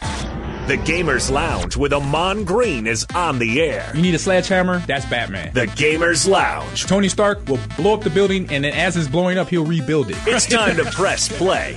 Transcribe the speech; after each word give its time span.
The 0.00 0.78
Gamers 0.78 1.30
Lounge 1.30 1.76
with 1.76 1.92
Ahman 1.92 2.44
Green 2.44 2.86
is 2.86 3.04
on 3.14 3.38
the 3.38 3.60
air. 3.60 3.90
You 3.94 4.00
need 4.00 4.14
a 4.14 4.18
sledgehammer? 4.18 4.78
That's 4.86 5.04
Batman. 5.04 5.52
The 5.52 5.66
Gamers 5.66 6.26
Lounge. 6.26 6.86
Tony 6.86 7.08
Stark 7.10 7.46
will 7.46 7.58
blow 7.76 7.92
up 7.94 8.02
the 8.02 8.08
building, 8.10 8.48
and 8.50 8.64
then 8.64 8.72
as 8.72 8.96
it's 8.96 9.08
blowing 9.08 9.36
up, 9.36 9.48
he'll 9.48 9.66
rebuild 9.66 10.08
it. 10.10 10.16
It's 10.26 10.46
time 10.46 10.76
to 10.76 10.84
press 10.92 11.28
play. 11.36 11.74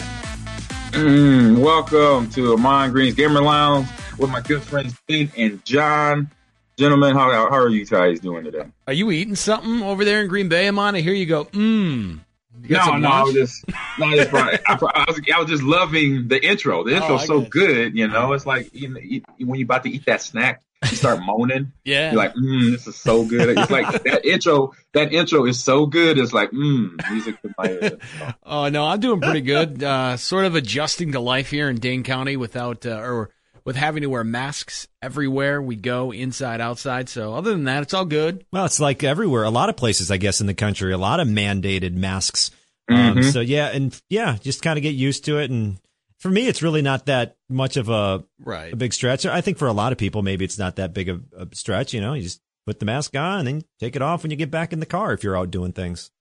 Mm, 0.92 1.58
welcome 1.60 2.30
to 2.30 2.54
Ahman 2.54 2.92
Green's 2.92 3.16
Gamer 3.16 3.42
Lounge 3.42 3.88
with 4.18 4.30
my 4.30 4.40
good 4.40 4.64
friends 4.64 4.96
Ben 5.08 5.30
and 5.36 5.64
John. 5.66 6.32
Gentlemen, 6.78 7.16
how, 7.16 7.32
how 7.32 7.58
are 7.58 7.70
you 7.70 7.86
guys 7.86 8.22
doing 8.22 8.46
today? 8.46 8.66
Are 8.88 8.94
you 8.94 9.12
eating 9.12 9.36
something 9.36 9.82
over 9.82 10.06
there 10.06 10.22
in 10.22 10.30
Green 10.30 10.48
Bay, 10.48 10.70
Ahman? 10.70 10.96
I 10.96 11.02
hear 11.02 11.14
you 11.14 11.26
go, 11.26 11.46
mmm. 11.46 12.20
No, 12.70 12.98
no, 12.98 13.10
I 13.10 13.24
was 13.24 13.34
just, 13.34 13.66
no, 14.00 14.06
I, 14.08 14.16
just 14.16 14.34
I, 14.34 14.60
I, 14.68 14.76
was, 15.08 15.22
I 15.36 15.40
was 15.40 15.50
just 15.50 15.64
loving 15.64 16.28
the 16.28 16.44
intro. 16.44 16.84
The 16.84 16.96
intro's 16.96 17.24
Oh, 17.24 17.26
so 17.26 17.40
guess. 17.42 17.50
good, 17.50 17.98
you 17.98 18.08
know. 18.08 18.34
It's 18.34 18.46
like 18.46 18.74
you 18.74 18.90
know, 18.90 19.00
you, 19.00 19.22
when 19.40 19.60
you're 19.60 19.66
about 19.66 19.84
to 19.84 19.90
eat 19.90 20.06
that 20.06 20.22
snack, 20.22 20.62
you 20.84 20.96
start 20.98 21.20
moaning. 21.24 21.72
Yeah. 21.86 22.12
You're 22.12 22.18
like, 22.18 22.34
mm, 22.34 22.72
this 22.72 22.88
is 22.88 22.96
so 22.96 23.24
good. 23.26 23.58
It's 23.58 23.70
like 23.70 24.04
that 24.04 24.26
intro. 24.26 24.74
That 24.94 25.14
intro 25.14 25.46
is 25.46 25.64
so 25.64 25.86
good. 25.86 26.18
It's 26.18 26.34
like, 26.34 26.50
mm, 26.52 26.90
music 27.12 27.40
to 27.44 27.54
my 27.58 27.66
ears. 27.70 28.00
Oh 28.44 28.70
no, 28.70 28.86
I'm 28.86 29.00
doing 29.00 29.22
pretty 29.22 29.42
good. 29.42 29.84
Uh, 29.84 30.18
sort 30.18 30.46
of 30.46 30.56
adjusting 30.56 31.12
to 31.12 31.20
life 31.20 31.52
here 31.52 31.70
in 31.70 31.76
Dane 31.78 32.02
County 32.04 32.38
without 32.38 32.86
uh, 32.86 32.98
or 33.00 33.30
with 33.66 33.76
having 33.76 34.02
to 34.04 34.08
wear 34.10 34.24
masks 34.24 34.88
everywhere 35.02 35.62
we 35.62 35.76
go, 35.76 36.12
inside, 36.12 36.62
outside. 36.62 37.10
So 37.10 37.34
other 37.34 37.52
than 37.52 37.64
that, 37.66 37.84
it's 37.84 37.94
all 37.94 38.06
good. 38.06 38.46
Well, 38.52 38.66
it's 38.66 38.80
like 38.80 39.04
everywhere. 39.04 39.44
A 39.44 39.50
lot 39.50 39.70
of 39.70 39.76
places, 39.76 40.12
I 40.12 40.18
guess, 40.18 40.40
in 40.42 40.48
the 40.48 40.54
country, 40.54 40.94
a 40.94 40.98
lot 40.98 41.20
of 41.20 41.28
mandated 41.28 41.94
masks. 41.96 42.52
Um, 42.90 43.16
Mhm. 43.18 43.34
so 43.34 43.40
yeah, 43.42 43.68
and 43.74 44.00
yeah, 44.10 44.38
just 44.40 44.62
kind 44.62 44.78
of 44.78 44.84
get 44.84 44.94
used 44.94 45.26
to 45.26 45.40
it. 45.40 45.50
And 45.50 45.78
for 46.20 46.30
me, 46.30 46.48
it's 46.48 46.62
really 46.62 46.84
not 46.84 47.08
that 47.08 47.36
much 47.50 47.78
of 47.78 47.90
a, 47.90 48.24
Right. 48.40 48.72
a 48.72 48.76
big 48.76 48.94
stretch. 48.94 49.26
I 49.26 49.42
think 49.42 49.58
for 49.58 49.68
a 49.68 49.74
lot 49.74 49.92
of 49.92 49.98
people, 49.98 50.22
maybe 50.22 50.46
it's 50.46 50.60
not 50.60 50.76
that 50.76 50.94
big 50.94 51.10
of 51.10 51.24
a 51.36 51.48
stretch. 51.54 51.94
You 51.94 52.02
know, 52.02 52.14
you 52.14 52.22
just 52.22 52.42
put 52.68 52.80
the 52.80 52.86
mask 52.86 53.16
on 53.16 53.40
and 53.40 53.48
then 53.48 53.64
take 53.80 53.96
it 53.96 54.02
off 54.04 54.22
when 54.24 54.30
you 54.32 54.38
get 54.38 54.52
back 54.52 54.72
in 54.74 54.80
the 54.80 54.86
car 54.86 55.14
if 55.14 55.24
you're 55.24 55.38
out 55.38 55.50
doing 55.52 55.72
things. 55.72 56.12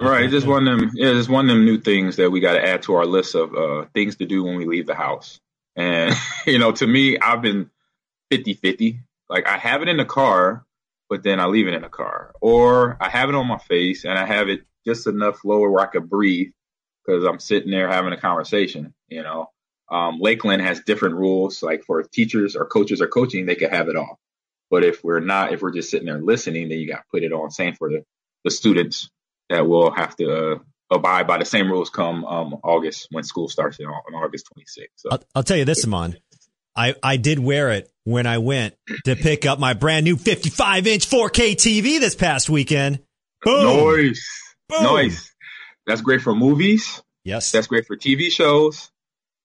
Right, 0.00 0.28
just 0.30 0.46
one 0.48 0.66
of 0.66 0.78
them. 0.80 0.90
Yeah, 0.94 1.12
just 1.12 1.28
one 1.28 1.48
of 1.48 1.54
them 1.56 1.64
new 1.64 1.78
things 1.78 2.16
that 2.16 2.30
we 2.30 2.40
got 2.40 2.54
to 2.54 2.64
add 2.64 2.82
to 2.84 2.94
our 2.94 3.06
list 3.06 3.34
of 3.36 3.54
uh, 3.54 3.84
things 3.94 4.16
to 4.16 4.26
do 4.26 4.42
when 4.42 4.56
we 4.56 4.64
leave 4.64 4.86
the 4.86 4.94
house. 4.96 5.38
And 5.76 6.14
you 6.46 6.58
know, 6.58 6.72
to 6.72 6.86
me, 6.86 7.18
I've 7.18 7.42
been 7.42 7.70
50-50. 8.32 9.00
Like 9.28 9.46
I 9.46 9.58
have 9.58 9.82
it 9.82 9.88
in 9.88 9.96
the 9.96 10.04
car, 10.04 10.64
but 11.08 11.22
then 11.22 11.40
I 11.40 11.46
leave 11.46 11.68
it 11.68 11.74
in 11.74 11.82
the 11.82 11.88
car, 11.88 12.34
or 12.40 12.96
I 13.00 13.08
have 13.08 13.28
it 13.28 13.34
on 13.34 13.46
my 13.46 13.58
face 13.58 14.04
and 14.04 14.18
I 14.18 14.26
have 14.26 14.48
it 14.48 14.62
just 14.86 15.06
enough 15.06 15.44
lower 15.44 15.70
where 15.70 15.82
I 15.82 15.86
could 15.86 16.08
breathe 16.08 16.48
because 17.04 17.24
I'm 17.24 17.38
sitting 17.38 17.70
there 17.70 17.88
having 17.88 18.12
a 18.12 18.20
conversation. 18.20 18.94
You 19.08 19.22
know, 19.22 19.50
um, 19.90 20.18
Lakeland 20.20 20.62
has 20.62 20.80
different 20.80 21.16
rules. 21.16 21.62
Like 21.62 21.84
for 21.84 22.02
teachers 22.02 22.56
or 22.56 22.66
coaches 22.66 23.00
or 23.00 23.08
coaching, 23.08 23.46
they 23.46 23.54
could 23.54 23.70
have 23.70 23.88
it 23.88 23.96
off. 23.96 24.18
But 24.70 24.84
if 24.84 25.04
we're 25.04 25.20
not, 25.20 25.52
if 25.52 25.60
we're 25.60 25.72
just 25.72 25.90
sitting 25.90 26.06
there 26.06 26.20
listening, 26.20 26.68
then 26.68 26.78
you 26.78 26.88
got 26.88 26.98
to 26.98 27.04
put 27.10 27.22
it 27.22 27.32
on. 27.32 27.50
Same 27.50 27.74
for 27.74 27.90
the 27.90 28.04
the 28.44 28.50
students 28.50 29.10
that 29.48 29.66
will 29.66 29.90
have 29.90 30.16
to 30.16 30.54
uh, 30.54 30.58
abide 30.92 31.26
by 31.26 31.38
the 31.38 31.44
same 31.44 31.70
rules 31.70 31.90
come 31.90 32.24
um, 32.24 32.54
August 32.62 33.08
when 33.10 33.24
school 33.24 33.48
starts 33.48 33.78
in, 33.78 33.86
on 33.86 34.14
August 34.14 34.48
26th. 34.56 34.86
So 34.96 35.08
I'll, 35.10 35.24
I'll 35.34 35.42
tell 35.42 35.56
you 35.56 35.64
this, 35.64 35.84
Ahman. 35.84 36.16
I, 36.74 36.94
I 37.02 37.16
did 37.16 37.38
wear 37.38 37.70
it 37.72 37.90
when 38.04 38.26
I 38.26 38.38
went 38.38 38.74
to 39.04 39.14
pick 39.14 39.44
up 39.44 39.58
my 39.58 39.74
brand 39.74 40.04
new 40.04 40.16
55 40.16 40.86
inch 40.86 41.08
4K 41.08 41.54
TV 41.54 42.00
this 42.00 42.14
past 42.14 42.48
weekend. 42.48 43.00
Boom. 43.42 43.64
Noise. 43.64 44.26
Boom. 44.68 44.82
nice. 44.84 45.34
That's 45.86 46.00
great 46.00 46.22
for 46.22 46.34
movies. 46.34 47.02
Yes. 47.24 47.52
That's 47.52 47.66
great 47.66 47.86
for 47.86 47.96
TV 47.96 48.30
shows. 48.30 48.90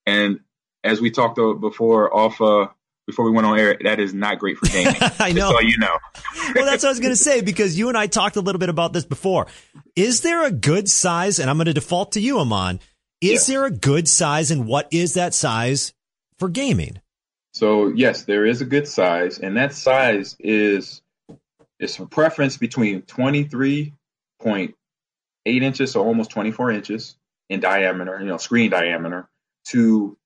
And 0.05 0.39
as 0.83 1.01
we 1.01 1.11
talked 1.11 1.37
about 1.37 1.59
before, 1.59 2.15
off 2.15 2.39
uh, 2.39 2.67
before 3.07 3.25
we 3.25 3.31
went 3.31 3.47
on 3.47 3.57
air, 3.57 3.77
that 3.83 3.99
is 3.99 4.13
not 4.13 4.37
great 4.37 4.57
for 4.57 4.67
gaming. 4.67 4.95
I 5.19 5.31
know. 5.31 5.49
Just 5.49 5.51
so 5.53 5.61
you 5.61 5.77
know. 5.77 5.97
well, 6.55 6.65
that's 6.65 6.83
what 6.83 6.89
I 6.89 6.91
was 6.91 6.99
going 6.99 7.13
to 7.13 7.15
say 7.15 7.41
because 7.41 7.77
you 7.77 7.87
and 7.89 7.97
I 7.97 8.07
talked 8.07 8.35
a 8.35 8.41
little 8.41 8.59
bit 8.59 8.69
about 8.69 8.93
this 8.93 9.05
before. 9.05 9.47
Is 9.95 10.21
there 10.21 10.45
a 10.45 10.51
good 10.51 10.89
size? 10.89 11.39
And 11.39 11.49
I'm 11.49 11.57
going 11.57 11.65
to 11.65 11.73
default 11.73 12.11
to 12.11 12.19
you, 12.19 12.37
Ahman. 12.39 12.79
Is 13.21 13.49
Yeah. 13.49 13.55
there 13.55 13.65
a 13.65 13.71
good 13.71 14.07
size 14.07 14.51
and 14.51 14.67
what 14.67 14.87
is 14.91 15.15
that 15.15 15.33
size 15.33 15.93
for 16.37 16.49
gaming? 16.49 17.01
So 17.53 17.87
yes, 17.87 18.23
there 18.23 18.45
is 18.45 18.61
a 18.61 18.65
good 18.65 18.87
size, 18.87 19.39
and 19.39 19.57
that 19.57 19.73
size 19.73 20.35
is 20.39 21.01
it's 21.79 21.97
a 21.97 22.05
preference 22.05 22.57
between 22.57 23.01
twenty 23.03 23.45
three 23.45 23.93
point 24.39 24.75
eight 25.47 25.63
inches, 25.63 25.91
so 25.93 26.03
almost 26.03 26.29
twenty 26.29 26.51
four 26.51 26.69
inches 26.69 27.15
in 27.49 27.59
diameter, 27.59 28.19
you 28.19 28.27
know, 28.27 28.37
screen 28.37 28.69
diameter, 28.69 29.27
to 29.69 30.16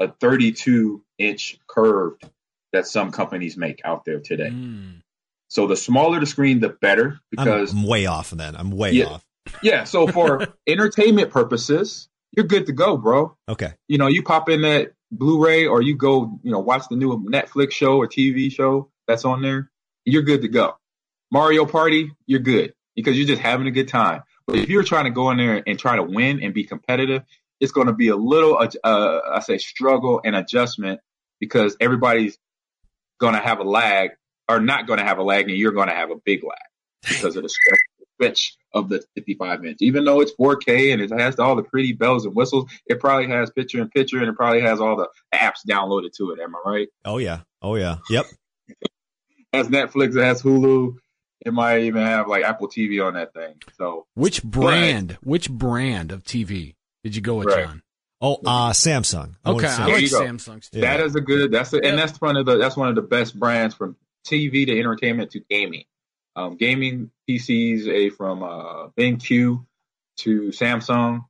a 0.00 0.08
thirty 0.08 0.52
two 0.52 1.02
inch 1.18 1.58
curved 1.66 2.24
that 2.72 2.86
some 2.86 3.10
companies 3.12 3.56
make 3.56 3.80
out 3.84 4.04
there 4.04 4.20
today. 4.20 4.50
Mm. 4.50 5.02
So 5.48 5.66
the 5.66 5.76
smaller 5.76 6.20
the 6.20 6.26
screen, 6.26 6.60
the 6.60 6.68
better 6.68 7.20
I'm, 7.38 7.44
because 7.44 7.72
I'm 7.72 7.84
way 7.84 8.06
off 8.06 8.30
then. 8.30 8.56
I'm 8.56 8.70
way 8.70 8.92
Yeah. 8.92 9.06
off. 9.06 9.24
yeah. 9.62 9.84
So 9.84 10.06
for 10.12 10.48
entertainment 10.66 11.30
purposes, 11.30 12.08
you're 12.36 12.46
good 12.46 12.66
to 12.66 12.72
go, 12.72 12.96
bro 12.96 13.36
Okay. 13.48 13.72
you 13.88 13.96
know, 13.98 14.08
you 14.08 14.22
pop 14.22 14.48
in 14.48 14.62
that 14.62 14.92
Blu-ray 15.12 15.66
or 15.66 15.80
you 15.80 15.96
go, 15.96 16.38
you 16.42 16.50
know, 16.50 16.58
watch 16.58 16.88
the 16.90 16.96
new 16.96 17.16
Netflix 17.30 17.70
show 17.72 17.96
or 17.96 18.08
TV 18.08 18.52
show 18.52 18.90
that's 19.06 19.24
on 19.24 19.40
there, 19.40 19.70
you're 20.04 20.22
good 20.22 20.42
to 20.42 20.48
go. 20.48 20.74
Mario 21.30 21.64
Party, 21.64 22.10
you're 22.26 22.40
good 22.40 22.74
because 22.96 23.16
you're 23.16 23.26
just 23.28 23.40
having 23.40 23.68
a 23.68 23.70
good 23.70 23.86
time. 23.88 24.22
But 24.48 24.56
if 24.56 24.68
you're 24.68 24.82
trying 24.82 25.04
to 25.04 25.10
go 25.10 25.30
in 25.30 25.38
there 25.38 25.62
and 25.64 25.78
try 25.78 25.96
to 25.96 26.02
win 26.02 26.42
and 26.42 26.52
be 26.52 26.64
competitive, 26.64 27.22
it's 27.60 27.72
going 27.72 27.86
to 27.86 27.92
be 27.92 28.08
a 28.08 28.16
little, 28.16 28.58
uh, 28.58 29.20
I 29.32 29.40
say, 29.40 29.58
struggle 29.58 30.20
and 30.24 30.36
adjustment 30.36 31.00
because 31.40 31.76
everybody's 31.80 32.38
going 33.18 33.34
to 33.34 33.40
have 33.40 33.60
a 33.60 33.64
lag 33.64 34.10
or 34.48 34.60
not 34.60 34.86
going 34.86 34.98
to 34.98 35.04
have 35.04 35.18
a 35.18 35.22
lag, 35.22 35.48
and 35.48 35.58
you're 35.58 35.72
going 35.72 35.88
to 35.88 35.94
have 35.94 36.10
a 36.10 36.16
big 36.16 36.44
lag 36.44 36.58
because 37.02 37.36
of 37.36 37.42
the 37.42 37.48
stretch, 38.18 38.56
of 38.72 38.88
the 38.88 39.02
55 39.14 39.64
inch. 39.64 39.78
Even 39.80 40.04
though 40.04 40.20
it's 40.20 40.32
4K 40.38 40.92
and 40.92 41.02
it 41.02 41.10
has 41.10 41.38
all 41.38 41.56
the 41.56 41.62
pretty 41.62 41.92
bells 41.92 42.24
and 42.24 42.34
whistles, 42.34 42.70
it 42.86 43.00
probably 43.00 43.28
has 43.28 43.50
picture 43.50 43.80
in 43.80 43.88
picture 43.88 44.18
and 44.18 44.28
it 44.28 44.36
probably 44.36 44.60
has 44.60 44.80
all 44.80 44.96
the 44.96 45.08
apps 45.34 45.66
downloaded 45.68 46.12
to 46.16 46.32
it. 46.32 46.40
Am 46.40 46.54
I 46.54 46.70
right? 46.70 46.88
Oh 47.04 47.18
yeah. 47.18 47.40
Oh 47.62 47.74
yeah. 47.74 47.98
Yep. 48.10 48.26
Has 49.52 49.68
Netflix, 49.68 50.14
it 50.14 50.22
has 50.22 50.42
Hulu. 50.42 50.96
It 51.40 51.54
might 51.54 51.82
even 51.82 52.02
have 52.02 52.28
like 52.28 52.44
Apple 52.44 52.68
TV 52.68 53.02
on 53.02 53.14
that 53.14 53.32
thing. 53.32 53.54
So 53.78 54.04
Which 54.14 54.42
brand? 54.42 55.16
Which 55.22 55.50
brand 55.50 56.12
of 56.12 56.24
TV 56.24 56.74
did 57.06 57.14
you 57.14 57.22
go 57.22 57.36
with, 57.36 57.46
Right. 57.46 57.66
John? 57.66 57.82
Oh, 58.20 58.40
uh, 58.44 58.72
Samsung. 58.72 59.36
I 59.44 59.50
Okay, 59.52 59.66
Samsung. 59.66 59.76
There 59.76 59.94
like 59.94 60.02
you. 60.02 60.08
Samsung's. 60.08 60.70
too. 60.70 60.80
that 60.80 60.98
is 60.98 61.14
a 61.14 61.20
good. 61.20 61.52
That's 61.52 61.72
a, 61.72 61.84
and 61.84 61.96
that's 61.96 62.20
one 62.20 62.36
of 62.36 62.44
the 62.46 62.56
that's 62.56 62.76
one 62.76 62.88
of 62.88 62.96
the 62.96 63.02
best 63.02 63.38
brands 63.38 63.76
from 63.76 63.94
TV 64.26 64.66
to 64.66 64.76
entertainment 64.76 65.30
to 65.32 65.40
gaming. 65.48 65.84
Um, 66.34 66.56
gaming 66.56 67.12
PCs, 67.28 67.86
a 67.86 68.10
from 68.10 68.42
uh, 68.42 68.88
BenQ 68.98 69.64
to 70.18 70.48
Samsung 70.48 71.26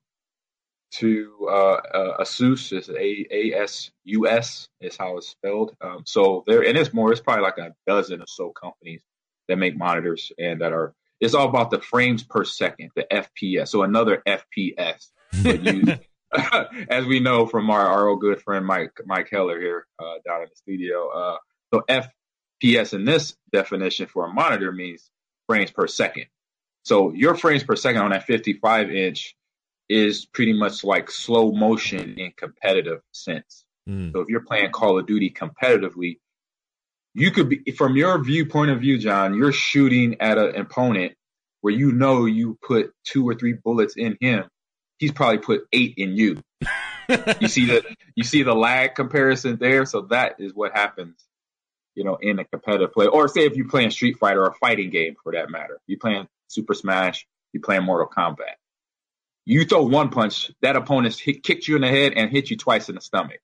to 0.93 1.49
uh, 1.51 1.75
uh, 1.75 2.23
Asus 2.23 2.73
is 2.73 2.89
A 2.89 3.27
A 3.31 3.63
S 3.63 3.91
U 4.05 4.27
S 4.29 4.69
is 4.81 4.97
how 4.97 5.19
it's 5.19 5.29
spelled. 5.29 5.77
Um, 5.81 6.05
so 6.07 6.45
there, 6.47 6.63
and 6.63 6.79
it's 6.79 6.95
more. 6.95 7.13
It's 7.13 7.21
probably 7.21 7.43
like 7.43 7.59
a 7.59 7.75
dozen 7.87 8.23
or 8.23 8.27
so 8.27 8.51
companies 8.51 9.03
that 9.49 9.57
make 9.57 9.77
monitors 9.77 10.33
and 10.39 10.61
that 10.63 10.73
are. 10.73 10.95
It's 11.19 11.35
all 11.35 11.49
about 11.49 11.71
the 11.71 11.81
frames 11.81 12.23
per 12.23 12.45
second, 12.45 12.91
the 12.95 13.07
FPS. 13.11 13.69
So 13.69 13.83
another 13.83 14.23
FPS. 14.27 15.09
You, 15.33 15.99
as 16.91 17.07
we 17.07 17.21
know 17.21 17.47
from 17.47 17.71
our, 17.71 17.87
our 17.87 18.09
old 18.09 18.21
good 18.21 18.43
friend 18.43 18.67
Mike 18.67 18.93
Mike 19.07 19.29
Heller 19.31 19.61
here 19.61 19.87
uh, 19.99 20.15
down 20.27 20.43
in 20.43 20.49
the 20.49 20.57
studio. 20.57 21.09
Uh, 21.09 21.37
so 21.73 21.83
FPS 21.89 22.95
in 22.95 23.05
this 23.05 23.37
definition 23.53 24.07
for 24.07 24.27
a 24.27 24.33
monitor 24.33 24.73
means 24.73 25.11
frames 25.49 25.71
per 25.71 25.87
second. 25.87 26.27
So 26.85 27.13
your 27.13 27.35
frames 27.35 27.65
per 27.65 27.77
second 27.77 28.03
on 28.03 28.11
that 28.11 28.25
55 28.25 28.91
inch 28.91 29.35
is 29.89 30.27
pretty 30.27 30.53
much 30.53 30.85
like 30.85 31.11
slow 31.11 31.53
motion 31.53 32.19
in 32.19 32.33
competitive 32.37 33.01
sense. 33.13 33.65
Mm. 33.89 34.13
So 34.13 34.21
if 34.21 34.29
you're 34.29 34.41
playing 34.41 34.71
Call 34.71 34.99
of 34.99 35.07
Duty 35.07 35.31
competitively, 35.31 36.19
you 37.15 37.31
could 37.31 37.49
be 37.49 37.73
from 37.73 37.97
your 37.97 38.23
viewpoint 38.23 38.71
of 38.71 38.81
view, 38.81 38.99
John, 38.99 39.35
you're 39.35 39.53
shooting 39.53 40.17
at 40.21 40.39
an 40.39 40.57
opponent 40.57 41.15
where 41.61 41.73
you 41.73 41.93
know 41.93 42.27
you 42.27 42.59
put 42.63 42.93
two 43.05 43.29
or 43.29 43.35
three 43.35 43.55
bullets 43.55 43.97
in 43.97 44.17
him. 44.21 44.45
He's 44.99 45.13
probably 45.13 45.39
put 45.39 45.67
eight 45.73 45.95
in 45.97 46.17
you. 46.17 46.43
you 47.41 47.49
see 47.49 47.67
the 47.67 47.85
you 48.15 48.25
see 48.25 48.43
the 48.43 48.55
lag 48.55 48.95
comparison 48.95 49.57
there. 49.61 49.85
So 49.87 50.03
that 50.11 50.37
is 50.39 50.53
what 50.55 50.73
happens, 50.73 51.23
you 51.95 52.05
know, 52.05 52.17
in 52.17 52.39
a 52.39 52.45
competitive 52.45 52.93
play. 52.93 53.07
Or 53.07 53.29
say 53.29 53.43
if 53.47 53.57
you're 53.57 53.69
playing 53.69 53.91
Street 53.91 54.19
Fighter 54.19 54.43
or 54.43 54.49
a 54.49 54.55
fighting 54.55 54.91
game 54.91 55.17
for 55.23 55.33
that 55.33 55.51
matter. 55.51 55.79
You 55.87 55.99
playing 55.99 56.27
Super 56.49 56.75
Smash, 56.75 57.27
you 57.53 57.61
playing 57.61 57.85
Mortal 57.85 58.09
Kombat. 58.09 58.57
You 59.45 59.65
throw 59.65 59.83
one 59.83 60.09
punch, 60.11 60.51
that 60.63 60.75
opponent 60.75 61.15
hit, 61.15 61.45
kicked 61.45 61.69
you 61.69 61.77
in 61.77 61.83
the 61.83 61.89
head 61.89 62.15
and 62.17 62.31
hit 62.31 62.51
you 62.51 62.57
twice 62.57 62.89
in 62.89 62.97
the 62.97 63.01
stomach. 63.01 63.39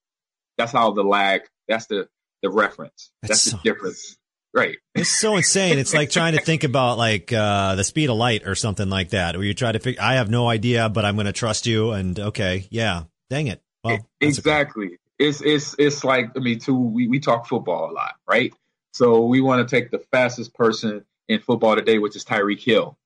That's 0.58 0.72
how 0.72 0.90
the 0.92 1.04
lag. 1.04 1.42
That's 1.68 1.86
the 1.86 2.08
the 2.42 2.50
reference. 2.50 3.12
That's, 3.22 3.28
That's 3.28 3.44
the 3.44 3.50
so- 3.50 3.58
difference. 3.62 4.16
Right. 4.54 4.76
It's 4.94 5.10
so 5.10 5.36
insane. 5.36 5.78
It's 5.78 5.94
like 5.94 6.10
trying 6.10 6.34
to 6.34 6.40
think 6.42 6.64
about 6.64 6.98
like 6.98 7.32
uh, 7.32 7.76
the 7.76 7.82
speed 7.82 8.10
of 8.10 8.16
light 8.16 8.46
or 8.46 8.54
something 8.54 8.90
like 8.90 9.10
that, 9.10 9.36
where 9.36 9.44
you 9.44 9.54
try 9.54 9.72
to 9.72 9.78
figure. 9.78 10.02
I 10.02 10.14
have 10.14 10.28
no 10.28 10.46
idea, 10.46 10.90
but 10.90 11.06
I'm 11.06 11.14
going 11.14 11.26
to 11.26 11.32
trust 11.32 11.66
you. 11.66 11.92
And 11.92 12.20
okay, 12.20 12.68
yeah, 12.70 13.04
dang 13.30 13.46
it. 13.46 13.62
Well, 13.82 13.94
that's 13.94 14.04
okay. 14.22 14.28
exactly. 14.28 14.98
It's 15.18 15.40
it's 15.40 15.74
it's 15.78 16.04
like 16.04 16.32
I 16.36 16.40
mean, 16.40 16.58
too. 16.58 16.76
We 16.76 17.08
we 17.08 17.20
talk 17.20 17.46
football 17.46 17.90
a 17.90 17.92
lot, 17.92 18.16
right? 18.28 18.52
So 18.92 19.24
we 19.24 19.40
want 19.40 19.66
to 19.66 19.74
take 19.74 19.90
the 19.90 20.00
fastest 20.12 20.52
person 20.52 21.06
in 21.26 21.40
football 21.40 21.74
today, 21.74 21.98
which 21.98 22.14
is 22.14 22.24
Tyreek 22.24 22.60
Hill. 22.62 22.98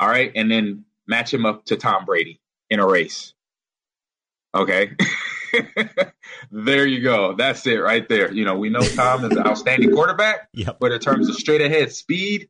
All 0.00 0.08
right, 0.08 0.32
and 0.34 0.50
then 0.50 0.84
match 1.06 1.32
him 1.32 1.46
up 1.46 1.64
to 1.66 1.76
Tom 1.76 2.06
Brady 2.06 2.40
in 2.70 2.80
a 2.80 2.86
race. 2.86 3.34
Okay. 4.54 4.90
there 6.50 6.86
you 6.86 7.00
go. 7.02 7.34
That's 7.34 7.66
it 7.66 7.76
right 7.76 8.08
there. 8.08 8.32
You 8.32 8.44
know, 8.44 8.56
we 8.58 8.70
know 8.70 8.80
Tom 8.80 9.24
is 9.24 9.36
an 9.36 9.46
outstanding 9.46 9.92
quarterback, 9.92 10.48
Yep. 10.54 10.78
but 10.80 10.92
in 10.92 11.00
terms 11.00 11.28
of 11.28 11.36
straight 11.36 11.60
ahead 11.60 11.92
speed, 11.92 12.48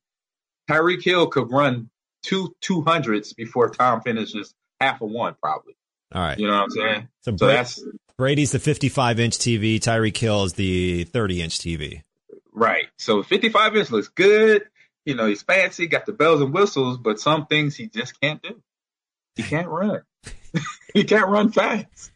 Tyreek 0.71 1.03
Hill 1.03 1.27
could 1.29 1.51
run 1.51 1.91
two 2.23 2.55
two 2.61 2.83
hundreds 2.83 3.33
before 3.33 3.71
Tom 3.71 4.03
finishes 4.03 4.55
half 4.81 5.01
a 5.01 5.07
one, 5.07 5.35
probably. 5.43 5.75
All 6.15 6.23
right. 6.23 6.39
You 6.39 6.47
know 6.47 6.55
what 6.55 6.63
I'm 6.65 6.71
saying? 6.71 7.09
So, 7.23 7.37
So 7.37 7.47
that's 7.47 7.83
Brady's 8.19 8.53
the 8.53 8.59
55 8.59 9.21
inch 9.21 9.39
TV. 9.39 9.77
Tyreek 9.79 10.17
Hill 10.17 10.45
is 10.45 10.53
the 10.55 11.05
30 11.05 11.43
inch 11.43 11.59
TV. 11.59 12.03
right. 12.53 12.87
So 12.99 13.23
55 13.23 13.77
inch 13.77 13.91
looks 13.91 14.09
good. 14.09 14.65
You 15.07 15.15
know, 15.15 15.27
he's 15.27 15.43
fancy, 15.43 15.87
got 15.87 16.05
the 16.07 16.13
bells 16.13 16.41
and 16.43 16.53
whistles, 16.53 16.99
but 16.99 17.19
some 17.21 17.47
things 17.47 17.75
he 17.77 17.87
just 17.89 18.21
can't 18.21 18.43
do. 18.43 18.61
He 19.37 19.43
can't 19.45 19.69
run. 19.69 20.03
he 20.95 21.05
can't 21.05 21.29
run 21.29 21.53
fast. 21.53 22.11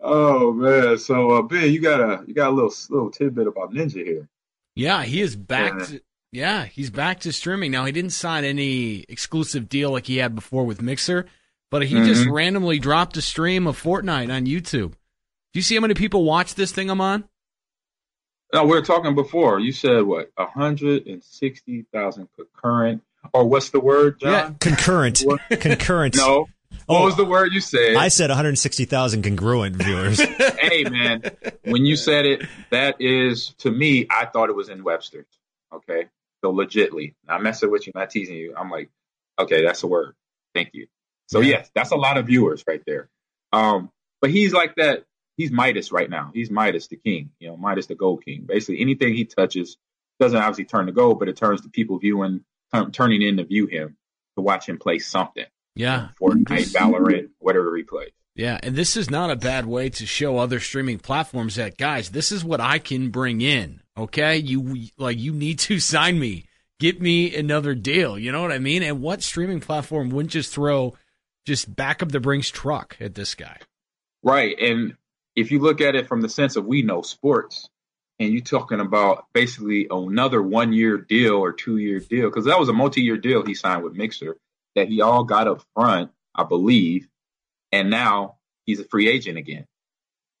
Oh 0.00 0.52
man. 0.52 0.98
So 0.98 1.30
uh, 1.32 1.42
Ben, 1.42 1.72
you 1.72 1.80
got 1.80 2.00
a 2.00 2.22
you 2.26 2.34
got 2.34 2.48
a 2.48 2.52
little 2.52 2.72
little 2.90 3.10
tidbit 3.10 3.46
about 3.46 3.72
Ninja 3.72 4.04
here. 4.04 4.28
Yeah, 4.74 5.02
he 5.04 5.20
is 5.22 5.34
back. 5.36 5.72
Yeah. 5.78 5.84
To, 5.86 6.00
yeah, 6.32 6.64
he's 6.66 6.90
back 6.90 7.20
to 7.20 7.32
streaming 7.32 7.70
now. 7.70 7.84
He 7.86 7.92
didn't 7.92 8.10
sign 8.10 8.44
any 8.44 9.04
exclusive 9.08 9.68
deal 9.68 9.90
like 9.90 10.06
he 10.06 10.18
had 10.18 10.34
before 10.34 10.64
with 10.66 10.82
Mixer, 10.82 11.26
but 11.70 11.82
he 11.86 11.94
just 12.04 12.26
Mhm. 12.26 12.32
randomly 12.32 12.78
dropped 12.78 13.16
a 13.16 13.22
stream 13.22 13.66
of 13.66 13.80
Fortnite 13.82 14.30
on 14.34 14.44
YouTube. 14.44 14.90
Do 14.92 15.58
you 15.58 15.62
see 15.62 15.74
how 15.76 15.80
many 15.80 15.94
people 15.94 16.24
watch 16.24 16.54
this 16.54 16.72
thing 16.72 16.90
Ahman? 16.90 17.24
No, 18.52 18.64
we 18.64 18.70
were 18.72 18.82
talking 18.82 19.14
before. 19.14 19.58
You 19.60 19.72
said 19.72 20.02
what? 20.02 20.30
160,000 20.36 22.28
concurrent 22.36 23.02
or 23.32 23.48
what's 23.48 23.70
the 23.70 23.80
word, 23.80 24.20
John? 24.20 24.56
Concurrent. 24.60 25.24
Concurrent. 25.50 26.16
No. 26.16 26.46
What 26.86 27.00
Oh. 27.00 27.04
was 27.04 27.16
the 27.16 27.24
word 27.24 27.52
you 27.52 27.60
said? 27.60 27.96
I 27.96 28.08
said 28.08 28.30
160,000 28.30 29.22
congruent 29.22 29.76
viewers. 29.76 30.20
hey 30.60 30.84
man, 30.84 31.22
when 31.64 31.84
you 31.84 31.96
said 31.96 32.26
it, 32.26 32.42
that 32.70 32.96
is 33.00 33.54
to 33.58 33.70
me, 33.70 34.06
I 34.10 34.26
thought 34.26 34.48
it 34.50 34.56
was 34.56 34.68
in 34.68 34.84
Webster's. 34.84 35.26
Okay. 35.72 36.06
So 36.44 36.52
legitly. 36.52 37.14
Not 37.26 37.42
messing 37.42 37.70
with 37.70 37.86
you, 37.86 37.92
not 37.94 38.10
teasing 38.10 38.36
you. 38.36 38.54
I'm 38.56 38.70
like, 38.70 38.88
okay, 39.38 39.64
that's 39.64 39.82
a 39.82 39.86
word. 39.86 40.14
Thank 40.54 40.70
you. 40.74 40.86
So 41.28 41.40
Yeah. 41.40 41.58
yes, 41.58 41.70
that's 41.74 41.90
a 41.90 41.96
lot 41.96 42.18
of 42.18 42.26
viewers 42.26 42.62
right 42.68 42.82
there. 42.86 43.08
Um, 43.52 43.90
but 44.20 44.30
he's 44.30 44.52
like 44.52 44.76
that, 44.76 45.04
he's 45.36 45.50
Midas 45.50 45.90
right 45.92 46.08
now. 46.08 46.30
He's 46.34 46.50
Midas 46.50 46.86
the 46.88 46.96
king, 46.96 47.30
you 47.40 47.48
know, 47.48 47.56
Midas 47.56 47.86
the 47.86 47.94
gold 47.96 48.24
king. 48.24 48.42
Basically 48.46 48.80
anything 48.80 49.14
he 49.14 49.24
touches 49.24 49.76
doesn't 50.20 50.38
obviously 50.38 50.64
turn 50.66 50.86
to 50.86 50.92
gold, 50.92 51.18
but 51.18 51.28
it 51.28 51.36
turns 51.36 51.62
to 51.62 51.68
people 51.68 51.98
viewing 51.98 52.44
turn, 52.72 52.92
turning 52.92 53.22
in 53.22 53.36
to 53.38 53.44
view 53.44 53.66
him 53.66 53.96
to 54.36 54.42
watch 54.42 54.68
him 54.68 54.78
play 54.78 54.98
something. 54.98 55.44
Yeah. 55.76 56.08
Fortnite, 56.20 56.72
Valorant, 56.72 57.28
whatever 57.38 57.76
he 57.76 57.84
plays. 57.84 58.10
Yeah, 58.34 58.58
and 58.62 58.74
this 58.74 58.96
is 58.96 59.10
not 59.10 59.30
a 59.30 59.36
bad 59.36 59.64
way 59.64 59.88
to 59.90 60.04
show 60.04 60.38
other 60.38 60.60
streaming 60.60 60.98
platforms 60.98 61.54
that 61.54 61.78
guys, 61.78 62.10
this 62.10 62.32
is 62.32 62.44
what 62.44 62.60
I 62.60 62.78
can 62.78 63.10
bring 63.10 63.40
in. 63.40 63.80
Okay, 63.96 64.36
you 64.36 64.88
like 64.98 65.18
you 65.18 65.32
need 65.32 65.58
to 65.60 65.78
sign 65.80 66.18
me, 66.18 66.44
get 66.80 67.00
me 67.00 67.34
another 67.34 67.74
deal. 67.74 68.18
You 68.18 68.32
know 68.32 68.42
what 68.42 68.52
I 68.52 68.58
mean? 68.58 68.82
And 68.82 69.00
what 69.00 69.22
streaming 69.22 69.60
platform 69.60 70.10
wouldn't 70.10 70.32
just 70.32 70.52
throw 70.52 70.94
just 71.46 71.74
back 71.74 72.02
of 72.02 72.12
the 72.12 72.20
Brinks 72.20 72.50
truck 72.50 72.96
at 73.00 73.14
this 73.14 73.34
guy? 73.34 73.58
Right. 74.22 74.58
And 74.58 74.96
if 75.34 75.50
you 75.50 75.60
look 75.60 75.80
at 75.80 75.94
it 75.94 76.06
from 76.06 76.20
the 76.20 76.28
sense 76.28 76.56
of 76.56 76.66
we 76.66 76.82
know 76.82 77.02
sports, 77.02 77.68
and 78.18 78.32
you're 78.32 78.42
talking 78.42 78.80
about 78.80 79.26
basically 79.34 79.86
another 79.90 80.42
one 80.42 80.72
year 80.72 80.96
deal 80.98 81.34
or 81.34 81.52
two 81.52 81.76
year 81.76 82.00
deal, 82.00 82.28
because 82.28 82.46
that 82.46 82.58
was 82.58 82.68
a 82.68 82.72
multi 82.72 83.02
year 83.02 83.16
deal 83.16 83.44
he 83.44 83.54
signed 83.54 83.82
with 83.82 83.94
Mixer 83.94 84.36
that 84.76 84.88
he 84.88 85.00
all 85.00 85.24
got 85.24 85.48
up 85.48 85.64
front, 85.74 86.12
I 86.34 86.44
believe. 86.44 87.08
And 87.72 87.90
now 87.90 88.36
he's 88.64 88.78
a 88.78 88.84
free 88.84 89.08
agent 89.08 89.38
again. 89.38 89.66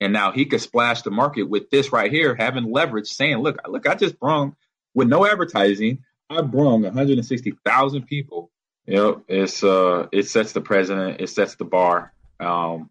And 0.00 0.12
now 0.12 0.30
he 0.30 0.44
could 0.44 0.60
splash 0.60 1.02
the 1.02 1.10
market 1.10 1.44
with 1.44 1.70
this 1.70 1.92
right 1.92 2.12
here, 2.12 2.34
having 2.34 2.70
leverage, 2.70 3.08
saying, 3.08 3.38
look, 3.38 3.58
look, 3.66 3.88
I 3.88 3.94
just 3.94 4.20
brung 4.20 4.54
with 4.94 5.08
no 5.08 5.26
advertising, 5.26 6.04
I 6.30 6.42
brung 6.42 6.82
160,000 6.82 8.06
people. 8.06 8.50
Know, 8.86 9.22
it's 9.26 9.64
uh 9.64 10.06
it 10.12 10.28
sets 10.28 10.52
the 10.52 10.60
president, 10.60 11.20
it 11.20 11.28
sets 11.28 11.56
the 11.56 11.64
bar. 11.64 12.12
Um 12.38 12.90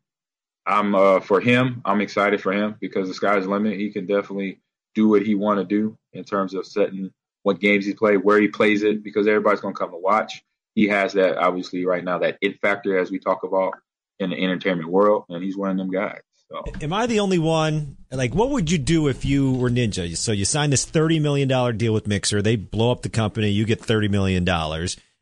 I'm 0.66 0.94
uh 0.94 1.22
for 1.22 1.40
him, 1.40 1.82
I'm 1.86 2.02
excited 2.02 2.42
for 2.42 2.52
him 2.52 2.76
because 2.80 3.08
the 3.08 3.14
sky's 3.14 3.44
the 3.44 3.50
limit. 3.50 3.80
He 3.80 3.92
can 3.92 4.06
definitely 4.06 4.60
do 4.94 5.08
what 5.08 5.22
he 5.22 5.36
want 5.36 5.60
to 5.60 5.66
do 5.66 5.98
in 6.12 6.24
terms 6.26 6.54
of 6.54 6.66
setting 6.66 7.12
what 7.44 7.60
games 7.60 7.86
he 7.86 7.94
play, 7.94 8.18
where 8.18 8.42
he 8.42 8.48
plays 8.48 8.84
it, 8.84 9.04
because 9.04 9.28
everybody's 9.28 9.62
gonna 9.62 9.74
come 9.74 9.92
to 9.92 9.98
watch. 9.98 10.44
He 10.76 10.90
has 10.90 11.14
that 11.14 11.38
obviously 11.38 11.86
right 11.86 12.04
now, 12.04 12.20
that 12.20 12.38
it 12.42 12.60
factor 12.62 13.00
as 13.00 13.10
we 13.10 13.18
talk 13.18 13.44
about 13.44 13.74
in 14.20 14.30
the 14.30 14.44
entertainment 14.44 14.90
world, 14.90 15.24
and 15.30 15.44
he's 15.44 15.58
one 15.58 15.72
of 15.72 15.78
them 15.78 15.90
guys. 15.90 16.20
So 16.52 16.64
Am 16.82 16.94
I 16.94 17.08
the 17.08 17.22
only 17.22 17.40
one? 17.40 17.98
Like, 18.12 18.36
what 18.36 18.52
would 18.52 18.70
you 18.70 18.78
do 18.78 19.08
if 19.08 19.26
you 19.26 19.54
were 19.54 19.70
Ninja? 19.70 20.16
So 20.16 20.32
you 20.32 20.46
sign 20.46 20.70
this 20.70 20.86
$30 20.86 21.20
million 21.22 21.78
deal 21.78 21.94
with 21.94 22.08
Mixer. 22.08 22.42
They 22.42 22.56
blow 22.56 22.92
up 22.92 23.02
the 23.02 23.10
company. 23.10 23.50
You 23.50 23.66
get 23.66 23.82
$30 23.82 24.12
million. 24.12 24.48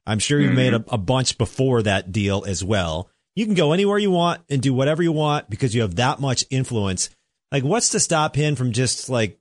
I'm 0.05 0.19
sure 0.19 0.39
you've 0.39 0.53
made 0.53 0.73
a, 0.73 0.79
mm-hmm. 0.79 0.93
a 0.93 0.97
bunch 0.97 1.37
before 1.37 1.81
that 1.83 2.11
deal 2.11 2.43
as 2.45 2.63
well. 2.63 3.09
You 3.35 3.45
can 3.45 3.55
go 3.55 3.71
anywhere 3.71 3.97
you 3.97 4.11
want 4.11 4.41
and 4.49 4.61
do 4.61 4.73
whatever 4.73 5.01
you 5.01 5.13
want 5.13 5.49
because 5.49 5.73
you 5.73 5.81
have 5.81 5.95
that 5.95 6.19
much 6.19 6.45
influence. 6.49 7.09
Like, 7.51 7.63
what's 7.63 7.89
to 7.89 7.99
stop 7.99 8.35
him 8.35 8.55
from 8.55 8.73
just 8.73 9.09
like, 9.09 9.39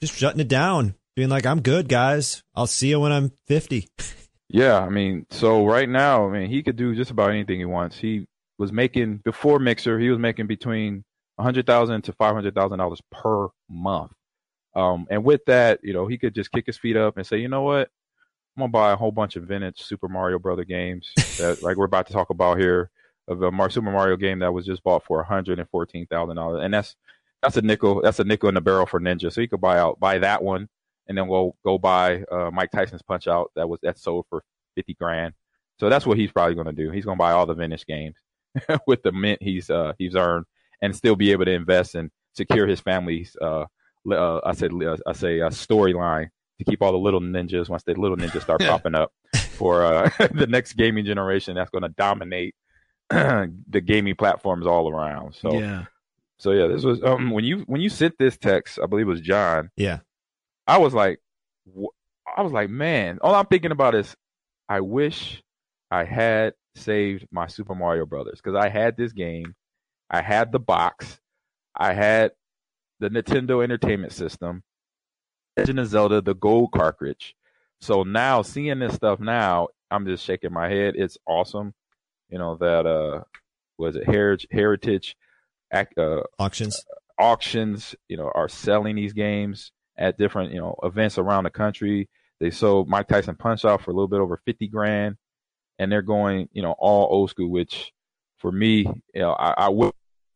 just 0.00 0.16
shutting 0.16 0.40
it 0.40 0.48
down? 0.48 0.94
Being 1.16 1.28
like, 1.28 1.44
I'm 1.44 1.60
good, 1.60 1.88
guys. 1.88 2.42
I'll 2.54 2.66
see 2.66 2.88
you 2.88 3.00
when 3.00 3.12
I'm 3.12 3.32
50. 3.46 3.88
Yeah, 4.52 4.80
I 4.80 4.88
mean, 4.88 5.26
so 5.30 5.64
right 5.64 5.88
now, 5.88 6.28
I 6.28 6.32
mean, 6.32 6.50
he 6.50 6.62
could 6.64 6.74
do 6.74 6.94
just 6.96 7.12
about 7.12 7.30
anything 7.30 7.60
he 7.60 7.64
wants. 7.64 7.96
He 7.96 8.26
was 8.58 8.72
making 8.72 9.18
before 9.18 9.60
Mixer, 9.60 9.98
he 9.98 10.10
was 10.10 10.18
making 10.18 10.48
between 10.48 11.04
a 11.38 11.42
hundred 11.42 11.66
thousand 11.66 12.02
to 12.02 12.12
five 12.14 12.34
hundred 12.34 12.54
thousand 12.56 12.78
dollars 12.80 13.00
per 13.12 13.48
month. 13.68 14.10
Um, 14.74 15.06
and 15.08 15.24
with 15.24 15.44
that, 15.46 15.78
you 15.84 15.92
know, 15.92 16.08
he 16.08 16.18
could 16.18 16.34
just 16.34 16.50
kick 16.50 16.66
his 16.66 16.78
feet 16.78 16.96
up 16.96 17.16
and 17.16 17.24
say, 17.24 17.38
you 17.38 17.48
know 17.48 17.62
what, 17.62 17.90
I'm 18.56 18.62
gonna 18.62 18.72
buy 18.72 18.90
a 18.92 18.96
whole 18.96 19.12
bunch 19.12 19.36
of 19.36 19.44
vintage 19.44 19.80
Super 19.82 20.08
Mario 20.08 20.40
Brother 20.40 20.64
games 20.64 21.12
that, 21.38 21.62
like 21.62 21.76
we're 21.76 21.84
about 21.84 22.08
to 22.08 22.12
talk 22.12 22.30
about 22.30 22.58
here, 22.58 22.90
of 23.28 23.42
a 23.42 23.70
Super 23.70 23.92
Mario 23.92 24.16
game 24.16 24.40
that 24.40 24.52
was 24.52 24.66
just 24.66 24.82
bought 24.82 25.04
for 25.04 25.22
hundred 25.22 25.60
and 25.60 25.68
fourteen 25.70 26.06
thousand 26.06 26.36
dollars, 26.36 26.64
and 26.64 26.74
that's 26.74 26.96
that's 27.40 27.56
a 27.56 27.62
nickel, 27.62 28.02
that's 28.02 28.18
a 28.18 28.24
nickel 28.24 28.48
in 28.48 28.56
the 28.56 28.60
barrel 28.60 28.86
for 28.86 29.00
Ninja. 29.00 29.32
So 29.32 29.40
he 29.40 29.46
could 29.46 29.60
buy 29.60 29.78
out, 29.78 30.00
buy 30.00 30.18
that 30.18 30.42
one, 30.42 30.68
and 31.10 31.18
then 31.18 31.26
we'll 31.26 31.56
go 31.64 31.76
buy 31.76 32.22
uh, 32.30 32.50
Mike 32.52 32.70
Tyson's 32.70 33.02
Punch 33.02 33.26
Out 33.26 33.50
that 33.56 33.68
was 33.68 33.80
that 33.82 33.98
sold 33.98 34.24
for 34.30 34.42
fifty 34.76 34.94
grand. 34.94 35.34
So 35.78 35.90
that's 35.90 36.06
what 36.06 36.16
he's 36.16 36.30
probably 36.30 36.54
gonna 36.54 36.72
do. 36.72 36.90
He's 36.90 37.04
gonna 37.04 37.16
buy 37.16 37.32
all 37.32 37.46
the 37.46 37.54
vintage 37.54 37.84
games 37.84 38.14
with 38.86 39.02
the 39.02 39.12
mint 39.12 39.42
he's 39.42 39.68
uh 39.68 39.92
he's 39.98 40.14
earned, 40.14 40.46
and 40.80 40.94
still 40.96 41.16
be 41.16 41.32
able 41.32 41.44
to 41.44 41.52
invest 41.52 41.96
and 41.96 42.10
secure 42.34 42.66
his 42.66 42.80
family's 42.80 43.36
uh, 43.42 43.64
uh 44.10 44.40
I 44.44 44.52
said 44.52 44.72
uh, 44.72 44.96
I 45.04 45.12
say 45.12 45.40
uh, 45.40 45.50
storyline 45.50 46.28
to 46.58 46.64
keep 46.64 46.80
all 46.80 46.92
the 46.92 46.98
little 46.98 47.20
ninjas 47.20 47.68
once 47.68 47.82
the 47.82 47.94
little 47.94 48.16
ninjas 48.16 48.42
start 48.42 48.60
popping 48.66 48.94
up 48.94 49.12
for 49.34 49.84
uh, 49.84 50.10
the 50.32 50.46
next 50.46 50.74
gaming 50.74 51.04
generation 51.04 51.56
that's 51.56 51.70
going 51.70 51.82
to 51.82 51.88
dominate 51.88 52.54
the 53.10 53.82
gaming 53.84 54.14
platforms 54.14 54.66
all 54.66 54.88
around. 54.88 55.34
So 55.34 55.58
yeah, 55.58 55.86
so 56.38 56.52
yeah, 56.52 56.68
this 56.68 56.84
was 56.84 57.02
um 57.02 57.32
when 57.32 57.44
you 57.44 57.64
when 57.66 57.80
you 57.80 57.88
sent 57.88 58.16
this 58.18 58.36
text, 58.36 58.78
I 58.80 58.86
believe 58.86 59.08
it 59.08 59.10
was 59.10 59.20
John. 59.20 59.70
Yeah. 59.76 59.98
I 60.70 60.78
was 60.78 60.94
like, 60.94 61.18
I 62.36 62.42
was 62.42 62.52
like, 62.52 62.70
man, 62.70 63.18
all 63.22 63.34
I'm 63.34 63.46
thinking 63.46 63.72
about 63.72 63.96
is, 63.96 64.14
I 64.68 64.82
wish 64.82 65.42
I 65.90 66.04
had 66.04 66.54
saved 66.76 67.26
my 67.32 67.48
Super 67.48 67.74
Mario 67.74 68.06
Brothers 68.06 68.40
because 68.40 68.54
I 68.54 68.68
had 68.68 68.96
this 68.96 69.12
game, 69.12 69.56
I 70.08 70.22
had 70.22 70.52
the 70.52 70.60
box, 70.60 71.18
I 71.76 71.92
had 71.92 72.30
the 73.00 73.10
Nintendo 73.10 73.64
Entertainment 73.64 74.12
System, 74.12 74.62
Legend 75.56 75.80
of 75.80 75.88
Zelda, 75.88 76.20
the 76.20 76.36
gold 76.36 76.70
cartridge. 76.70 77.34
So 77.80 78.04
now 78.04 78.42
seeing 78.42 78.78
this 78.78 78.94
stuff 78.94 79.18
now, 79.18 79.70
I'm 79.90 80.06
just 80.06 80.24
shaking 80.24 80.52
my 80.52 80.68
head. 80.68 80.94
It's 80.96 81.18
awesome, 81.26 81.74
you 82.28 82.38
know 82.38 82.54
that 82.60 82.86
uh 82.86 83.24
was 83.76 83.96
it 83.96 84.06
heritage 84.06 84.46
heritage 84.52 85.16
uh, 85.74 86.20
Auctions. 86.38 86.84
auctions, 87.18 87.96
you 88.08 88.16
know, 88.16 88.30
are 88.36 88.48
selling 88.48 88.94
these 88.94 89.14
games 89.14 89.72
at 90.00 90.18
different, 90.18 90.52
you 90.52 90.58
know, 90.58 90.74
events 90.82 91.18
around 91.18 91.44
the 91.44 91.50
country. 91.50 92.08
They 92.40 92.50
sold 92.50 92.88
Mike 92.88 93.06
Tyson 93.06 93.36
Punch 93.36 93.64
Out 93.64 93.82
for 93.82 93.90
a 93.90 93.94
little 93.94 94.08
bit 94.08 94.20
over 94.20 94.40
50 94.46 94.66
grand 94.68 95.16
and 95.78 95.92
they're 95.92 96.02
going, 96.02 96.48
you 96.52 96.62
know, 96.62 96.74
all 96.78 97.06
old 97.10 97.30
school, 97.30 97.50
which 97.50 97.92
for 98.38 98.50
me, 98.50 98.86
you 99.14 99.20
know, 99.20 99.32
I, 99.32 99.68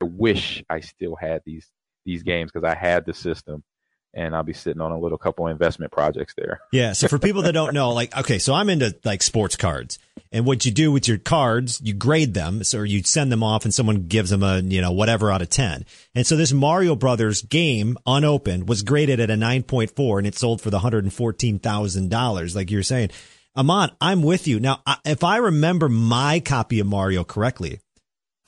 wish 0.02 0.62
I 0.68 0.80
still 0.80 1.16
had 1.16 1.40
these, 1.47 1.66
these 2.04 2.23
games 2.23 2.52
because 2.52 2.68
I 2.68 2.75
had 2.75 3.06
the 3.06 3.14
system 3.14 3.64
and 4.12 4.37
I'll 4.37 4.42
be 4.42 4.52
sitting 4.52 4.83
on 4.83 4.92
a 4.92 4.99
little 4.99 5.16
couple 5.16 5.47
investment 5.47 5.92
projects 5.92 6.35
there. 6.37 6.61
Yeah. 6.71 6.92
So 6.92 7.09
for 7.09 7.18
people 7.18 7.42
that 7.42 7.52
don't 7.52 7.73
know, 7.73 7.90
like, 7.92 8.14
okay, 8.16 8.38
so 8.38 8.52
I'm 8.52 8.68
into 8.68 8.94
like 9.02 9.23
sports 9.23 9.56
cards 9.56 9.99
and 10.35 10.45
what 10.45 10.64
you 10.64 10.73
do 10.73 10.91
with 10.91 11.07
your 11.07 11.17
cards, 11.17 11.81
you 11.83 11.95
grade 11.95 12.35
them. 12.35 12.64
So 12.64 12.83
you 12.83 13.05
send 13.05 13.31
them 13.31 13.45
off 13.45 13.64
and 13.64 13.73
someone 13.73 14.09
gives 14.09 14.31
them 14.31 14.43
a, 14.43 14.59
you 14.59 14.81
know, 14.81 14.91
whatever 14.91 15.31
out 15.31 15.43
of 15.43 15.49
10. 15.49 15.87
And 16.17 16.26
so 16.26 16.37
this 16.37 16.53
Mario 16.53 16.97
Brothers 16.97 17.41
game 17.41 17.97
unopened 18.05 18.69
was 18.69 18.83
graded 18.83 19.21
at 19.21 19.31
a 19.31 19.35
9.4 19.35 20.19
and 20.19 20.26
it 20.26 20.35
sold 20.35 20.61
for 20.61 20.71
the 20.71 20.81
$114,000. 20.81 22.57
Like 22.57 22.71
you're 22.73 22.83
saying, 22.83 23.11
Ahman, 23.55 23.93
I'm 24.00 24.25
with 24.25 24.49
you. 24.49 24.59
Now, 24.59 24.83
if 25.05 25.23
I 25.23 25.37
remember 25.37 25.88
my 25.88 26.41
copy 26.41 26.81
of 26.81 26.88
Mario 26.88 27.23
correctly, 27.23 27.79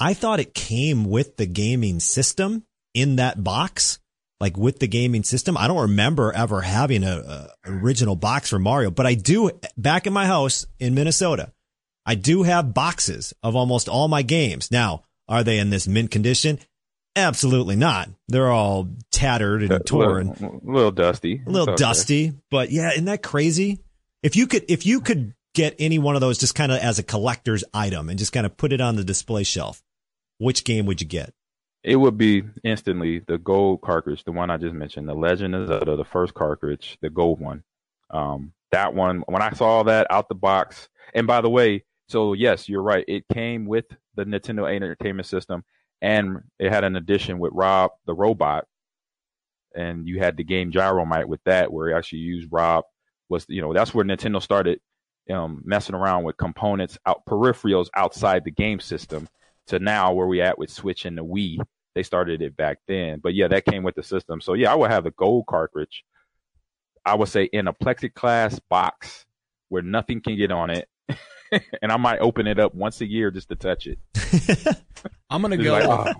I 0.00 0.12
thought 0.12 0.40
it 0.40 0.54
came 0.54 1.04
with 1.04 1.36
the 1.36 1.46
gaming 1.46 2.00
system 2.00 2.64
in 2.94 3.16
that 3.16 3.44
box 3.44 4.00
like 4.40 4.56
with 4.56 4.80
the 4.80 4.86
gaming 4.86 5.22
system. 5.22 5.56
I 5.56 5.66
don't 5.66 5.80
remember 5.80 6.32
ever 6.32 6.60
having 6.60 7.04
a, 7.04 7.16
a, 7.16 7.48
original 7.64 8.16
box 8.16 8.50
for 8.50 8.58
Mario, 8.58 8.90
but 8.90 9.06
I 9.06 9.14
do 9.14 9.50
back 9.78 10.06
in 10.06 10.12
my 10.12 10.26
house 10.26 10.66
in 10.78 10.94
Minnesota. 10.94 11.52
I 12.06 12.14
do 12.14 12.44
have 12.44 12.72
boxes 12.72 13.34
of 13.42 13.56
almost 13.56 13.88
all 13.88 14.06
my 14.08 14.22
games. 14.22 14.70
Now, 14.70 15.02
are 15.28 15.42
they 15.42 15.58
in 15.58 15.70
this 15.70 15.88
mint 15.88 16.10
condition? 16.10 16.60
Absolutely 17.16 17.76
not. 17.76 18.08
They're 18.28 18.50
all 18.50 18.88
tattered 19.10 19.62
and 19.62 19.72
A 19.72 19.78
torn, 19.80 20.28
little, 20.28 20.60
a 20.64 20.70
little 20.70 20.90
dusty. 20.92 21.42
a 21.46 21.50
little 21.50 21.74
dusty, 21.74 22.32
but 22.50 22.70
yeah, 22.70 22.92
isn't 22.92 23.06
that 23.06 23.22
crazy? 23.22 23.80
If 24.22 24.36
you 24.36 24.46
could, 24.46 24.64
if 24.68 24.86
you 24.86 25.00
could 25.00 25.34
get 25.54 25.74
any 25.78 25.98
one 25.98 26.14
of 26.14 26.20
those 26.20 26.38
just 26.38 26.54
kind 26.54 26.70
of 26.70 26.78
as 26.78 26.98
a 26.98 27.02
collector's 27.02 27.64
item 27.72 28.08
and 28.10 28.18
just 28.18 28.32
kind 28.32 28.44
of 28.46 28.56
put 28.56 28.72
it 28.72 28.80
on 28.80 28.96
the 28.96 29.04
display 29.04 29.42
shelf, 29.44 29.82
which 30.38 30.64
game 30.64 30.84
would 30.86 31.00
you 31.00 31.06
get? 31.06 31.32
It 31.82 31.96
would 31.96 32.18
be 32.18 32.42
instantly 32.62 33.20
the 33.20 33.38
gold 33.38 33.80
cartridge, 33.80 34.24
the 34.24 34.32
one 34.32 34.50
I 34.50 34.58
just 34.58 34.74
mentioned, 34.74 35.08
the 35.08 35.14
Legend 35.14 35.54
of 35.54 35.68
Zelda, 35.68 35.96
the 35.96 36.04
first 36.04 36.34
cartridge, 36.34 36.98
the 37.00 37.08
gold 37.10 37.40
one. 37.40 37.62
Um, 38.10 38.52
that 38.72 38.92
one, 38.92 39.22
when 39.26 39.40
I 39.40 39.52
saw 39.52 39.84
that 39.84 40.06
out 40.10 40.28
the 40.28 40.34
box, 40.34 40.88
and 41.14 41.26
by 41.26 41.40
the 41.40 41.48
way, 41.48 41.84
so 42.08 42.32
yes, 42.32 42.68
you're 42.68 42.82
right. 42.82 43.04
It 43.08 43.24
came 43.32 43.66
with 43.66 43.86
the 44.14 44.24
Nintendo 44.24 44.72
Entertainment 44.72 45.26
System, 45.26 45.64
and 46.00 46.38
it 46.58 46.72
had 46.72 46.84
an 46.84 46.96
addition 46.96 47.38
with 47.38 47.52
Rob 47.54 47.92
the 48.06 48.14
robot, 48.14 48.66
and 49.74 50.06
you 50.06 50.18
had 50.18 50.36
the 50.36 50.44
game 50.44 50.70
Gyromite 50.72 51.26
with 51.26 51.42
that, 51.44 51.72
where 51.72 51.88
it 51.88 51.96
actually 51.96 52.20
used 52.20 52.48
Rob. 52.50 52.84
Was 53.28 53.44
you 53.48 53.60
know 53.60 53.72
that's 53.72 53.92
where 53.92 54.04
Nintendo 54.04 54.40
started 54.40 54.80
um, 55.30 55.62
messing 55.64 55.94
around 55.94 56.24
with 56.24 56.36
components 56.36 56.98
out 57.06 57.24
peripherals 57.26 57.88
outside 57.94 58.44
the 58.44 58.50
game 58.50 58.80
system 58.80 59.28
to 59.66 59.78
now 59.78 60.12
where 60.12 60.26
we 60.26 60.40
at 60.40 60.58
with 60.58 60.70
Switch 60.70 61.04
and 61.04 61.18
the 61.18 61.24
Wii. 61.24 61.58
They 61.94 62.02
started 62.02 62.42
it 62.42 62.56
back 62.56 62.78
then, 62.86 63.20
but 63.22 63.34
yeah, 63.34 63.48
that 63.48 63.64
came 63.64 63.82
with 63.82 63.94
the 63.94 64.02
system. 64.02 64.40
So 64.40 64.52
yeah, 64.52 64.70
I 64.70 64.74
would 64.74 64.90
have 64.90 65.04
the 65.04 65.10
gold 65.12 65.46
cartridge. 65.46 66.04
I 67.04 67.14
would 67.14 67.28
say 67.28 67.44
in 67.44 67.68
a 67.68 67.72
plexiglass 67.72 68.60
box 68.68 69.24
where 69.70 69.82
nothing 69.82 70.20
can 70.20 70.36
get 70.36 70.52
on 70.52 70.70
it, 70.70 70.88
and 71.82 71.92
I 71.92 71.96
might 71.96 72.18
open 72.20 72.46
it 72.46 72.58
up 72.58 72.74
once 72.74 73.00
a 73.00 73.06
year 73.06 73.30
just 73.30 73.48
to 73.50 73.56
touch 73.56 73.86
it. 73.86 73.98
I'm 75.30 75.42
gonna 75.42 75.56
go. 75.56 75.72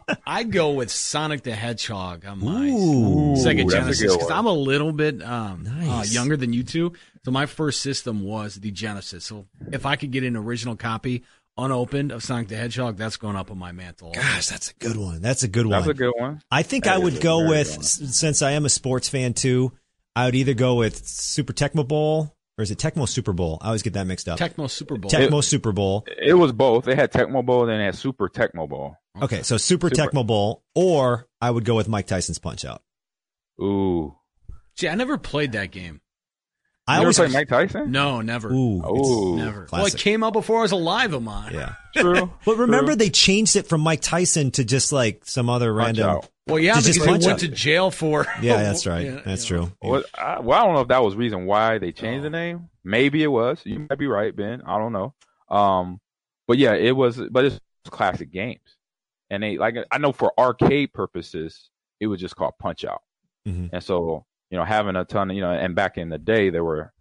like, 0.06 0.18
I'd 0.26 0.50
go 0.50 0.72
with 0.72 0.90
Sonic 0.90 1.42
the 1.42 1.54
Hedgehog 1.54 2.24
on 2.26 2.40
my 2.44 2.66
Ooh, 2.68 3.34
Sega 3.36 3.70
Genesis 3.70 4.12
because. 4.14 4.30
I'm 4.30 4.46
a 4.46 4.52
little 4.52 4.92
bit 4.92 5.22
um, 5.22 5.62
Nice. 5.64 6.10
uh, 6.10 6.12
younger 6.12 6.36
than 6.36 6.52
you 6.52 6.62
two. 6.64 6.92
So 7.24 7.30
my 7.30 7.46
first 7.46 7.80
system 7.82 8.22
was 8.24 8.56
the 8.56 8.70
Genesis. 8.72 9.24
So 9.24 9.46
if 9.72 9.86
I 9.86 9.96
could 9.96 10.10
get 10.10 10.24
an 10.24 10.36
original 10.36 10.74
copy 10.76 11.24
unopened 11.56 12.10
of 12.12 12.22
Sonic 12.22 12.48
the 12.48 12.56
Hedgehog, 12.56 12.96
that's 12.96 13.16
going 13.16 13.36
up 13.36 13.50
on 13.50 13.58
my 13.58 13.72
mantle. 13.72 14.12
Gosh, 14.12 14.48
that's 14.48 14.70
a 14.70 14.74
good 14.74 14.96
one. 14.96 15.22
That's 15.22 15.42
a 15.44 15.48
good 15.48 15.66
one. 15.66 15.72
That's 15.72 15.86
a 15.88 15.94
good 15.94 16.12
one. 16.18 16.42
I 16.50 16.62
think 16.62 16.84
That 16.84 16.94
I 16.96 16.98
would 16.98 17.20
go 17.20 17.48
with 17.48 17.78
s- 17.78 18.00
since 18.16 18.42
I 18.42 18.52
am 18.52 18.64
a 18.64 18.68
sports 18.68 19.08
fan 19.08 19.34
too. 19.34 19.72
I 20.14 20.24
would 20.26 20.34
either 20.34 20.54
go 20.54 20.74
with 20.76 21.06
Super 21.06 21.52
Tecmo 21.52 21.86
Bowl 21.86 22.35
or 22.58 22.62
is 22.62 22.70
it 22.70 22.78
Tecmo 22.78 23.08
Super 23.08 23.32
Bowl? 23.32 23.58
I 23.60 23.66
always 23.66 23.82
get 23.82 23.92
that 23.94 24.06
mixed 24.06 24.28
up. 24.28 24.38
Tecmo 24.38 24.68
Super 24.70 24.96
Bowl. 24.96 25.10
Tecmo 25.10 25.42
Super 25.44 25.72
Bowl. 25.72 26.04
It 26.06 26.34
was 26.34 26.52
both. 26.52 26.84
They 26.84 26.94
had 26.94 27.12
Tecmo 27.12 27.44
Bowl, 27.44 27.62
and 27.62 27.70
then 27.70 27.78
they 27.78 27.84
had 27.84 27.94
Super 27.96 28.28
Tecmo 28.28 28.68
Bowl. 28.68 28.96
Okay, 29.20 29.42
so 29.42 29.56
Super, 29.56 29.88
Super. 29.88 30.10
Tecmo 30.10 30.26
Bowl, 30.26 30.62
or 30.74 31.26
I 31.40 31.50
would 31.50 31.64
go 31.64 31.74
with 31.74 31.88
Mike 31.88 32.06
Tyson's 32.06 32.38
Punch 32.38 32.64
Out. 32.64 32.82
Ooh, 33.60 34.14
See, 34.76 34.88
I 34.88 34.94
never 34.94 35.16
played 35.16 35.52
that 35.52 35.70
game. 35.70 36.00
I 36.88 36.94
you 36.94 36.96
ever 36.98 37.04
always 37.06 37.16
play 37.18 37.28
Mike 37.28 37.48
Tyson? 37.48 37.90
No, 37.90 38.20
never. 38.20 38.50
Ooh, 38.52 38.80
Ooh, 38.86 39.36
Never. 39.36 39.66
Well, 39.72 39.86
it 39.86 39.96
came 39.96 40.22
out 40.22 40.32
before 40.32 40.58
I 40.58 40.62
was 40.62 40.72
alive, 40.72 41.12
Ahman. 41.14 41.52
yeah. 41.52 41.74
true. 41.96 42.32
But 42.44 42.58
remember, 42.58 42.92
True. 42.92 42.96
they 42.96 43.10
changed 43.10 43.56
it 43.56 43.66
from 43.66 43.80
Mike 43.80 44.02
Tyson 44.02 44.52
to 44.52 44.64
just 44.64 44.92
like 44.92 45.22
some 45.24 45.48
other 45.50 45.72
Punch 45.74 45.98
random. 45.98 46.08
Out. 46.10 46.28
Well, 46.46 46.60
yeah, 46.60 46.74
because 46.74 46.86
just 46.86 47.00
he 47.04 47.10
went 47.10 47.26
out? 47.26 47.40
to 47.40 47.48
jail 47.48 47.90
for. 47.90 48.24
Yeah, 48.40 48.62
that's 48.62 48.86
right. 48.86 49.04
Yeah, 49.06 49.20
that's 49.24 49.50
you 49.50 49.56
know. 49.56 49.62
true. 49.66 49.72
Well, 49.90 50.02
I, 50.16 50.38
well, 50.40 50.60
I 50.60 50.64
don't 50.64 50.74
know 50.74 50.80
if 50.82 50.88
that 50.88 51.02
was 51.02 51.14
the 51.14 51.18
reason 51.18 51.46
why 51.46 51.78
they 51.78 51.90
changed 51.90 52.20
Oh. 52.20 52.24
the 52.24 52.30
name. 52.30 52.68
Maybe 52.84 53.22
it 53.24 53.26
was. 53.28 53.60
You 53.64 53.84
might 53.90 53.98
be 53.98 54.06
right, 54.06 54.34
Ben. 54.34 54.62
I 54.64 54.78
don't 54.78 54.92
know. 54.92 55.12
Um, 55.48 56.00
but 56.46 56.58
yeah, 56.58 56.74
it 56.74 56.94
was. 56.94 57.20
But 57.30 57.46
it's 57.46 57.58
classic 57.88 58.30
games, 58.30 58.60
and 59.28 59.42
they 59.42 59.58
like. 59.58 59.74
I 59.90 59.98
know 59.98 60.12
for 60.12 60.32
arcade 60.38 60.92
purposes, 60.92 61.68
it 61.98 62.06
was 62.06 62.20
just 62.20 62.36
called 62.36 62.54
Punch 62.60 62.84
Out, 62.84 63.02
Mhm. 63.48 63.70
and 63.72 63.82
so 63.82 64.24
you 64.50 64.58
know 64.58 64.64
having 64.64 64.96
a 64.96 65.04
ton 65.04 65.30
of 65.30 65.36
you 65.36 65.42
know, 65.42 65.52
and 65.52 65.74
back 65.74 65.98
in 65.98 66.08
the 66.08 66.18
day 66.18 66.50
there 66.50 66.64
were 66.64 66.92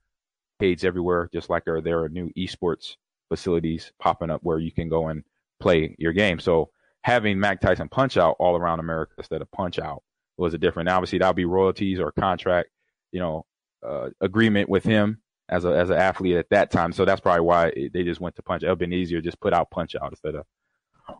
arcades 0.59 0.83
everywhere, 0.83 1.29
just 1.33 1.49
like 1.49 1.65
there 1.65 1.81
there 1.81 2.03
are 2.03 2.09
new 2.09 2.29
esports 2.37 2.95
facilities 3.29 3.91
popping 3.99 4.29
up 4.29 4.41
where 4.43 4.59
you 4.59 4.71
can 4.71 4.89
go 4.89 5.07
and 5.07 5.23
play 5.59 5.95
your 5.97 6.13
game. 6.13 6.39
So 6.39 6.69
having 7.01 7.39
Mac 7.39 7.61
Tyson 7.61 7.89
Punch 7.89 8.17
Out 8.17 8.35
all 8.39 8.55
around 8.55 8.79
America 8.79 9.13
instead 9.17 9.41
of 9.41 9.51
Punch 9.51 9.79
Out 9.79 10.03
was 10.37 10.53
a 10.53 10.57
different. 10.57 10.87
Now, 10.87 10.97
Obviously, 10.97 11.19
that'll 11.19 11.33
be 11.33 11.45
royalties 11.45 11.99
or 11.99 12.11
contract, 12.11 12.69
you 13.11 13.19
know, 13.19 13.45
uh, 13.85 14.09
agreement 14.21 14.69
with 14.69 14.83
him 14.83 15.21
as 15.47 15.65
a 15.65 15.69
as 15.69 15.89
an 15.89 15.97
athlete 15.97 16.37
at 16.37 16.49
that 16.49 16.71
time. 16.71 16.91
So 16.91 17.05
that's 17.05 17.21
probably 17.21 17.41
why 17.41 17.67
it, 17.67 17.93
they 17.93 18.03
just 18.03 18.21
went 18.21 18.35
to 18.37 18.41
Punch. 18.41 18.63
It 18.63 18.65
would 18.65 18.71
have 18.71 18.79
been 18.79 18.93
easier 18.93 19.21
just 19.21 19.39
put 19.39 19.53
out 19.53 19.71
Punch 19.71 19.95
Out 19.95 20.11
instead 20.11 20.35
of 20.35 20.45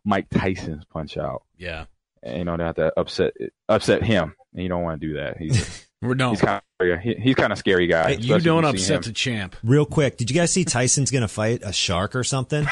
Mike 0.03 0.27
Tyson's 0.29 0.85
Punch 0.85 1.17
Out. 1.17 1.43
Yeah. 1.57 1.85
And, 2.23 2.39
you 2.39 2.45
know, 2.45 2.57
they 2.57 2.63
have 2.63 2.75
to 2.75 2.91
upset 2.97 3.33
upset 3.69 4.03
him, 4.03 4.35
and 4.53 4.63
you 4.63 4.69
don't 4.69 4.81
want 4.81 4.99
to 4.99 5.07
do 5.07 5.13
that. 5.15 5.37
He's 5.37 5.84
no. 6.13 6.31
he's 6.31 6.41
kind 6.41 6.61
of 6.79 6.99
he, 6.99 7.15
he's 7.15 7.35
kind 7.35 7.51
of 7.51 7.57
scary 7.57 7.87
guy. 7.87 8.11
you 8.11 8.39
don't 8.39 8.63
see 8.63 8.69
upset 8.69 9.03
the 9.03 9.11
champ. 9.11 9.55
Real 9.63 9.85
quick, 9.85 10.17
did 10.17 10.29
you 10.29 10.35
guys 10.35 10.51
see 10.51 10.65
Tyson's 10.65 11.11
gonna 11.11 11.27
fight 11.27 11.61
a 11.63 11.73
shark 11.73 12.15
or 12.15 12.23
something? 12.23 12.67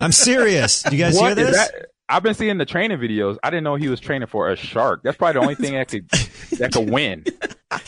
I'm 0.00 0.12
serious. 0.12 0.82
Did 0.82 0.92
you 0.92 0.98
guys 0.98 1.14
What 1.16 1.36
hear 1.38 1.46
is 1.46 1.52
this? 1.52 1.68
that? 1.70 1.86
I've 2.10 2.22
been 2.22 2.34
seeing 2.34 2.56
the 2.58 2.64
training 2.64 2.98
videos. 2.98 3.36
I 3.42 3.50
didn't 3.50 3.64
know 3.64 3.74
he 3.76 3.88
was 3.88 4.00
training 4.00 4.28
for 4.28 4.50
a 4.50 4.56
shark. 4.56 5.02
That's 5.04 5.16
probably 5.16 5.34
the 5.34 5.40
only 5.40 5.54
thing 5.56 5.74
that 5.74 5.88
could 5.88 6.08
that 6.58 6.72
could 6.72 6.90
win. 6.90 7.24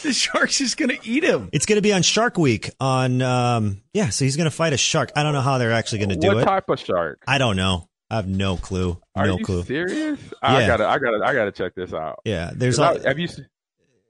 The 0.02 0.12
shark's 0.12 0.58
just 0.58 0.76
gonna 0.76 0.98
eat 1.04 1.24
him. 1.24 1.48
It's 1.54 1.64
going 1.64 1.76
to 1.78 1.82
be 1.82 1.94
on 1.94 2.02
Shark 2.02 2.36
Week 2.36 2.70
on 2.80 3.22
um 3.22 3.80
yeah, 3.94 4.10
so 4.10 4.26
he's 4.26 4.36
going 4.36 4.44
to 4.48 4.54
fight 4.54 4.74
a 4.74 4.76
shark. 4.76 5.10
I 5.16 5.22
don't 5.22 5.32
know 5.32 5.40
how 5.40 5.56
they're 5.56 5.72
actually 5.72 6.00
going 6.00 6.10
to 6.10 6.16
do 6.16 6.26
what 6.28 6.36
it. 6.36 6.40
What 6.40 6.44
type 6.44 6.68
of 6.68 6.80
shark? 6.80 7.18
I 7.26 7.38
don't 7.38 7.56
know. 7.56 7.88
I 8.10 8.16
have 8.16 8.28
no 8.28 8.58
clue. 8.58 9.00
Are 9.16 9.26
no 9.26 9.38
you 9.38 9.44
clue. 9.44 9.62
serious? 9.62 10.20
I 10.42 10.66
gotta, 10.66 10.86
I 10.86 10.98
gotta, 10.98 11.24
I 11.24 11.32
gotta 11.32 11.50
check 11.52 11.74
this 11.74 11.94
out. 11.94 12.20
Yeah, 12.26 12.50
there's 12.54 12.78
all, 12.78 12.98
I- 12.98 13.08
have 13.08 13.18
you 13.18 13.28
se- 13.28 13.46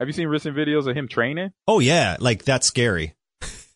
have 0.00 0.09
you 0.09 0.12
seen 0.14 0.28
recent 0.28 0.57
videos 0.57 0.88
of 0.88 0.97
him 0.97 1.07
training? 1.07 1.52
Oh 1.69 1.78
yeah, 1.78 2.16
like 2.19 2.45
that's 2.45 2.66
scary. 2.66 3.14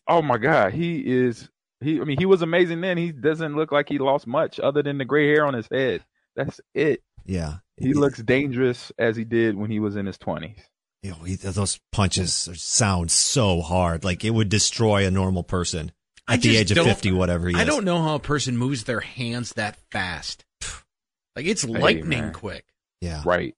Oh 0.07 0.21
my 0.21 0.37
god, 0.37 0.73
he 0.73 0.99
is. 0.99 1.49
He, 1.81 2.01
I 2.01 2.03
mean, 2.03 2.17
he 2.17 2.25
was 2.25 2.41
amazing 2.41 2.81
then. 2.81 2.97
He 2.97 3.11
doesn't 3.11 3.55
look 3.55 3.71
like 3.71 3.87
he 3.89 3.99
lost 3.99 4.27
much 4.27 4.59
other 4.59 4.81
than 4.81 4.97
the 4.97 5.05
gray 5.05 5.27
hair 5.27 5.45
on 5.45 5.53
his 5.53 5.67
head. 5.71 6.03
That's 6.35 6.59
it. 6.73 7.01
Yeah. 7.25 7.57
He 7.77 7.93
looks 7.93 8.21
dangerous 8.21 8.91
as 8.97 9.15
he 9.15 9.23
did 9.23 9.55
when 9.55 9.69
he 9.69 9.79
was 9.79 9.95
in 9.95 10.05
his 10.05 10.17
twenties. 10.17 10.59
You 11.03 11.11
know, 11.11 11.17
he, 11.17 11.35
those 11.35 11.79
punches 11.91 12.33
sound 12.33 13.11
so 13.11 13.61
hard. 13.61 14.03
Like 14.03 14.25
it 14.25 14.31
would 14.31 14.49
destroy 14.49 15.05
a 15.05 15.11
normal 15.11 15.43
person 15.43 15.91
at 16.27 16.41
the 16.41 16.57
age 16.57 16.71
of 16.71 16.83
50 16.83 17.11
whatever 17.11 17.47
he 17.47 17.53
is. 17.53 17.59
I 17.59 17.63
is. 17.63 17.67
don't 17.67 17.85
know 17.85 18.01
how 18.01 18.15
a 18.15 18.19
person 18.19 18.57
moves 18.57 18.85
their 18.85 19.01
hands 19.01 19.53
that 19.53 19.77
fast. 19.91 20.45
Like 21.35 21.45
it's 21.45 21.65
lightning 21.65 22.21
man. 22.21 22.33
quick. 22.33 22.65
Yeah. 23.01 23.21
Right. 23.25 23.55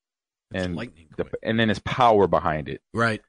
It's 0.51 0.65
And 0.65 0.75
lightning 0.75 1.07
the, 1.17 1.25
and 1.43 1.59
then 1.59 1.69
his 1.69 1.79
power 1.79 2.27
behind 2.27 2.69
it. 2.69 2.81
Right. 2.93 3.21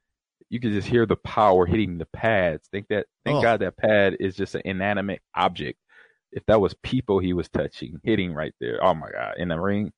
You 0.50 0.60
can 0.60 0.72
just 0.72 0.88
hear 0.88 1.04
the 1.04 1.16
power 1.16 1.66
hitting 1.66 1.98
the 1.98 2.06
pads. 2.06 2.66
Think 2.70 2.88
that. 2.88 3.06
Thank 3.25 3.38
Oh. 3.38 3.42
God 3.42 3.60
that 3.60 3.76
pad 3.76 4.16
is 4.20 4.34
just 4.34 4.54
an 4.54 4.62
inanimate 4.64 5.20
object. 5.34 5.78
If 6.32 6.44
that 6.46 6.60
was 6.60 6.75
people 6.82 7.18
he 7.18 7.32
was 7.32 7.48
touching, 7.48 8.00
hitting 8.02 8.32
right 8.34 8.54
there. 8.60 8.82
Oh 8.82 8.94
my 8.94 9.10
God! 9.10 9.34
In 9.38 9.48
the 9.48 9.60
ring, 9.60 9.92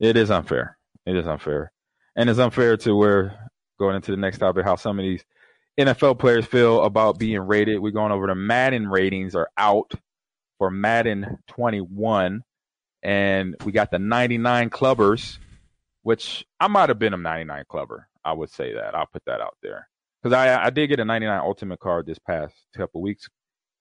it 0.00 0.16
is 0.16 0.30
unfair. 0.30 0.78
It 1.06 1.16
is 1.16 1.26
unfair, 1.26 1.72
and 2.16 2.30
it's 2.30 2.38
unfair 2.38 2.76
to 2.78 2.94
where 2.96 3.50
going 3.78 3.96
into 3.96 4.10
the 4.10 4.16
next 4.16 4.38
topic 4.38 4.64
how 4.64 4.76
some 4.76 4.98
of 4.98 5.02
these 5.04 5.24
NFL 5.78 6.18
players 6.18 6.46
feel 6.46 6.82
about 6.82 7.18
being 7.18 7.40
rated. 7.40 7.80
We're 7.80 7.90
going 7.90 8.12
over 8.12 8.26
the 8.28 8.34
Madden 8.34 8.88
ratings 8.88 9.34
are 9.34 9.50
out 9.56 9.92
for 10.58 10.70
Madden 10.70 11.38
21, 11.48 12.42
and 13.02 13.56
we 13.64 13.72
got 13.72 13.90
the 13.90 13.98
99 13.98 14.70
clubbers, 14.70 15.38
which 16.04 16.44
I 16.60 16.68
might 16.68 16.90
have 16.90 16.98
been 16.98 17.14
a 17.14 17.18
99 17.18 17.64
clever. 17.68 18.08
I 18.24 18.32
would 18.32 18.50
say 18.50 18.72
that. 18.74 18.94
I'll 18.94 19.06
put 19.06 19.24
that 19.26 19.40
out 19.40 19.56
there 19.62 19.88
because 20.22 20.34
I 20.34 20.66
I 20.66 20.70
did 20.70 20.86
get 20.86 21.00
a 21.00 21.04
99 21.04 21.40
Ultimate 21.40 21.80
card 21.80 22.06
this 22.06 22.18
past 22.18 22.54
couple 22.76 23.02
weeks. 23.02 23.28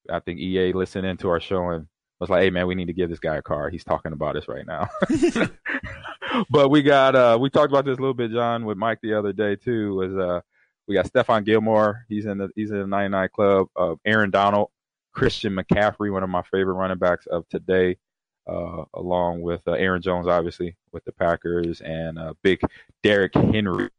I 0.10 0.20
think 0.20 0.40
EA 0.40 0.74
listened 0.74 1.06
into 1.06 1.30
our 1.30 1.40
show 1.40 1.70
and 1.70 1.88
was 2.20 2.30
like, 2.30 2.42
"Hey 2.42 2.50
man, 2.50 2.68
we 2.68 2.76
need 2.76 2.88
to 2.88 2.94
give 2.94 3.10
this 3.10 3.20
guy 3.20 3.36
a 3.36 3.42
card. 3.42 3.72
He's 3.72 3.84
talking 3.84 4.14
about 4.14 4.36
us 4.36 4.48
right 4.48 4.66
now." 4.66 4.90
but 6.50 6.70
we 6.70 6.82
got 6.82 7.16
uh 7.16 7.38
we 7.40 7.50
talked 7.50 7.72
about 7.72 7.86
this 7.86 7.98
a 7.98 8.02
little 8.02 8.14
bit, 8.14 8.32
John, 8.32 8.66
with 8.66 8.78
Mike 8.78 9.00
the 9.02 9.14
other 9.14 9.34
day 9.34 9.56
too. 9.56 9.96
Was 9.96 10.16
uh 10.16 10.42
we 10.88 10.96
got 10.96 11.12
Stephon 11.12 11.46
Gilmore. 11.46 12.06
He's 12.10 12.26
in 12.26 12.38
the 12.38 12.50
he's 12.56 12.72
in 12.72 12.80
the 12.80 12.88
99 12.88 13.30
club. 13.34 13.68
Uh, 13.76 13.96
Aaron 14.06 14.32
Donald, 14.32 14.70
Christian 15.14 15.56
McCaffrey, 15.56 16.12
one 16.12 16.24
of 16.24 16.30
my 16.30 16.44
favorite 16.52 16.74
running 16.74 16.98
backs 16.98 17.26
of 17.28 17.48
today, 17.50 17.98
uh, 18.48 18.84
along 18.94 19.42
with 19.42 19.62
uh, 19.68 19.72
Aaron 19.72 20.02
Jones, 20.02 20.28
obviously 20.28 20.76
with 20.92 21.04
the 21.06 21.12
Packers, 21.12 21.82
and 21.82 22.18
uh, 22.20 22.34
big 22.44 22.62
Derrick 23.02 23.34
Henry 23.36 23.90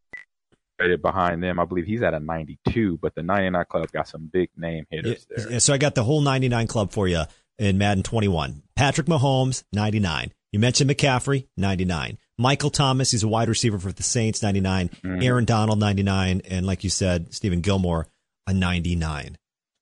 right 0.80 1.00
behind 1.00 1.42
them. 1.42 1.58
I 1.60 1.64
believe 1.64 1.86
he's 1.86 2.02
at 2.02 2.14
a 2.14 2.20
92, 2.20 2.98
but 3.00 3.14
the 3.14 3.22
99 3.22 3.64
club 3.68 3.92
got 3.92 4.08
some 4.08 4.28
big 4.32 4.50
name 4.56 4.86
hitters 4.90 5.26
Yeah, 5.36 5.44
there. 5.44 5.60
So 5.60 5.72
I 5.72 5.78
got 5.78 5.94
the 5.94 6.04
whole 6.04 6.20
99 6.20 6.66
club 6.66 6.92
for 6.92 7.06
you 7.08 7.22
in 7.58 7.78
Madden 7.78 8.02
21. 8.02 8.62
Patrick 8.76 9.06
Mahomes, 9.06 9.64
99. 9.72 10.32
You 10.52 10.58
mentioned 10.58 10.90
McCaffrey, 10.90 11.46
99. 11.56 12.18
Michael 12.38 12.70
Thomas, 12.70 13.12
he's 13.12 13.22
a 13.22 13.28
wide 13.28 13.48
receiver 13.48 13.78
for 13.78 13.92
the 13.92 14.02
Saints, 14.02 14.42
99. 14.42 14.88
Mhm. 14.88 15.24
Aaron 15.24 15.44
Donald, 15.44 15.78
99. 15.78 16.42
And 16.48 16.66
like 16.66 16.84
you 16.84 16.90
said, 16.90 17.30
Stephon 17.30 17.62
Gilmore, 17.62 18.08
a 18.46 18.52
99. 18.54 19.36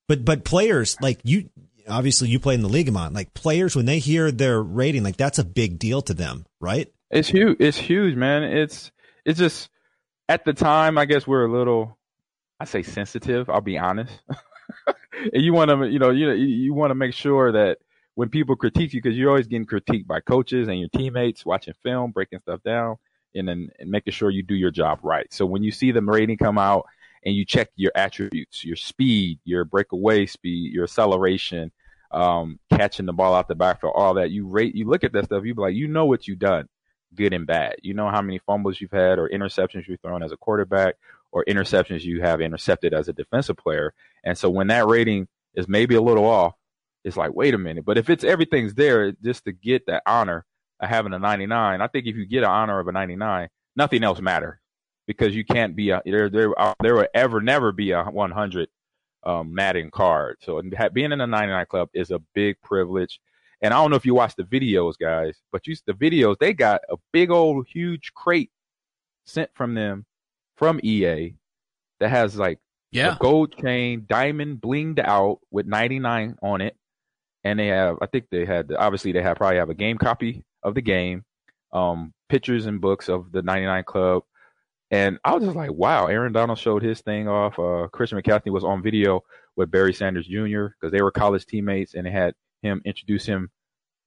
But, 0.08 0.24
but 0.24 0.44
players 0.44 0.96
like 1.00 1.20
you, 1.24 1.48
obviously 1.88 2.28
you 2.28 2.38
play 2.40 2.54
in 2.54 2.62
the 2.62 2.68
league, 2.68 2.88
Ahman, 2.88 3.12
like 3.12 3.34
players, 3.34 3.76
when 3.76 3.86
they 3.86 3.98
hear 3.98 4.30
their 4.30 4.62
rating, 4.62 5.02
like 5.02 5.16
that's 5.16 5.38
a 5.38 5.44
big 5.44 5.78
deal 5.78 6.02
to 6.02 6.14
them, 6.14 6.46
right? 6.60 6.92
It's 7.10 7.28
huge. 7.28 7.56
It's 7.60 7.76
huge, 7.76 8.16
man. 8.16 8.42
It's 8.42 8.90
it's 9.24 9.38
just 9.38 9.68
at 10.28 10.44
the 10.44 10.52
time. 10.52 10.98
I 10.98 11.04
guess 11.04 11.26
we're 11.26 11.44
a 11.44 11.52
little, 11.52 11.98
I 12.58 12.64
say 12.64 12.82
sensitive. 12.82 13.50
I'll 13.50 13.60
be 13.60 13.78
honest. 13.78 14.12
and 14.86 15.42
you 15.42 15.52
want 15.52 15.70
to, 15.70 15.86
you 15.86 15.98
know, 15.98 16.10
you 16.10 16.26
know, 16.26 16.32
you, 16.32 16.46
you 16.46 16.74
want 16.74 16.90
to 16.90 16.94
make 16.94 17.14
sure 17.14 17.52
that 17.52 17.78
when 18.14 18.28
people 18.28 18.56
critique 18.56 18.92
you, 18.92 19.02
because 19.02 19.16
you're 19.16 19.30
always 19.30 19.46
getting 19.46 19.66
critiqued 19.66 20.06
by 20.06 20.20
coaches 20.20 20.68
and 20.68 20.78
your 20.78 20.88
teammates, 20.88 21.46
watching 21.46 21.74
film, 21.82 22.10
breaking 22.10 22.40
stuff 22.40 22.62
down, 22.62 22.96
and 23.34 23.48
then 23.48 23.68
and 23.78 23.90
making 23.90 24.12
sure 24.12 24.30
you 24.30 24.42
do 24.42 24.54
your 24.54 24.70
job 24.70 25.00
right. 25.02 25.32
So 25.32 25.46
when 25.46 25.62
you 25.62 25.70
see 25.70 25.92
the 25.92 26.02
rating 26.02 26.38
come 26.38 26.58
out 26.58 26.86
and 27.24 27.34
you 27.34 27.44
check 27.44 27.68
your 27.76 27.92
attributes, 27.94 28.64
your 28.64 28.76
speed, 28.76 29.38
your 29.44 29.64
breakaway 29.64 30.26
speed, 30.26 30.72
your 30.72 30.84
acceleration, 30.84 31.70
um, 32.10 32.58
catching 32.70 33.06
the 33.06 33.12
ball 33.12 33.34
out 33.34 33.48
the 33.48 33.54
backfield, 33.54 33.94
all 33.96 34.14
that, 34.14 34.30
you 34.30 34.46
rate, 34.46 34.74
you 34.74 34.86
look 34.86 35.04
at 35.04 35.12
that 35.12 35.26
stuff, 35.26 35.44
you 35.44 35.54
be 35.54 35.62
like, 35.62 35.74
you 35.74 35.88
know 35.88 36.04
what 36.06 36.26
you've 36.26 36.38
done 36.38 36.68
good 37.14 37.32
and 37.32 37.46
bad. 37.46 37.76
You 37.82 37.94
know 37.94 38.08
how 38.10 38.22
many 38.22 38.38
fumbles 38.38 38.80
you've 38.80 38.92
had 38.92 39.18
or 39.18 39.28
interceptions 39.28 39.86
you've 39.86 40.00
thrown 40.00 40.22
as 40.22 40.32
a 40.32 40.36
quarterback 40.36 40.96
or 41.30 41.44
interceptions 41.44 42.02
you 42.02 42.20
have 42.22 42.40
intercepted 42.40 42.94
as 42.94 43.08
a 43.08 43.12
defensive 43.12 43.56
player. 43.56 43.94
And 44.24 44.36
so 44.36 44.50
when 44.50 44.68
that 44.68 44.86
rating 44.86 45.28
is 45.54 45.68
maybe 45.68 45.94
a 45.94 46.02
little 46.02 46.26
off, 46.26 46.54
it's 47.04 47.16
like, 47.16 47.34
wait 47.34 47.54
a 47.54 47.58
minute. 47.58 47.84
But 47.84 47.98
if 47.98 48.10
it's 48.10 48.24
everything's 48.24 48.74
there 48.74 49.12
just 49.12 49.44
to 49.44 49.52
get 49.52 49.86
that 49.86 50.02
honor 50.06 50.44
of 50.80 50.88
having 50.88 51.12
a 51.12 51.18
99, 51.18 51.80
I 51.80 51.86
think 51.88 52.06
if 52.06 52.16
you 52.16 52.26
get 52.26 52.44
an 52.44 52.50
honor 52.50 52.78
of 52.78 52.88
a 52.88 52.92
99, 52.92 53.48
nothing 53.76 54.04
else 54.04 54.20
matters 54.20 54.58
because 55.06 55.34
you 55.34 55.44
can't 55.44 55.74
be 55.76 55.90
a, 55.90 56.00
there, 56.04 56.28
there, 56.28 56.58
uh, 56.60 56.74
there 56.80 56.94
will 56.94 57.06
ever, 57.14 57.40
never 57.40 57.72
be 57.72 57.90
a 57.90 58.04
100 58.04 58.68
um, 59.24 59.54
Madden 59.54 59.90
card. 59.90 60.36
So 60.40 60.60
being 60.92 61.12
in 61.12 61.18
the 61.18 61.26
99 61.26 61.66
club 61.66 61.88
is 61.94 62.10
a 62.10 62.20
big 62.34 62.56
privilege. 62.62 63.20
And 63.60 63.72
I 63.72 63.76
don't 63.76 63.90
know 63.90 63.96
if 63.96 64.04
you 64.06 64.14
watch 64.14 64.34
the 64.36 64.42
videos, 64.44 64.94
guys, 65.00 65.38
but 65.52 65.66
you 65.66 65.76
the 65.86 65.92
videos 65.92 66.36
they 66.38 66.52
got 66.52 66.80
a 66.90 66.96
big 67.12 67.30
old 67.30 67.66
huge 67.68 68.12
crate 68.14 68.50
sent 69.24 69.50
from 69.54 69.74
them 69.74 70.04
from 70.56 70.80
EA 70.82 71.34
that 72.00 72.08
has 72.10 72.36
like 72.36 72.58
Yeah. 72.90 73.14
a 73.14 73.18
gold 73.18 73.56
chain, 73.56 74.04
diamond 74.08 74.60
blinged 74.60 74.98
out 74.98 75.38
with 75.52 75.66
99 75.66 76.36
on 76.42 76.60
it, 76.60 76.76
and 77.44 77.56
they 77.58 77.68
have 77.68 77.98
I 78.02 78.06
think 78.06 78.26
they 78.30 78.44
had 78.44 78.72
obviously 78.76 79.12
they 79.12 79.22
have 79.22 79.36
probably 79.36 79.58
have 79.58 79.70
a 79.70 79.74
game 79.74 79.96
copy 79.98 80.42
of 80.64 80.74
the 80.74 80.82
game, 80.82 81.24
um, 81.72 82.12
pictures 82.28 82.66
and 82.66 82.80
books 82.80 83.08
of 83.08 83.30
the 83.30 83.42
99 83.42 83.84
Club, 83.84 84.24
and 84.92 85.18
I 85.24 85.34
was 85.34 85.42
just 85.42 85.56
like, 85.56 85.72
wow. 85.72 86.06
Aaron 86.06 86.34
Donald 86.34 86.58
showed 86.58 86.82
his 86.82 87.00
thing 87.00 87.26
off. 87.26 87.58
Uh, 87.58 87.88
Christian 87.88 88.20
McCaffrey 88.20 88.52
was 88.52 88.62
on 88.62 88.82
video 88.82 89.22
with 89.56 89.70
Barry 89.70 89.94
Sanders 89.94 90.26
Jr. 90.26 90.66
because 90.66 90.92
they 90.92 91.00
were 91.00 91.10
college 91.10 91.46
teammates, 91.46 91.94
and 91.94 92.06
they 92.06 92.10
had 92.10 92.34
him 92.60 92.82
introduce 92.84 93.24
him 93.24 93.50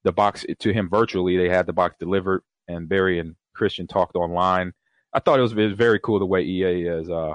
the 0.04 0.12
box 0.12 0.45
to 0.60 0.71
him 0.71 0.88
virtually. 0.88 1.38
They 1.38 1.50
had 1.50 1.65
the 1.65 1.74
box 1.74 1.95
delivered, 2.00 2.43
and 2.67 2.88
Barry 2.88 3.19
and 3.19 3.36
Christian 3.56 3.88
talked 3.88 4.15
online. 4.15 4.74
I 5.12 5.19
thought 5.19 5.39
it 5.39 5.41
was, 5.41 5.54
it 5.54 5.56
was 5.56 5.74
very 5.74 6.00
cool 6.00 6.19
the 6.19 6.26
way 6.26 6.43
EA 6.43 6.88
is 6.88 7.10
uh 7.10 7.34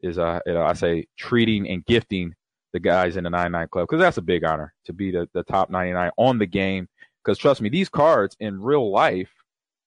is 0.00 0.18
uh 0.18 0.38
you 0.46 0.54
know, 0.54 0.62
I 0.62 0.74
say 0.74 1.06
treating 1.16 1.68
and 1.68 1.84
gifting 1.84 2.34
the 2.72 2.80
guys 2.80 3.16
in 3.16 3.24
the 3.24 3.30
99 3.30 3.68
club 3.68 3.88
because 3.88 4.00
that's 4.00 4.18
a 4.18 4.22
big 4.22 4.44
honor 4.44 4.74
to 4.84 4.92
be 4.92 5.10
the, 5.10 5.28
the 5.32 5.42
top 5.42 5.70
99 5.70 6.10
on 6.16 6.38
the 6.38 6.46
game. 6.46 6.88
Because 7.24 7.38
trust 7.38 7.60
me, 7.60 7.68
these 7.70 7.88
cards 7.88 8.36
in 8.38 8.60
real 8.60 8.92
life 8.92 9.30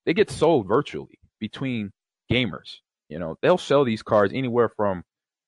they 0.05 0.13
get 0.13 0.29
sold 0.29 0.67
virtually 0.67 1.19
between 1.39 1.91
gamers. 2.31 2.77
You 3.09 3.19
know, 3.19 3.37
they'll 3.41 3.57
sell 3.57 3.83
these 3.83 4.03
cards 4.03 4.33
anywhere 4.33 4.69
from 4.69 5.03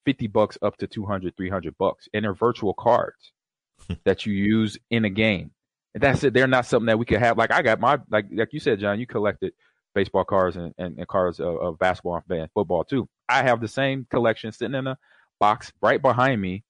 50 0.05 0.27
bucks 0.27 0.57
up 0.61 0.77
to 0.77 0.87
200, 0.87 1.35
300 1.35 1.77
bucks, 1.77 2.07
and 2.13 2.23
they're 2.23 2.33
virtual 2.33 2.73
cards 2.73 3.31
that 4.05 4.25
you 4.25 4.33
use 4.33 4.77
in 4.89 5.05
a 5.05 5.09
game. 5.09 5.51
And 5.93 6.03
that's 6.03 6.23
it. 6.23 6.33
They're 6.33 6.47
not 6.47 6.65
something 6.65 6.87
that 6.87 6.99
we 6.99 7.05
could 7.05 7.19
have. 7.19 7.37
Like 7.37 7.51
I 7.51 7.61
got 7.61 7.79
my 7.79 7.99
like 8.09 8.27
like 8.31 8.53
you 8.53 8.59
said, 8.59 8.79
John. 8.79 8.99
You 8.99 9.07
collected 9.07 9.53
baseball 9.95 10.23
cards 10.23 10.55
and, 10.55 10.73
and, 10.77 10.97
and 10.97 11.07
cards 11.07 11.39
of, 11.39 11.55
of 11.57 11.79
basketball 11.79 12.21
and 12.29 12.49
football 12.53 12.83
too. 12.83 13.09
I 13.27 13.43
have 13.43 13.59
the 13.59 13.67
same 13.67 14.05
collection 14.09 14.51
sitting 14.51 14.75
in 14.75 14.87
a 14.87 14.97
box 15.39 15.71
right 15.81 16.01
behind 16.01 16.39
me, 16.39 16.63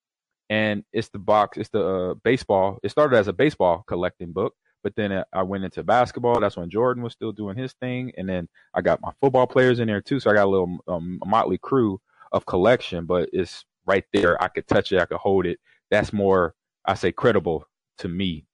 and 0.50 0.84
it's 0.94 1.10
the 1.10 1.20
box. 1.20 1.58
It's 1.58 1.70
the 1.70 1.86
uh, 1.86 2.14
baseball. 2.24 2.80
It 2.82 2.92
started 2.92 3.18
as 3.18 3.28
a 3.28 3.34
baseball 3.34 3.84
collecting 3.88 4.32
book, 4.32 4.56
but 4.84 4.96
then 4.96 5.24
I 5.34 5.44
went 5.44 5.64
into 5.64 5.84
basketball. 5.84 6.40
That's 6.40 6.58
when 6.58 6.70
Jordan 6.70 7.04
was 7.04 7.14
still 7.14 7.32
doing 7.32 7.58
his 7.58 7.74
thing, 7.74 8.12
and 8.18 8.28
then 8.28 8.48
I 8.74 8.82
got 8.82 9.02
my 9.02 9.12
football 9.22 9.48
players 9.48 9.80
in 9.80 9.88
there 9.88 10.02
too. 10.02 10.20
So 10.20 10.30
I 10.30 10.34
got 10.34 10.46
a 10.46 10.50
little 10.50 10.78
um, 10.88 11.20
motley 11.26 11.58
crew 11.58 12.00
of 12.32 12.46
collection, 12.46 13.06
but 13.06 13.30
it's 13.34 13.66
right 13.86 14.06
there. 14.14 14.42
I 14.42 14.48
could 14.48 14.68
touch 14.68 14.92
it. 14.92 15.00
I 15.00 15.06
could 15.06 15.18
hold 15.18 15.46
it. 15.46 15.60
That's 15.90 16.14
more, 16.14 16.54
I 16.86 16.94
say, 16.94 17.12
credible 17.12 17.66
to 18.00 18.08
me 18.08 18.46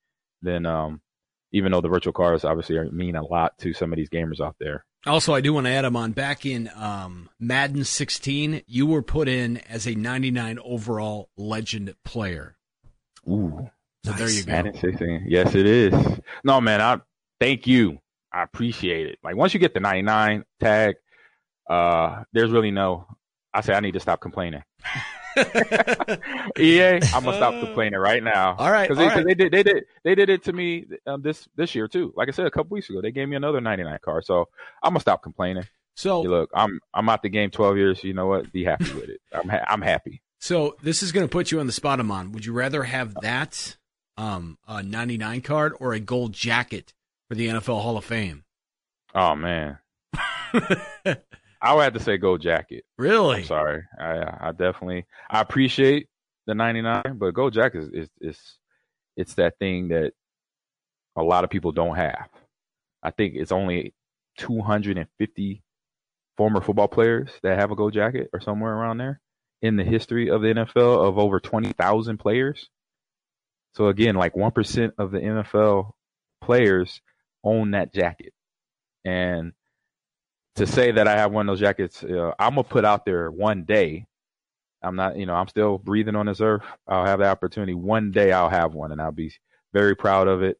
than 0.41 0.65
um, 0.65 1.01
even 1.51 1.71
though 1.71 1.81
the 1.81 1.89
virtual 1.89 2.13
cards 2.13 2.43
obviously 2.43 2.77
mean 2.91 3.15
a 3.15 3.23
lot 3.23 3.57
to 3.59 3.73
some 3.73 3.93
of 3.93 3.97
these 3.97 4.09
gamers 4.09 4.41
out 4.41 4.55
there. 4.59 4.85
Also, 5.05 5.33
I 5.33 5.41
do 5.41 5.53
want 5.53 5.67
to 5.67 5.71
add 5.71 5.85
them 5.85 5.95
on. 5.95 6.13
Back 6.13 6.45
in 6.45 6.69
um, 6.75 7.29
Madden 7.39 7.83
16, 7.83 8.63
you 8.65 8.87
were 8.87 9.03
put 9.03 9.27
in 9.27 9.57
as 9.57 9.87
a 9.87 9.93
99 9.93 10.59
overall 10.63 11.29
legend 11.37 11.93
player. 12.03 12.57
Ooh, 13.27 13.69
So 14.05 14.11
there 14.13 14.29
you 14.29 14.43
go. 14.43 14.51
Madden 14.51 14.77
16. 14.77 15.25
Yes, 15.27 15.55
it 15.55 15.65
is. 15.65 15.93
No, 16.43 16.61
man, 16.61 16.81
I 16.81 16.99
thank 17.39 17.67
you. 17.67 17.99
I 18.31 18.43
appreciate 18.43 19.07
it. 19.07 19.19
Like 19.23 19.35
once 19.35 19.53
you 19.53 19.59
get 19.59 19.73
the 19.73 19.79
99 19.79 20.43
tag, 20.59 20.95
uh, 21.69 22.23
there's 22.33 22.51
really 22.51 22.71
no. 22.71 23.07
I 23.53 23.61
say 23.61 23.73
I 23.73 23.79
need 23.79 23.93
to 23.93 23.99
stop 23.99 24.21
complaining. 24.21 24.63
EA, 26.57 26.99
I'm 27.13 27.23
gonna 27.23 27.35
stop 27.35 27.59
complaining 27.63 27.99
right 27.99 28.21
now. 28.21 28.55
All 28.57 28.71
right, 28.71 28.87
because 28.87 28.97
they, 28.97 29.07
right. 29.07 29.25
they 29.25 29.33
did 29.33 29.51
they 29.51 29.63
did 29.63 29.83
they 30.03 30.15
did 30.15 30.29
it 30.29 30.43
to 30.43 30.53
me 30.53 30.85
um, 31.07 31.21
this 31.21 31.47
this 31.55 31.75
year 31.75 31.87
too. 31.87 32.13
Like 32.15 32.27
I 32.29 32.31
said 32.31 32.45
a 32.45 32.51
couple 32.51 32.75
weeks 32.75 32.89
ago, 32.89 33.01
they 33.01 33.11
gave 33.11 33.27
me 33.27 33.35
another 33.35 33.59
99 33.59 33.97
car, 34.03 34.21
so 34.21 34.47
I'm 34.83 34.91
gonna 34.91 34.99
stop 34.99 35.23
complaining. 35.23 35.65
So 35.95 36.21
Hey, 36.21 36.27
look, 36.27 36.51
I'm 36.53 36.79
I'm 36.93 37.09
out 37.09 37.21
the 37.21 37.29
game 37.29 37.49
12 37.49 37.77
years. 37.77 38.03
You 38.03 38.13
know 38.13 38.27
what? 38.27 38.51
Be 38.51 38.63
happy 38.63 38.93
with 38.93 39.09
it. 39.09 39.21
I'm 39.33 39.49
ha- 39.49 39.65
I'm 39.67 39.81
happy. 39.81 40.21
So 40.39 40.75
this 40.83 41.01
is 41.01 41.11
going 41.11 41.27
to 41.27 41.31
put 41.31 41.51
you 41.51 41.59
on 41.59 41.65
the 41.65 41.73
spot, 41.73 41.99
Ahman. 41.99 42.31
Would 42.33 42.45
you 42.45 42.53
rather 42.53 42.83
have 42.83 43.15
that 43.21 43.77
um, 44.17 44.57
a 44.67 44.81
99 44.83 45.41
card 45.41 45.73
or 45.79 45.93
a 45.93 45.99
gold 45.99 46.33
jacket 46.33 46.93
for 47.27 47.35
the 47.35 47.47
NFL 47.47 47.81
Hall 47.81 47.97
of 47.97 48.05
Fame? 48.05 48.43
Oh 49.13 49.35
man, 49.35 49.77
I 51.61 51.73
would 51.73 51.83
have 51.83 51.93
to 51.93 51.99
say 51.99 52.17
Gold 52.17 52.41
Jacket. 52.41 52.83
Really? 52.97 53.37
I'm 53.37 53.43
sorry. 53.45 53.83
I 53.99 54.49
I 54.49 54.51
definitely 54.51 55.05
I 55.29 55.41
appreciate 55.41 56.07
the 56.47 56.53
99, 56.55 57.03
but 57.15 57.33
Gold 57.33 57.53
Jacket 57.53 57.83
is 57.83 57.89
is, 57.89 58.09
is 58.21 58.57
it's 59.17 59.33
that 59.35 59.57
thing 59.59 59.89
that 59.89 60.13
a 61.15 61.23
lot 61.23 61.43
of 61.43 61.49
people 61.49 61.71
don't 61.71 61.95
have. 61.95 62.27
I 63.01 63.11
think 63.11 63.35
it's 63.35 63.51
only 63.51 63.93
250 64.37 65.63
former 66.37 66.61
football 66.61 66.87
players 66.87 67.29
that 67.43 67.57
have 67.57 67.71
a 67.71 67.75
Gold 67.75 67.93
Jacket 67.93 68.29
or 68.33 68.41
somewhere 68.41 68.73
around 68.73 68.97
there 68.97 69.21
in 69.61 69.77
the 69.77 69.83
history 69.83 70.29
of 70.29 70.41
the 70.41 70.49
NFL 70.49 71.07
of 71.07 71.17
over 71.17 71.39
20,000 71.39 72.17
players. 72.17 72.69
So 73.75 73.87
again, 73.89 74.15
like 74.15 74.33
1% 74.35 74.93
of 74.97 75.11
the 75.11 75.19
NFL 75.19 75.91
players 76.41 77.01
own 77.43 77.71
that 77.71 77.93
jacket. 77.93 78.33
And 79.05 79.53
to 80.55 80.67
say 80.67 80.91
that 80.91 81.07
I 81.07 81.13
have 81.17 81.31
one 81.31 81.47
of 81.49 81.53
those 81.53 81.59
jackets, 81.61 82.03
uh, 82.03 82.31
I'm 82.39 82.51
gonna 82.55 82.63
put 82.63 82.85
out 82.85 83.05
there 83.05 83.29
one 83.31 83.65
day. 83.65 84.07
I'm 84.83 84.95
not, 84.95 85.17
you 85.17 85.25
know, 85.25 85.35
I'm 85.35 85.47
still 85.49 85.77
breathing 85.77 86.15
on 86.15 86.27
this 86.27 86.41
earth. 86.41 86.63
I'll 86.87 87.05
have 87.05 87.19
the 87.19 87.25
opportunity. 87.27 87.73
One 87.73 88.11
day 88.11 88.31
I'll 88.31 88.49
have 88.49 88.73
one, 88.73 88.91
and 88.91 89.01
I'll 89.01 89.11
be 89.11 89.33
very 89.73 89.95
proud 89.95 90.27
of 90.27 90.43
it. 90.43 90.57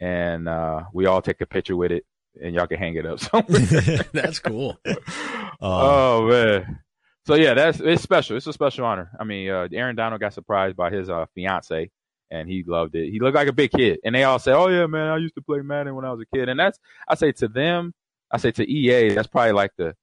and 0.00 0.48
uh, 0.48 0.84
we 0.92 1.06
all 1.06 1.22
take 1.22 1.40
a 1.40 1.46
picture 1.46 1.76
with 1.76 1.92
it, 1.92 2.04
and 2.42 2.54
y'all 2.54 2.66
can 2.66 2.78
hang 2.78 2.96
it 2.96 3.06
up 3.06 3.20
somewhere. 3.20 4.06
That's 4.12 4.38
cool. 4.40 4.78
oh 5.60 6.28
man. 6.28 6.80
So 7.26 7.34
yeah, 7.34 7.54
that's 7.54 7.80
it's 7.80 8.02
special. 8.02 8.36
It's 8.38 8.46
a 8.46 8.52
special 8.54 8.86
honor. 8.86 9.10
I 9.20 9.24
mean, 9.24 9.50
uh, 9.50 9.68
Aaron 9.72 9.96
Donald 9.96 10.20
got 10.20 10.32
surprised 10.34 10.76
by 10.76 10.90
his 10.90 11.10
uh, 11.10 11.26
fiance, 11.34 11.90
and 12.30 12.48
he 12.48 12.64
loved 12.66 12.94
it. 12.94 13.10
He 13.10 13.20
looked 13.20 13.36
like 13.36 13.48
a 13.48 13.52
big 13.52 13.70
kid, 13.70 14.00
and 14.04 14.14
they 14.14 14.24
all 14.24 14.38
say, 14.38 14.52
"Oh 14.52 14.68
yeah, 14.68 14.86
man, 14.86 15.08
I 15.08 15.16
used 15.16 15.34
to 15.36 15.42
play 15.42 15.60
Madden 15.60 15.94
when 15.94 16.04
I 16.04 16.12
was 16.12 16.20
a 16.20 16.36
kid." 16.36 16.48
And 16.48 16.58
that's 16.58 16.78
I 17.08 17.14
say 17.14 17.32
to 17.32 17.48
them, 17.48 17.94
I 18.30 18.38
say 18.38 18.50
to 18.52 18.70
EA, 18.70 19.14
that's 19.14 19.28
probably 19.28 19.52
like 19.52 19.72
the 19.76 19.94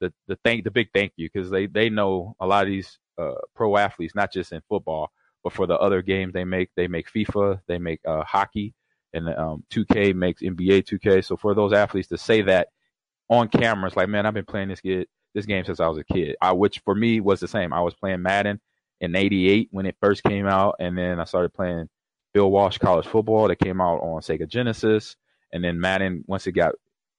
the 0.00 0.12
the 0.26 0.38
thank 0.44 0.64
the 0.64 0.70
big 0.70 0.88
thank 0.94 1.12
you 1.16 1.28
because 1.32 1.50
they 1.50 1.66
they 1.66 1.90
know 1.90 2.34
a 2.40 2.46
lot 2.46 2.62
of 2.62 2.68
these 2.68 2.98
uh, 3.18 3.34
pro 3.54 3.76
athletes, 3.76 4.14
not 4.14 4.32
just 4.32 4.52
in 4.52 4.62
football, 4.68 5.10
but 5.42 5.52
for 5.52 5.66
the 5.66 5.78
other 5.78 6.02
games 6.02 6.32
they 6.32 6.44
make. 6.44 6.70
They 6.76 6.88
make 6.88 7.10
FIFA, 7.12 7.60
they 7.66 7.78
make 7.78 8.00
uh, 8.06 8.24
hockey, 8.24 8.74
and 9.12 9.28
um, 9.30 9.64
2K 9.70 10.14
makes 10.14 10.42
NBA 10.42 10.84
2K. 10.84 11.24
So 11.24 11.36
for 11.36 11.54
those 11.54 11.72
athletes 11.72 12.08
to 12.08 12.18
say 12.18 12.42
that 12.42 12.68
on 13.28 13.48
camera, 13.48 13.88
it's 13.88 13.96
like, 13.96 14.08
man, 14.08 14.26
I've 14.26 14.34
been 14.34 14.44
playing 14.44 14.68
this 14.68 14.80
kid 14.80 15.06
this 15.34 15.46
game 15.46 15.64
since 15.64 15.80
I 15.80 15.88
was 15.88 15.98
a 15.98 16.04
kid. 16.04 16.36
I, 16.40 16.52
which 16.52 16.80
for 16.80 16.94
me 16.94 17.20
was 17.20 17.40
the 17.40 17.48
same. 17.48 17.72
I 17.72 17.80
was 17.80 17.94
playing 17.94 18.22
Madden 18.22 18.60
in 19.00 19.14
'88 19.14 19.68
when 19.70 19.86
it 19.86 19.96
first 20.00 20.22
came 20.22 20.46
out, 20.46 20.76
and 20.80 20.96
then 20.96 21.20
I 21.20 21.24
started 21.24 21.54
playing 21.54 21.88
Bill 22.34 22.50
Walsh 22.50 22.78
College 22.78 23.06
Football 23.06 23.48
that 23.48 23.56
came 23.56 23.80
out 23.80 24.00
on 24.00 24.20
Sega 24.20 24.48
Genesis, 24.48 25.16
and 25.52 25.62
then 25.62 25.80
Madden 25.80 26.24
once 26.26 26.46
it 26.46 26.52
got 26.52 26.74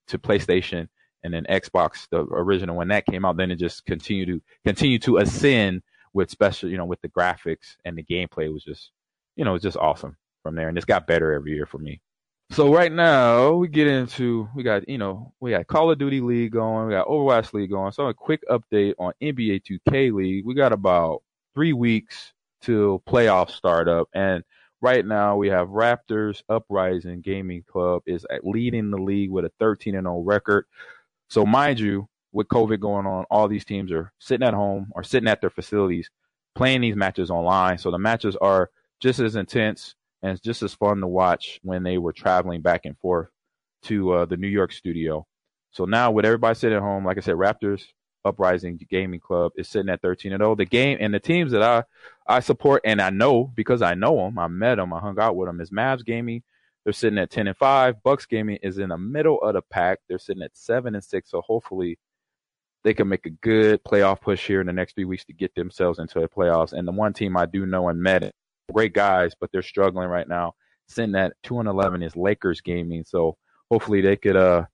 to 0.08 0.20
PlayStation 0.20 0.88
and 1.24 1.34
then 1.34 1.46
Xbox, 1.50 2.08
the 2.10 2.20
original 2.20 2.76
when 2.76 2.88
that 2.90 3.06
came 3.06 3.26
out, 3.26 3.38
then 3.38 3.52
it 3.52 3.58
just 3.58 3.86
continued 3.86 4.28
to 4.28 4.42
continue 4.64 5.00
to 5.00 5.18
ascend 5.18 5.82
with 6.14 6.30
special, 6.30 6.70
you 6.70 6.78
know, 6.78 6.86
with 6.86 7.02
the 7.02 7.10
graphics 7.10 7.76
and 7.86 7.98
the 7.98 8.04
gameplay 8.04 8.52
was 8.52 8.64
just, 8.64 8.92
you 9.36 9.44
know, 9.44 9.52
it 9.52 9.54
was 9.54 9.62
just 9.64 9.78
awesome 9.78 10.16
from 10.44 10.56
there, 10.56 10.70
and 10.70 10.78
it's 10.78 10.86
got 10.86 11.08
better 11.08 11.34
every 11.34 11.54
year 11.54 11.66
for 11.66 11.78
me. 11.78 12.02
So 12.52 12.74
right 12.74 12.92
now 12.92 13.52
we 13.54 13.68
get 13.68 13.86
into 13.86 14.50
we 14.56 14.64
got 14.64 14.90
you 14.90 14.98
know 14.98 15.34
we 15.40 15.52
got 15.52 15.68
Call 15.68 15.92
of 15.92 16.00
Duty 16.00 16.20
League 16.20 16.54
going, 16.54 16.88
we 16.88 16.94
got 16.94 17.08
Overwatch 17.08 17.54
League 17.54 17.70
going. 17.70 17.92
So 17.92 18.08
a 18.08 18.14
quick 18.14 18.42
update 18.50 18.96
on 18.98 19.14
NBA 19.22 19.62
2K 19.64 20.12
League. 20.12 20.46
We 20.46 20.56
got 20.56 20.74
about 20.74 21.22
three 21.54 21.74
weeks 21.74 22.34
till 22.62 23.00
playoffs 23.08 23.52
start 23.52 23.88
up, 23.88 24.10
and 24.14 24.44
right 24.82 25.06
now 25.06 25.36
we 25.38 25.50
have 25.50 25.70
Raptors 25.70 26.42
Uprising 26.50 27.22
Gaming 27.22 27.64
Club 27.64 28.04
is 28.06 28.26
leading 28.44 28.92
the 28.92 28.98
league 28.98 29.32
with 29.32 29.46
a 29.46 29.52
13 29.60 29.96
and 29.96 30.06
0 30.06 30.22
record. 30.22 30.66
So 31.30 31.46
mind 31.46 31.80
you, 31.80 32.08
with 32.32 32.48
COVID 32.48 32.80
going 32.80 33.06
on, 33.06 33.26
all 33.30 33.48
these 33.48 33.66
teams 33.66 33.92
are 33.92 34.12
sitting 34.20 34.48
at 34.48 34.54
home 34.54 34.92
or 34.92 35.04
sitting 35.04 35.28
at 35.28 35.42
their 35.42 35.50
facilities 35.50 36.10
playing 36.56 36.82
these 36.82 36.96
matches 36.96 37.32
online. 37.32 37.78
So 37.78 37.92
the 37.92 37.98
matches 37.98 38.36
are 38.36 38.70
just 39.00 39.20
as 39.20 39.36
intense 39.36 39.96
and 40.22 40.34
it's 40.34 40.42
just 40.42 40.62
as 40.62 40.74
fun 40.74 41.00
to 41.00 41.08
watch 41.08 41.60
when 41.64 41.84
they 41.84 41.98
were 41.98 42.12
traveling 42.12 42.62
back 42.62 42.82
and 42.86 42.98
forth 43.00 43.30
to 43.84 44.12
uh, 44.12 44.26
the 44.26 44.38
New 44.38 44.48
York 44.48 44.74
studio. 44.74 45.26
So 45.72 45.86
now 45.86 46.12
with 46.12 46.26
everybody 46.26 46.56
sitting 46.56 46.76
at 46.76 46.82
home, 46.82 47.06
like 47.06 47.18
I 47.18 47.22
said, 47.22 47.36
Raptors 47.36 47.86
Uprising 48.26 48.80
Gaming 48.90 49.20
Club 49.20 49.52
is 49.56 49.68
sitting 49.68 49.90
at 49.90 50.02
13 50.02 50.34
and 50.34 50.42
0. 50.42 50.56
The 50.56 50.66
game 50.66 50.98
and 51.00 51.14
the 51.14 51.20
teams 51.20 51.52
that 51.52 51.64
I 51.64 51.84
I 52.28 52.40
support 52.42 52.82
and 52.86 53.02
I 53.02 53.10
know 53.10 53.52
because 53.56 53.82
I 53.82 53.94
know 53.94 54.18
them, 54.18 54.38
I 54.38 54.48
met 54.48 54.76
them, 54.76 54.94
I 54.94 55.00
hung 55.00 55.20
out 55.20 55.36
with 55.36 55.48
them 55.48 55.62
is 55.62 55.72
Mavs 55.72 56.06
Gaming. 56.06 56.44
They're 56.84 56.94
sitting 56.94 57.20
at 57.20 57.30
10 57.30 57.48
and 57.48 57.58
5. 57.58 58.02
Bucks 58.04 58.26
Gaming 58.26 58.58
is 58.64 58.78
in 58.78 58.90
the 58.90 58.98
middle 58.98 59.42
of 59.42 59.54
the 59.54 59.62
pack. 59.62 60.00
They're 60.08 60.18
sitting 60.18 60.44
at 60.44 60.56
7 60.56 60.96
and 60.96 61.04
6. 61.04 61.30
So 61.30 61.42
hopefully 61.42 62.00
they 62.84 62.94
can 62.94 63.08
make 63.08 63.26
a 63.26 63.32
good 63.32 63.84
playoff 63.84 64.22
push 64.22 64.48
here 64.48 64.62
in 64.62 64.68
the 64.68 64.74
next 64.74 64.96
three 64.96 65.06
weeks 65.06 65.26
to 65.26 65.34
get 65.34 65.54
themselves 65.56 66.00
into 66.00 66.20
the 66.20 66.28
playoffs. 66.28 66.74
And 66.74 66.88
the 66.88 66.92
one 66.92 67.14
team 67.14 67.36
I 67.36 67.46
do 67.46 67.66
know 67.66 67.90
and 67.90 68.02
met 68.02 68.34
great 68.74 68.94
guys, 68.94 69.34
but 69.40 69.52
they're 69.52 69.62
struggling 69.62 70.08
right 70.08 70.28
now. 70.28 70.54
Sitting 70.88 71.16
at 71.16 71.34
two 71.44 71.60
and 71.60 71.68
eleven 71.68 72.02
is 72.02 72.16
Lakers 72.16 72.62
gaming, 72.62 73.04
so 73.04 73.38
hopefully 73.70 74.02
they 74.02 74.16
could, 74.16 74.36
uh, 74.36 74.66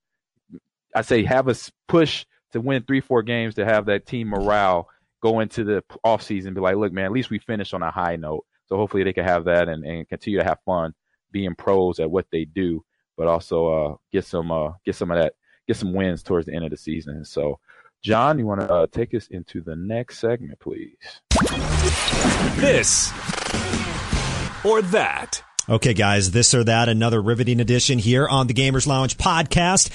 I 0.96 1.02
say, 1.02 1.24
have 1.24 1.50
us 1.50 1.72
push 1.88 2.26
to 2.54 2.62
win 2.62 2.84
three, 2.84 3.02
four 3.02 3.24
games 3.24 3.56
to 3.56 3.66
have 3.66 3.86
that 3.88 4.06
team 4.06 4.30
morale 4.30 4.88
go 5.22 5.40
into 5.40 5.64
the 5.64 5.84
off 6.04 6.22
season. 6.22 6.54
Be 6.54 6.62
like, 6.62 6.76
look, 6.76 6.94
man, 6.94 7.06
at 7.06 7.12
least 7.12 7.30
we 7.30 7.40
finished 7.40 7.74
on 7.74 7.84
a 7.84 7.92
high 7.92 8.16
note. 8.16 8.46
So 8.68 8.78
hopefully 8.78 9.04
they 9.04 9.14
can 9.14 9.26
have 9.26 9.46
that 9.46 9.68
and, 9.68 9.86
and 9.86 10.08
continue 10.08 10.40
to 10.40 10.46
have 10.46 10.60
fun 10.66 10.94
being 11.32 11.56
pros 11.56 12.00
at 12.00 12.10
what 12.10 12.28
they 12.32 12.46
do, 12.46 12.84
but 13.18 13.28
also 13.28 13.68
uh, 13.68 13.96
get 14.12 14.26
some 14.26 14.52
uh, 14.52 14.72
get 14.86 14.96
some 14.96 15.12
of 15.12 15.18
that 15.18 15.34
get 15.68 15.78
some 15.78 15.94
wins 15.94 16.24
towards 16.24 16.46
the 16.46 16.54
end 16.54 16.66
of 16.66 16.72
the 16.72 16.78
season. 16.78 17.26
So, 17.26 17.60
John, 18.02 18.40
you 18.40 18.46
want 18.46 18.62
to 18.62 18.72
uh, 18.72 18.88
take 18.92 19.14
us 19.14 19.28
into 19.28 19.62
the 19.62 19.76
next 19.76 20.20
segment, 20.20 20.60
please? 20.60 20.98
This 22.56 23.12
or 24.64 24.82
that. 24.82 25.44
Okay, 25.68 25.94
guys, 25.94 26.32
this 26.32 26.54
or 26.54 26.64
that, 26.64 26.90
another 26.90 27.22
riveting 27.22 27.60
edition 27.60 27.98
here 27.98 28.28
on 28.28 28.48
the 28.48 28.54
Gamers 28.54 28.86
Lounge 28.86 29.18
podcast. 29.18 29.90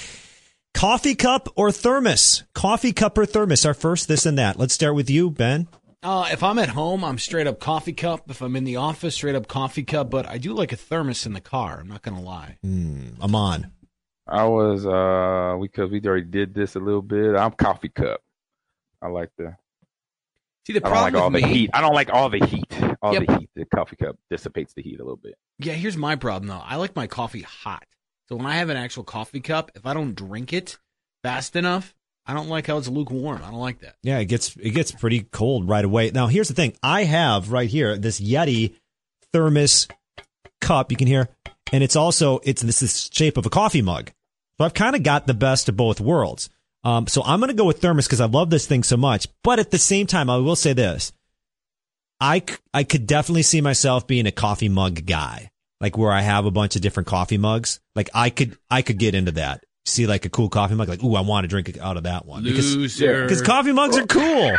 Coffee 0.73 1.15
cup 1.15 1.47
or 1.55 1.71
thermos? 1.71 2.43
Coffee 2.53 2.93
cup 2.93 3.17
or 3.17 3.25
thermos? 3.25 3.65
Our 3.65 3.73
first 3.73 4.07
this 4.07 4.25
and 4.25 4.37
that. 4.37 4.57
Let's 4.57 4.73
start 4.73 4.95
with 4.95 5.09
you, 5.09 5.29
Ben. 5.29 5.67
Uh, 6.01 6.27
if 6.31 6.41
I'm 6.41 6.57
at 6.57 6.69
home, 6.69 7.03
I'm 7.03 7.19
straight 7.19 7.45
up 7.45 7.59
coffee 7.59 7.93
cup. 7.93 8.29
If 8.31 8.41
I'm 8.41 8.55
in 8.55 8.63
the 8.63 8.77
office, 8.77 9.13
straight 9.15 9.35
up 9.35 9.47
coffee 9.47 9.83
cup. 9.83 10.09
But 10.09 10.25
I 10.25 10.37
do 10.39 10.53
like 10.53 10.71
a 10.71 10.75
thermos 10.75 11.25
in 11.27 11.33
the 11.33 11.41
car. 11.41 11.79
I'm 11.79 11.87
not 11.87 12.01
gonna 12.01 12.21
lie. 12.21 12.57
Mm, 12.65 13.21
Ahman. 13.21 13.71
I 14.27 14.45
was 14.45 14.85
uh 14.85 15.57
because 15.61 15.91
we 15.91 16.01
already 16.01 16.25
did 16.25 16.53
this 16.55 16.75
a 16.75 16.79
little 16.79 17.01
bit. 17.03 17.35
I'm 17.35 17.51
coffee 17.51 17.89
cup. 17.89 18.21
I 19.01 19.07
like 19.09 19.29
the 19.37 19.55
See, 20.65 20.73
the 20.73 20.81
problem 20.81 21.03
I 21.05 21.09
don't 21.09 21.13
like 21.13 21.21
all 21.23 21.29
problem 21.29 21.41
the 21.41 21.47
heat. 21.47 21.69
I 21.73 21.81
don't 21.81 21.93
like 21.93 22.09
all 22.13 22.29
the 22.29 22.45
heat. 22.45 22.95
All 23.01 23.13
Yep. 23.13 23.27
the 23.27 23.37
heat. 23.39 23.49
The 23.55 23.65
coffee 23.65 23.95
cup 23.97 24.15
dissipates 24.29 24.73
the 24.73 24.81
heat 24.81 24.99
a 24.99 25.03
little 25.03 25.17
bit. 25.17 25.35
Yeah, 25.59 25.73
here's 25.73 25.97
my 25.97 26.15
problem 26.15 26.47
though. 26.47 26.61
I 26.63 26.77
like 26.77 26.95
my 26.95 27.05
coffee 27.07 27.41
hot. 27.41 27.83
So 28.31 28.37
when 28.37 28.45
I 28.45 28.55
have 28.55 28.69
an 28.69 28.77
actual 28.77 29.03
coffee 29.03 29.41
cup, 29.41 29.71
if 29.75 29.85
I 29.85 29.93
don't 29.93 30.15
drink 30.15 30.53
it 30.53 30.77
fast 31.21 31.57
enough, 31.57 31.93
I 32.25 32.33
don't 32.33 32.47
like 32.47 32.65
how 32.65 32.77
it's 32.77 32.87
lukewarm. 32.87 33.41
I 33.43 33.51
don't 33.51 33.59
like 33.59 33.79
that. 33.81 33.97
Yeah, 34.03 34.19
it 34.19 34.25
gets 34.25 34.55
it 34.55 34.69
gets 34.69 34.93
pretty 34.93 35.23
cold 35.23 35.67
right 35.67 35.83
away. 35.83 36.11
Now, 36.11 36.27
here's 36.27 36.47
the 36.47 36.53
thing. 36.53 36.73
I 36.81 37.03
have 37.03 37.51
right 37.51 37.69
here 37.69 37.97
this 37.97 38.21
Yeti 38.21 38.75
thermos 39.33 39.89
cup. 40.61 40.91
You 40.91 40.97
can 40.97 41.07
hear, 41.07 41.27
and 41.73 41.83
it's 41.83 41.97
also 41.97 42.39
it's 42.45 42.61
this 42.61 42.81
is 42.81 43.09
shape 43.11 43.35
of 43.35 43.45
a 43.45 43.49
coffee 43.49 43.81
mug. 43.81 44.11
So 44.57 44.63
I've 44.63 44.73
kind 44.73 44.95
of 44.95 45.03
got 45.03 45.27
the 45.27 45.33
best 45.33 45.67
of 45.67 45.75
both 45.75 45.99
worlds. 45.99 46.49
Um, 46.85 47.07
so 47.07 47.21
I'm 47.25 47.41
to 47.41 47.53
go 47.53 47.65
with 47.65 47.81
thermos 47.81 48.07
because 48.07 48.21
I 48.21 48.27
love 48.27 48.49
this 48.49 48.65
thing 48.65 48.83
so 48.83 48.95
much. 48.95 49.27
But 49.43 49.59
at 49.59 49.71
the 49.71 49.77
same 49.77 50.07
time, 50.07 50.29
I 50.29 50.37
will 50.37 50.55
say 50.55 50.71
this: 50.71 51.11
I, 52.21 52.43
I 52.73 52.85
could 52.85 53.07
definitely 53.07 53.43
see 53.43 53.59
myself 53.59 54.07
being 54.07 54.25
a 54.25 54.31
coffee 54.31 54.69
mug 54.69 55.05
guy, 55.05 55.51
like 55.81 55.97
where 55.97 56.11
I 56.11 56.21
have 56.21 56.45
a 56.45 56.51
bunch 56.51 56.75
of 56.75 56.81
different 56.81 57.07
coffee 57.07 57.37
mugs. 57.37 57.79
Like 57.95 58.09
I 58.13 58.29
could 58.29 58.57
I 58.69 58.83
could 58.83 58.99
get 58.99 59.15
into 59.15 59.31
that. 59.33 59.65
See 59.85 60.05
like 60.05 60.25
a 60.25 60.29
cool 60.29 60.47
coffee 60.47 60.75
mug, 60.75 60.87
like 60.87 61.03
ooh, 61.03 61.15
I 61.15 61.21
want 61.21 61.43
to 61.43 61.47
drink 61.47 61.75
out 61.81 61.97
of 61.97 62.03
that 62.03 62.25
one 62.25 62.43
because 62.43 62.75
Loser. 62.75 63.23
because 63.23 63.41
coffee 63.41 63.73
mugs 63.73 63.97
are 63.97 64.05
cool. 64.05 64.55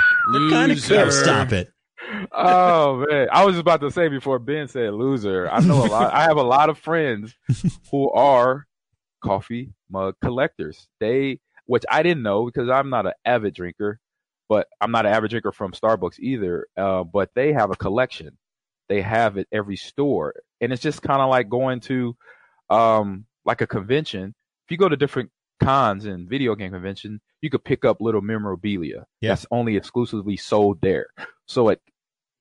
Kind 0.50 0.72
of 0.72 0.82
cool. 0.82 0.98
Loser. 0.98 1.11
Stop 1.12 1.52
it. 1.52 1.72
oh 2.32 3.06
man, 3.08 3.28
I 3.32 3.44
was 3.44 3.54
just 3.54 3.61
about 3.61 3.80
to 3.82 3.90
say 3.92 4.08
before 4.08 4.40
Ben 4.40 4.66
said 4.66 4.92
loser. 4.92 5.48
I 5.48 5.61
know 5.61 5.87
a 5.87 5.87
lot. 5.87 6.12
I 6.12 6.24
have 6.24 6.37
a 6.37 6.42
lot 6.42 6.68
of 6.68 6.78
friends 6.78 7.35
who 7.90 8.11
are 8.11 8.66
coffee 9.22 9.72
mug 9.88 10.16
collectors. 10.20 10.88
They, 10.98 11.38
which 11.66 11.85
I 11.88 12.02
didn't 12.02 12.24
know 12.24 12.44
because 12.44 12.68
I'm 12.68 12.90
not 12.90 13.06
an 13.06 13.12
avid 13.24 13.54
drinker, 13.54 14.00
but 14.48 14.66
I'm 14.80 14.90
not 14.90 15.06
an 15.06 15.12
avid 15.12 15.30
drinker 15.30 15.52
from 15.52 15.72
Starbucks 15.72 16.18
either. 16.18 16.66
Uh, 16.76 17.04
but 17.04 17.30
they 17.37 17.52
have 17.52 17.70
a 17.70 17.76
collection. 17.76 18.37
They 18.92 19.00
have 19.00 19.38
at 19.38 19.46
every 19.50 19.76
store, 19.76 20.35
and 20.61 20.70
it's 20.72 20.83
just 20.83 21.00
kind 21.00 21.22
of 21.22 21.31
like 21.31 21.48
going 21.48 21.81
to, 21.81 22.14
um, 22.68 23.24
like 23.46 23.62
a 23.62 23.66
convention. 23.66 24.35
If 24.66 24.70
you 24.70 24.76
go 24.76 24.88
to 24.90 24.96
different 24.96 25.31
cons 25.62 26.05
and 26.05 26.28
video 26.28 26.55
game 26.55 26.72
convention, 26.72 27.20
you 27.40 27.48
could 27.48 27.64
pick 27.64 27.85
up 27.85 27.98
little 28.00 28.20
memorabilia 28.20 29.07
Yeah. 29.22 29.31
that's 29.31 29.46
only 29.50 29.76
exclusively 29.76 30.37
sold 30.37 30.81
there. 30.83 31.07
So 31.46 31.70
at 31.70 31.81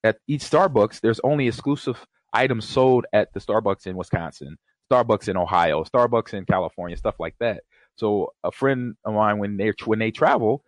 at 0.03 0.17
each 0.27 0.41
Starbucks, 0.41 0.99
there's 0.99 1.19
only 1.23 1.47
exclusive 1.47 2.05
items 2.33 2.67
sold 2.67 3.05
at 3.13 3.31
the 3.33 3.39
Starbucks 3.39 3.87
in 3.87 3.95
Wisconsin, 3.95 4.57
Starbucks 4.91 5.29
in 5.29 5.37
Ohio, 5.37 5.83
Starbucks 5.83 6.33
in 6.33 6.45
California, 6.45 6.97
stuff 6.97 7.15
like 7.19 7.35
that. 7.39 7.63
So 7.95 8.33
a 8.43 8.51
friend 8.51 8.95
of 9.05 9.13
mine, 9.13 9.37
when 9.39 9.57
they 9.57 9.71
when 9.85 9.99
they 9.99 10.11
travel, 10.11 10.63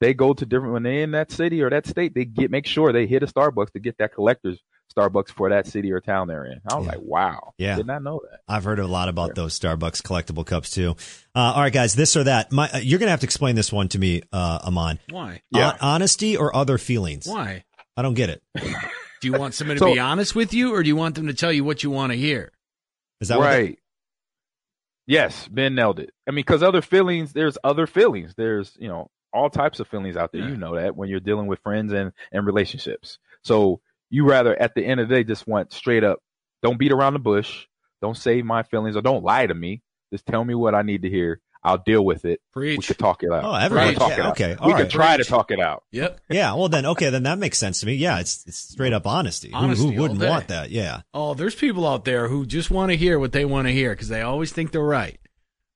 they 0.00 0.14
go 0.14 0.32
to 0.32 0.46
different 0.46 0.72
when 0.74 0.82
they're 0.84 1.02
in 1.02 1.12
that 1.12 1.30
city 1.30 1.62
or 1.62 1.70
that 1.70 1.86
state, 1.86 2.14
they 2.14 2.24
get 2.24 2.50
make 2.50 2.66
sure 2.66 2.92
they 2.92 3.06
hit 3.06 3.22
a 3.22 3.26
Starbucks 3.26 3.72
to 3.72 3.80
get 3.80 3.96
that 3.98 4.14
collector's 4.14 4.60
Starbucks 4.98 5.30
for 5.30 5.50
that 5.50 5.66
city 5.66 5.92
or 5.92 6.00
town 6.00 6.28
they're 6.28 6.44
in. 6.44 6.60
I 6.70 6.76
was 6.76 6.86
Yeah. 6.86 6.92
like, 6.92 7.00
wow, 7.02 7.54
Yeah. 7.58 7.76
did 7.76 7.86
not 7.86 8.02
know 8.02 8.20
that. 8.30 8.40
I've 8.48 8.64
heard 8.64 8.78
a 8.78 8.86
lot 8.86 9.08
about 9.08 9.34
those 9.34 9.58
Starbucks 9.58 10.02
collectible 10.02 10.44
cups 10.44 10.70
too. 10.70 10.96
Uh, 11.34 11.52
all 11.54 11.60
right, 11.62 11.72
guys, 11.72 11.94
this 11.94 12.16
or 12.16 12.24
that. 12.24 12.50
My, 12.52 12.68
uh, 12.72 12.78
you're 12.78 12.98
gonna 12.98 13.10
have 13.10 13.20
to 13.20 13.26
explain 13.26 13.54
this 13.54 13.72
one 13.72 13.88
to 13.88 13.98
me, 13.98 14.22
uh, 14.32 14.60
Ahman. 14.64 14.98
Why? 15.10 15.42
Yeah. 15.50 15.70
Hon- 15.70 15.78
honesty 15.80 16.36
or 16.36 16.54
other 16.56 16.78
feelings? 16.78 17.26
Why? 17.26 17.64
I 17.96 18.02
don't 18.02 18.14
get 18.14 18.30
it. 18.30 18.42
Do 19.20 19.26
you 19.28 19.32
want 19.32 19.54
somebody 19.54 19.78
So- 19.78 19.88
to 19.88 19.94
be 19.94 19.98
honest 20.00 20.34
with 20.34 20.54
you, 20.54 20.72
or 20.74 20.82
do 20.82 20.88
you 20.88 20.94
want 20.96 21.16
them 21.16 21.26
to 21.26 21.34
tell 21.34 21.52
you 21.52 21.64
what 21.64 21.82
you 21.82 21.90
want 21.90 22.12
to 22.12 22.16
hear? 22.18 22.52
Is 23.20 23.28
that 23.28 23.38
what 23.38 23.50
they- 23.50 23.62
right? 23.62 23.78
Yes, 25.06 25.48
Ben 25.48 25.74
nailed 25.74 25.98
it. 26.00 26.10
I 26.26 26.30
mean, 26.32 26.36
because 26.36 26.62
other 26.62 26.82
feelings, 26.82 27.32
there's 27.32 27.56
other 27.64 27.86
feelings. 27.86 28.34
There's 28.36 28.76
you 28.78 28.88
know 28.88 29.10
all 29.32 29.50
types 29.50 29.80
of 29.80 29.88
feelings 29.88 30.16
out 30.16 30.32
there. 30.32 30.42
Yeah. 30.42 30.48
You 30.50 30.56
know 30.56 30.74
that 30.76 30.96
when 30.96 31.08
you're 31.08 31.20
dealing 31.20 31.46
with 31.46 31.60
friends 31.60 31.92
and 31.92 32.12
and 32.30 32.46
relationships. 32.46 33.18
So 33.42 33.80
you 34.10 34.24
rather 34.24 34.60
at 34.60 34.74
the 34.74 34.84
end 34.84 35.00
of 35.00 35.08
the 35.08 35.14
day 35.16 35.24
just 35.24 35.46
want 35.46 35.72
straight 35.72 36.04
up. 36.04 36.18
Don't 36.62 36.78
beat 36.78 36.92
around 36.92 37.12
the 37.14 37.18
bush. 37.18 37.66
Don't 38.02 38.16
save 38.16 38.44
my 38.44 38.62
feelings 38.62 38.96
or 38.96 39.02
don't 39.02 39.24
lie 39.24 39.46
to 39.46 39.54
me. 39.54 39.82
Just 40.12 40.26
tell 40.26 40.44
me 40.44 40.54
what 40.54 40.74
I 40.74 40.82
need 40.82 41.02
to 41.02 41.10
hear. 41.10 41.40
I'll 41.62 41.78
deal 41.78 42.04
with 42.04 42.24
it. 42.24 42.40
We 42.54 42.76
Preach. 42.76 42.86
could 42.86 42.98
talk 42.98 43.22
it 43.24 43.32
out. 43.32 43.44
Oh, 43.44 43.50
We 43.52 43.58
everybody- 43.58 43.96
talk 43.96 44.08
yeah, 44.10 44.14
it 44.14 44.20
out. 44.20 44.30
okay, 44.32 44.50
We 44.52 44.56
all 44.58 44.70
could 44.70 44.80
right. 44.82 44.90
try 44.90 45.16
to 45.16 45.24
talk 45.24 45.50
it 45.50 45.58
out. 45.60 45.82
Yep. 45.90 46.20
Yeah, 46.30 46.54
well 46.54 46.68
then, 46.68 46.86
okay, 46.86 47.10
then 47.10 47.24
that 47.24 47.38
makes 47.38 47.58
sense 47.58 47.80
to 47.80 47.86
me. 47.86 47.94
Yeah, 47.94 48.20
it's 48.20 48.44
it's 48.46 48.56
straight 48.56 48.92
up 48.92 49.06
honesty. 49.06 49.48
Who- 49.50 49.56
Honesty 49.56 49.86
who, 49.88 49.92
all 49.94 50.08
wouldn't 50.08 50.20
want 50.30 50.48
that? 50.48 50.70
Yeah, 50.70 51.02
Oh, 51.12 51.34
there's 51.34 51.56
people 51.56 51.86
out 51.86 52.04
there 52.04 52.28
who 52.28 52.46
just 52.46 52.70
want 52.70 52.92
to 52.92 52.96
hear 52.96 53.18
what 53.18 53.32
they 53.32 53.44
want 53.44 53.66
to 53.66 53.72
hear 53.72 53.90
because 53.90 54.08
they 54.08 54.22
always 54.22 54.52
think 54.52 54.70
they're 54.70 54.80
right. 54.82 55.18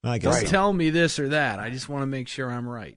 I 0.05 0.18
guess. 0.18 0.35
Don't 0.37 0.47
so. 0.47 0.51
tell 0.53 0.73
me 0.73 0.90
this 0.90 1.18
or 1.18 1.29
that. 1.31 1.59
I 1.59 1.71
just 1.71 1.88
want 1.88 2.03
to 2.03 2.07
make 2.07 2.29
sure 2.29 2.51
I'm 2.51 2.68
right. 2.68 2.97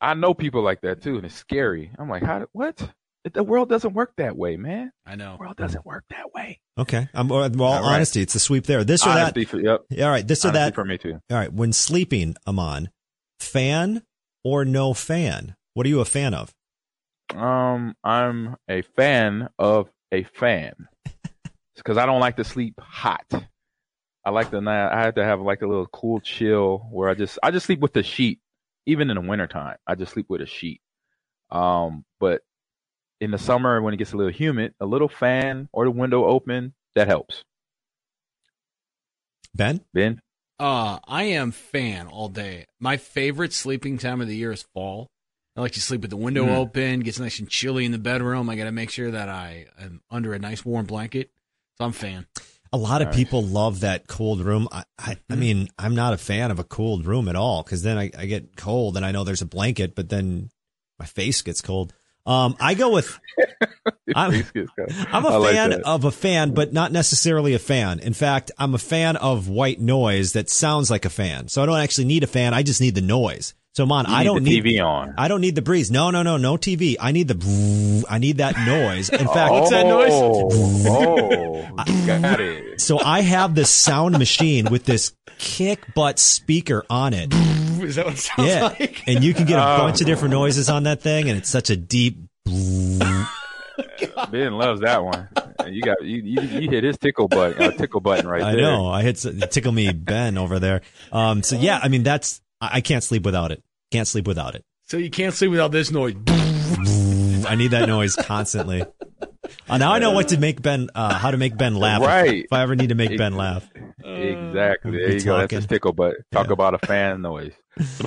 I 0.00 0.12
know 0.14 0.34
people 0.34 0.62
like 0.62 0.82
that 0.82 1.02
too, 1.02 1.16
and 1.16 1.24
it's 1.24 1.34
scary. 1.34 1.90
I'm 1.98 2.08
like, 2.08 2.22
how? 2.22 2.46
What? 2.52 2.86
The 3.32 3.42
world 3.42 3.68
doesn't 3.68 3.92
work 3.92 4.12
that 4.18 4.36
way, 4.36 4.56
man. 4.56 4.92
I 5.04 5.16
know. 5.16 5.32
The 5.32 5.38
world 5.40 5.56
doesn't 5.56 5.84
work 5.84 6.04
that 6.10 6.32
way. 6.32 6.60
Okay, 6.78 7.08
I'm 7.12 7.28
well. 7.28 7.42
All 7.42 7.82
right. 7.82 7.96
Honesty, 7.96 8.20
it's 8.20 8.34
a 8.34 8.40
sweep 8.40 8.66
there. 8.66 8.84
This 8.84 9.04
or 9.04 9.10
Honesty 9.10 9.44
that. 9.44 9.50
for, 9.50 9.60
yep. 9.60 9.84
All 10.00 10.10
right, 10.10 10.26
this 10.26 10.44
or 10.44 10.52
that. 10.52 10.74
for 10.74 10.84
me 10.84 10.98
too. 10.98 11.18
All 11.30 11.36
right, 11.36 11.52
when 11.52 11.72
sleeping, 11.72 12.36
Ahman, 12.46 12.90
fan 13.40 14.02
or 14.44 14.64
no 14.64 14.94
fan? 14.94 15.56
What 15.74 15.86
are 15.86 15.88
you 15.88 16.00
a 16.00 16.04
fan 16.04 16.34
of? 16.34 16.54
Um, 17.34 17.94
I'm 18.04 18.56
a 18.68 18.82
fan 18.82 19.48
of 19.58 19.88
a 20.12 20.22
fan 20.22 20.88
because 21.74 21.98
I 21.98 22.06
don't 22.06 22.20
like 22.20 22.36
to 22.36 22.44
sleep 22.44 22.78
hot. 22.80 23.26
I 24.24 24.30
like 24.30 24.50
to 24.50 24.60
not. 24.60 24.92
I 24.92 25.02
have 25.02 25.16
to 25.16 25.24
have 25.24 25.40
like 25.40 25.62
a 25.62 25.66
little 25.66 25.86
cool 25.88 26.20
chill 26.20 26.86
where 26.90 27.08
I 27.08 27.14
just 27.14 27.38
I 27.42 27.50
just 27.50 27.66
sleep 27.66 27.80
with 27.80 27.92
the 27.92 28.02
sheet. 28.02 28.40
Even 28.86 29.10
in 29.10 29.16
the 29.16 29.20
wintertime, 29.20 29.78
I 29.84 29.96
just 29.96 30.12
sleep 30.12 30.26
with 30.28 30.40
a 30.42 30.46
sheet. 30.46 30.80
Um, 31.50 32.04
but 32.20 32.42
in 33.20 33.30
the 33.30 33.38
summer 33.38 33.80
when 33.82 33.94
it 33.94 33.96
gets 33.96 34.12
a 34.12 34.16
little 34.16 34.32
humid, 34.32 34.74
a 34.80 34.86
little 34.86 35.08
fan 35.08 35.68
or 35.72 35.84
the 35.84 35.90
window 35.90 36.24
open 36.26 36.74
that 36.94 37.08
helps. 37.08 37.42
Ben, 39.54 39.80
Ben, 39.94 40.20
Uh, 40.58 40.98
I 41.06 41.24
am 41.24 41.50
fan 41.50 42.06
all 42.06 42.28
day. 42.28 42.64
My 42.80 42.96
favorite 42.96 43.52
sleeping 43.52 43.98
time 43.98 44.20
of 44.20 44.28
the 44.28 44.36
year 44.36 44.52
is 44.52 44.64
fall. 44.74 45.08
I 45.54 45.60
like 45.60 45.72
to 45.72 45.80
sleep 45.82 46.00
with 46.02 46.10
the 46.10 46.16
window 46.16 46.46
Mm. 46.46 46.56
open, 46.56 47.00
gets 47.00 47.18
nice 47.18 47.38
and 47.38 47.48
chilly 47.48 47.84
in 47.86 47.92
the 47.92 47.98
bedroom. 47.98 48.48
I 48.50 48.56
got 48.56 48.64
to 48.64 48.72
make 48.72 48.90
sure 48.90 49.10
that 49.10 49.28
I 49.28 49.66
am 49.78 50.02
under 50.10 50.34
a 50.34 50.38
nice 50.38 50.64
warm 50.64 50.86
blanket. 50.86 51.30
So 51.78 51.84
I'm 51.84 51.90
a 51.90 51.94
fan. 51.94 52.26
a 52.72 52.76
lot 52.78 53.00
of 53.00 53.12
people 53.12 53.42
love 53.42 53.80
that 53.80 54.06
cold 54.06 54.40
room. 54.40 54.68
I, 54.72 54.84
I, 54.98 55.16
I 55.30 55.34
mean, 55.36 55.68
I'm 55.78 55.94
not 55.94 56.12
a 56.12 56.18
fan 56.18 56.50
of 56.50 56.58
a 56.58 56.64
cold 56.64 57.06
room 57.06 57.28
at 57.28 57.36
all 57.36 57.62
because 57.62 57.82
then 57.82 57.96
I, 57.96 58.10
I 58.18 58.26
get 58.26 58.56
cold 58.56 58.96
and 58.98 59.06
I 59.06 59.12
know 59.12 59.24
there's 59.24 59.40
a 59.40 59.46
blanket, 59.46 59.94
but 59.94 60.08
then 60.10 60.50
my 60.98 61.06
face 61.06 61.40
gets 61.42 61.62
cold. 61.62 61.94
Um, 62.26 62.56
I 62.58 62.74
go 62.74 62.90
with 62.90 63.18
I'm, 64.14 64.32
Face. 64.32 64.68
I'm 65.12 65.24
a 65.24 65.28
I 65.28 65.36
like 65.36 65.54
fan 65.54 65.70
that. 65.70 65.82
of 65.84 66.04
a 66.04 66.10
fan, 66.10 66.52
but 66.52 66.72
not 66.72 66.90
necessarily 66.92 67.54
a 67.54 67.58
fan. 67.58 67.98
In 68.00 68.14
fact, 68.14 68.50
I'm 68.58 68.74
a 68.74 68.78
fan 68.78 69.16
of 69.16 69.48
white 69.48 69.80
noise 69.80 70.32
that 70.32 70.50
sounds 70.50 70.90
like 70.90 71.04
a 71.04 71.10
fan. 71.10 71.48
So 71.48 71.62
I 71.62 71.66
don't 71.66 71.78
actually 71.78 72.06
need 72.06 72.24
a 72.24 72.26
fan. 72.26 72.52
I 72.54 72.62
just 72.62 72.80
need 72.80 72.94
the 72.94 73.00
noise. 73.02 73.54
So 73.74 73.84
man, 73.84 74.06
You 74.08 74.14
I 74.14 74.24
don't 74.24 74.42
the 74.42 74.50
need 74.62 74.64
TV 74.64 74.82
on. 74.82 75.14
I 75.18 75.28
don't 75.28 75.42
need 75.42 75.54
the 75.54 75.60
breeze. 75.62 75.90
No, 75.90 76.10
no, 76.10 76.22
no, 76.22 76.38
no 76.38 76.56
TV. 76.56 76.96
I 76.98 77.12
need 77.12 77.28
the. 77.28 78.04
I 78.10 78.18
need 78.18 78.38
that 78.38 78.56
noise. 78.66 79.10
In 79.10 79.26
fact, 79.28 79.52
oh, 79.52 79.68
Oh, 80.88 82.06
got 82.06 82.40
it. 82.40 82.80
so 82.80 82.98
I 82.98 83.20
have 83.20 83.54
this 83.54 83.68
sound 83.70 84.18
machine 84.18 84.68
with 84.70 84.84
this 84.84 85.12
kick 85.38 85.94
butt 85.94 86.18
speaker 86.18 86.84
on 86.88 87.12
it. 87.12 87.34
Is 87.82 87.96
that 87.96 88.06
what 88.06 88.14
it 88.14 88.18
sounds 88.18 88.48
Yeah, 88.48 88.62
like? 88.64 89.02
and 89.06 89.22
you 89.24 89.34
can 89.34 89.44
get 89.46 89.58
a 89.58 89.62
Oh. 89.62 89.78
bunch 89.78 90.00
of 90.00 90.06
different 90.06 90.32
noises 90.32 90.68
on 90.68 90.84
that 90.84 91.00
thing, 91.02 91.28
and 91.28 91.38
it's 91.38 91.48
such 91.50 91.70
a 91.70 91.76
deep. 91.76 92.18
Ben 94.30 94.52
loves 94.54 94.80
that 94.80 95.04
one. 95.04 95.28
You 95.68 95.82
got 95.82 96.02
you 96.02 96.16
you, 96.22 96.40
you 96.60 96.70
hit 96.70 96.84
his 96.84 96.96
tickle 96.98 97.28
button, 97.28 97.62
uh, 97.62 97.70
tickle 97.72 98.00
button 98.00 98.26
right 98.26 98.42
I 98.42 98.52
there. 98.54 98.64
I 98.66 98.70
know. 98.70 98.86
I 98.88 99.02
hit 99.02 99.16
tickle 99.50 99.72
me 99.72 99.92
Ben 99.92 100.38
over 100.38 100.58
there. 100.58 100.80
Um. 101.12 101.42
So 101.42 101.56
yeah, 101.56 101.78
I 101.82 101.88
mean 101.88 102.02
that's 102.02 102.40
I 102.60 102.76
I 102.76 102.80
can't 102.80 103.02
sleep 103.04 103.24
without 103.24 103.52
it. 103.52 103.62
Can't 103.90 104.08
sleep 104.08 104.26
without 104.26 104.54
it. 104.54 104.64
So 104.84 104.96
you 104.96 105.10
can't 105.10 105.34
sleep 105.34 105.50
without 105.50 105.72
this 105.72 105.90
noise. 105.90 106.14
I 107.46 107.54
need 107.56 107.72
that 107.72 107.86
noise 107.88 108.16
constantly. 108.16 108.84
Uh, 109.68 109.78
now 109.78 109.92
I 109.92 109.98
know 109.98 110.12
what 110.12 110.28
to 110.28 110.38
make 110.38 110.62
Ben, 110.62 110.88
uh, 110.94 111.14
how 111.14 111.30
to 111.30 111.36
make 111.36 111.56
Ben 111.56 111.74
laugh. 111.76 112.00
if- 112.02 112.06
Right. 112.06 112.44
If, 112.44 112.52
I 112.52 112.62
ever 112.62 112.76
need 112.76 112.90
to 112.90 112.94
make 112.94 113.16
Ben 113.18 113.34
laugh. 113.34 113.68
Exactly. 114.04 114.92
There 114.92 115.08
Be 115.08 115.14
you 115.14 115.20
go. 115.20 115.38
That's 115.38 115.42
talking. 115.42 115.56
his 115.56 115.66
tickle 115.66 115.92
button. 115.92 116.22
Talk 116.32 116.50
about 116.50 116.74
a 116.74 116.86
fan 116.86 117.22
noise. 117.22 117.52
That's 117.76 118.00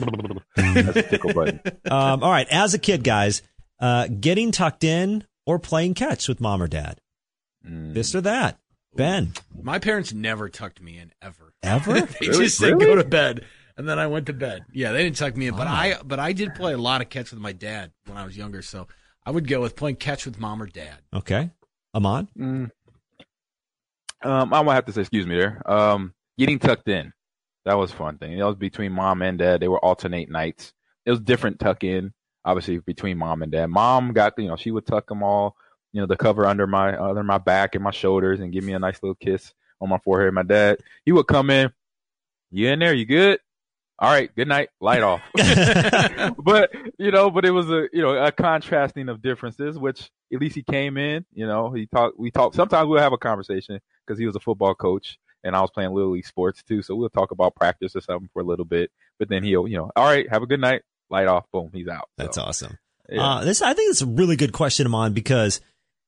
a 0.98 1.04
tickle 1.04 1.34
button. 1.34 1.60
Um, 1.89 2.24
all 2.24 2.32
right. 2.32 2.48
As 2.50 2.74
a 2.74 2.80
kid, 2.80 3.04
guys, 3.04 3.41
uh, 3.80 4.08
getting 4.08 4.52
tucked 4.52 4.84
in 4.84 5.26
or 5.45 5.60
playing 5.60 5.93
catch 5.95 6.28
with 6.28 6.39
mom 6.39 6.62
or 6.62 6.67
dad. 6.67 7.00
Mm. 7.67 7.93
This 7.93 8.15
or 8.15 8.22
that. 8.22 8.58
Ben. 8.95 9.34
My 9.62 9.80
parents 9.80 10.13
never 10.13 10.50
tucked 10.50 10.82
me 10.82 10.98
in 10.98 11.12
ever. 11.22 11.54
Ever? 11.62 11.93
they 12.22 12.28
Really? 12.28 12.45
just 12.45 12.58
said 12.58 12.72
Really? 12.74 12.86
go 12.86 12.95
to 12.95 13.04
bed, 13.04 13.45
and 13.78 13.88
then 13.88 14.00
I 14.00 14.08
went 14.08 14.26
to 14.28 14.34
bed. 14.34 14.65
Yeah, 14.74 14.91
they 14.93 15.04
didn't 15.04 15.17
tuck 15.17 15.38
me 15.38 15.48
in, 15.48 15.56
but 15.56 15.67
Wow. 15.67 15.74
I 15.76 15.95
but 16.04 16.19
I 16.19 16.34
did 16.34 16.56
play 16.56 16.74
a 16.74 16.78
lot 16.78 17.02
of 17.02 17.10
catch 17.10 17.32
with 17.32 17.39
my 17.39 17.52
dad 17.52 17.91
when 18.08 18.17
I 18.17 18.26
was 18.26 18.36
younger. 18.36 18.62
So 18.63 18.88
I 19.26 19.32
would 19.32 19.48
go 19.48 19.62
with 19.62 19.76
playing 19.76 19.98
catch 19.98 20.26
with 20.26 20.40
mom 20.40 20.62
or 20.62 20.68
dad. 20.68 20.98
Okay. 21.14 21.52
Ahman? 21.94 22.28
Mm. 22.38 22.72
Um, 24.24 24.54
I 24.54 24.62
might 24.64 24.76
have 24.76 24.86
to 24.86 24.94
say, 24.94 25.02
excuse 25.02 25.26
me 25.26 25.38
there. 25.38 25.62
Um, 25.70 26.14
getting 26.38 26.60
tucked 26.60 26.88
in. 26.88 27.14
That 27.66 27.78
was 27.78 27.92
a 27.92 27.96
fun 27.96 28.18
thing. 28.18 28.38
That 28.38 28.46
was 28.46 28.56
between 28.56 28.92
mom 28.92 29.22
and 29.22 29.38
dad. 29.38 29.62
They 29.62 29.68
were 29.68 29.84
alternate 29.84 30.30
nights. 30.30 30.74
It 31.06 31.12
was 31.12 31.20
different 31.20 31.60
tuck 31.60 31.84
in, 31.84 32.14
obviously 32.46 32.80
between 32.80 33.18
mom 33.18 33.42
and 33.42 33.52
dad. 33.52 33.68
Mom 33.68 34.14
got, 34.14 34.34
you 34.38 34.48
know, 34.48 34.56
she 34.56 34.72
would 34.72 34.86
tuck 34.86 35.08
them 35.08 35.24
all, 35.24 35.56
you 35.94 36.02
know, 36.02 36.08
the 36.08 36.18
cover 36.18 36.46
under 36.46 36.68
my 36.68 36.98
under 36.98 37.24
my 37.24 37.38
back 37.38 37.76
and 37.76 37.84
my 37.84 37.92
shoulders 37.92 38.40
and 38.40 38.54
give 38.54 38.64
me 38.64 38.74
a 38.74 38.80
nice 38.80 39.02
little 39.04 39.16
kiss 39.16 39.54
on 39.82 39.90
my 39.90 39.98
forehead. 40.00 40.34
My 40.34 40.44
dad, 40.44 40.80
he 41.06 41.12
would 41.12 41.28
come 41.28 41.50
in. 41.50 41.72
You 42.52 42.70
in 42.70 42.80
there? 42.80 42.94
You 42.94 43.06
good? 43.06 43.40
All 44.02 44.10
right. 44.10 44.34
Good 44.36 44.48
night. 44.48 44.70
Light 44.80 45.04
off. 45.04 45.22
but 46.38 46.72
you 46.98 47.12
know, 47.12 47.30
but 47.30 47.46
it 47.46 47.52
was 47.52 47.70
a 47.70 47.88
you 47.94 48.02
know 48.02 48.16
a 48.16 48.32
contrasting 48.32 49.10
of 49.10 49.22
differences, 49.22 49.78
which 49.78 50.10
at 50.34 50.40
least 50.40 50.56
he 50.56 50.64
came 50.64 50.98
in. 50.98 51.26
You 51.34 51.46
know, 51.48 51.72
he 51.72 51.86
talked. 51.86 52.18
We 52.20 52.32
talked. 52.32 52.56
Sometimes 52.56 52.88
we'll 52.88 53.02
have 53.02 53.14
a 53.14 53.18
conversation 53.18 53.80
because 54.06 54.20
he 54.20 54.26
was 54.26 54.36
a 54.36 54.40
football 54.40 54.74
coach 54.76 55.18
and 55.44 55.56
I 55.56 55.62
was 55.62 55.70
playing 55.72 55.92
little 55.94 56.12
league 56.12 56.26
sports 56.26 56.64
too. 56.64 56.82
So 56.82 56.96
we'll 56.96 57.10
talk 57.10 57.32
about 57.32 57.56
practice 57.56 57.96
or 57.96 58.02
something 58.02 58.30
for 58.34 58.42
a 58.42 58.46
little 58.46 58.66
bit. 58.66 58.92
But 59.18 59.30
then 59.30 59.44
he'll, 59.44 59.68
you 59.68 59.78
know, 59.78 59.92
all 59.96 60.06
right, 60.06 60.30
have 60.30 60.44
a 60.44 60.48
good 60.48 60.60
night. 60.60 60.82
Light 61.10 61.28
off. 61.28 61.46
Boom, 61.52 61.70
he's 61.74 61.88
out. 61.88 62.10
That's 62.18 62.36
So, 62.36 62.44
awesome. 62.44 62.78
yeah. 63.10 63.24
Uh, 63.24 63.44
this, 63.44 63.62
I 63.62 63.74
think 63.74 63.92
it's 63.92 64.02
a 64.02 64.06
really 64.06 64.36
good 64.36 64.54
question, 64.54 64.86
Ahman, 64.86 65.14
because 65.14 65.60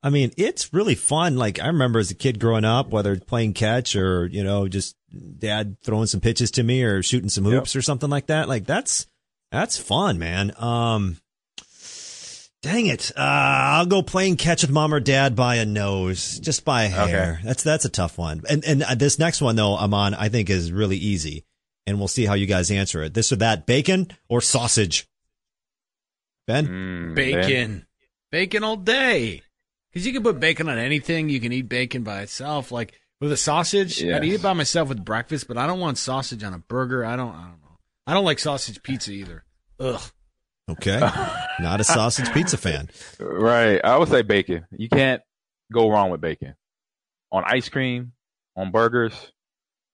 I 0.03 0.09
mean, 0.09 0.31
it's 0.35 0.73
really 0.73 0.95
fun. 0.95 1.35
Like 1.35 1.59
I 1.59 1.67
remember 1.67 1.99
as 1.99 2.09
a 2.09 2.15
kid 2.15 2.39
growing 2.39 2.65
up, 2.65 2.89
whether 2.89 3.15
playing 3.17 3.53
catch 3.53 3.95
or, 3.95 4.25
you 4.25 4.43
know, 4.43 4.67
just 4.67 4.95
dad 5.37 5.77
throwing 5.83 6.07
some 6.07 6.21
pitches 6.21 6.51
to 6.51 6.63
me 6.63 6.81
or 6.83 7.03
shooting 7.03 7.29
some 7.29 7.43
hoops 7.43 7.75
or 7.75 7.81
something 7.83 8.09
like 8.09 8.27
that. 8.27 8.49
Like 8.49 8.65
that's, 8.65 9.05
that's 9.51 9.77
fun, 9.77 10.17
man. 10.17 10.53
Um, 10.57 11.17
dang 12.63 12.87
it. 12.87 13.11
Uh, 13.15 13.19
I'll 13.21 13.85
go 13.85 14.01
playing 14.01 14.37
catch 14.37 14.63
with 14.63 14.71
mom 14.71 14.93
or 14.93 14.99
dad 14.99 15.35
by 15.35 15.57
a 15.57 15.65
nose, 15.65 16.39
just 16.39 16.65
by 16.65 16.83
a 16.83 16.89
hair. 16.89 17.39
That's, 17.43 17.61
that's 17.61 17.85
a 17.85 17.89
tough 17.89 18.17
one. 18.17 18.41
And, 18.49 18.65
and 18.65 18.81
uh, 18.83 18.95
this 18.95 19.19
next 19.19 19.39
one 19.39 19.55
though, 19.55 19.73
Ahman, 19.73 20.15
I 20.15 20.29
think 20.29 20.49
is 20.49 20.71
really 20.71 20.97
easy 20.97 21.45
and 21.85 21.99
we'll 21.99 22.07
see 22.07 22.25
how 22.25 22.33
you 22.33 22.47
guys 22.47 22.71
answer 22.71 23.03
it. 23.03 23.13
This 23.13 23.31
or 23.31 23.35
that, 23.37 23.67
bacon 23.67 24.11
or 24.29 24.41
sausage? 24.41 25.07
Ben? 26.47 26.67
Mm, 26.67 27.15
Bacon, 27.15 27.85
bacon 28.31 28.63
all 28.63 28.77
day. 28.77 29.43
Because 29.91 30.05
you 30.05 30.13
can 30.13 30.23
put 30.23 30.39
bacon 30.39 30.69
on 30.69 30.77
anything. 30.77 31.29
You 31.29 31.39
can 31.39 31.51
eat 31.51 31.67
bacon 31.67 32.03
by 32.03 32.21
itself, 32.21 32.71
like 32.71 32.99
with 33.19 33.31
a 33.31 33.37
sausage. 33.37 34.03
I'd 34.03 34.23
eat 34.23 34.33
it 34.35 34.41
by 34.41 34.53
myself 34.53 34.89
with 34.89 35.03
breakfast, 35.03 35.47
but 35.47 35.57
I 35.57 35.67
don't 35.67 35.79
want 35.79 35.97
sausage 35.97 36.43
on 36.43 36.53
a 36.53 36.59
burger. 36.59 37.05
I 37.05 37.15
don't. 37.15 37.33
I 37.33 37.41
don't 37.41 37.61
know. 37.61 37.77
I 38.07 38.13
don't 38.13 38.25
like 38.25 38.39
sausage 38.39 38.81
pizza 38.83 39.11
either. 39.11 39.43
Ugh. 39.79 40.01
Okay. 40.69 40.99
Not 41.59 41.81
a 41.81 41.83
sausage 41.83 42.31
pizza 42.33 42.57
fan. 42.57 42.89
Right. 43.19 43.81
I 43.83 43.97
would 43.97 44.09
say 44.09 44.21
bacon. 44.21 44.65
You 44.71 44.89
can't 44.89 45.21
go 45.71 45.89
wrong 45.89 46.09
with 46.09 46.21
bacon 46.21 46.55
on 47.31 47.43
ice 47.45 47.69
cream, 47.69 48.13
on 48.55 48.71
burgers, 48.71 49.31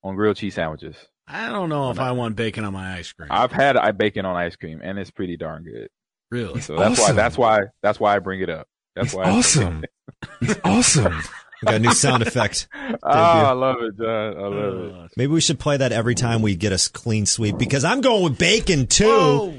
on 0.02 0.14
grilled 0.14 0.36
cheese 0.36 0.54
sandwiches. 0.54 0.96
I 1.26 1.48
don't 1.48 1.68
know 1.68 1.90
if 1.90 1.98
I 1.98 2.12
want 2.12 2.36
bacon 2.36 2.64
on 2.64 2.72
my 2.72 2.96
ice 2.96 3.12
cream. 3.12 3.28
I've 3.30 3.52
had 3.52 3.76
bacon 3.98 4.24
on 4.24 4.36
ice 4.36 4.56
cream 4.56 4.80
and 4.82 4.98
it's 4.98 5.10
pretty 5.10 5.36
darn 5.36 5.64
good. 5.64 5.88
really? 6.30 6.60
So 6.60 6.76
that's 6.76 6.98
why 6.98 7.12
that's 7.12 7.36
why 7.36 7.60
that's 7.82 8.00
why 8.00 8.16
I 8.16 8.18
bring 8.18 8.40
it 8.40 8.48
up. 8.48 8.66
That's 8.98 9.14
why. 9.14 9.30
Awesome. 9.30 9.84
It's 10.40 10.58
awesome. 10.64 11.14
We 11.62 11.66
got 11.66 11.74
a 11.74 11.78
new 11.78 11.92
sound 11.92 12.22
effect. 12.22 12.68
oh, 12.74 12.98
I 13.02 13.52
love 13.52 13.76
it, 13.80 13.96
John. 13.96 14.36
I 14.36 14.46
love 14.48 15.04
it. 15.04 15.10
Maybe 15.16 15.32
we 15.32 15.40
should 15.40 15.58
play 15.58 15.76
that 15.76 15.92
every 15.92 16.14
time 16.14 16.42
we 16.42 16.56
get 16.56 16.72
a 16.72 16.90
clean 16.92 17.26
sweep 17.26 17.58
because 17.58 17.84
I'm 17.84 18.00
going 18.00 18.24
with 18.24 18.38
bacon 18.38 18.86
too. 18.86 19.06
Whoa. 19.06 19.54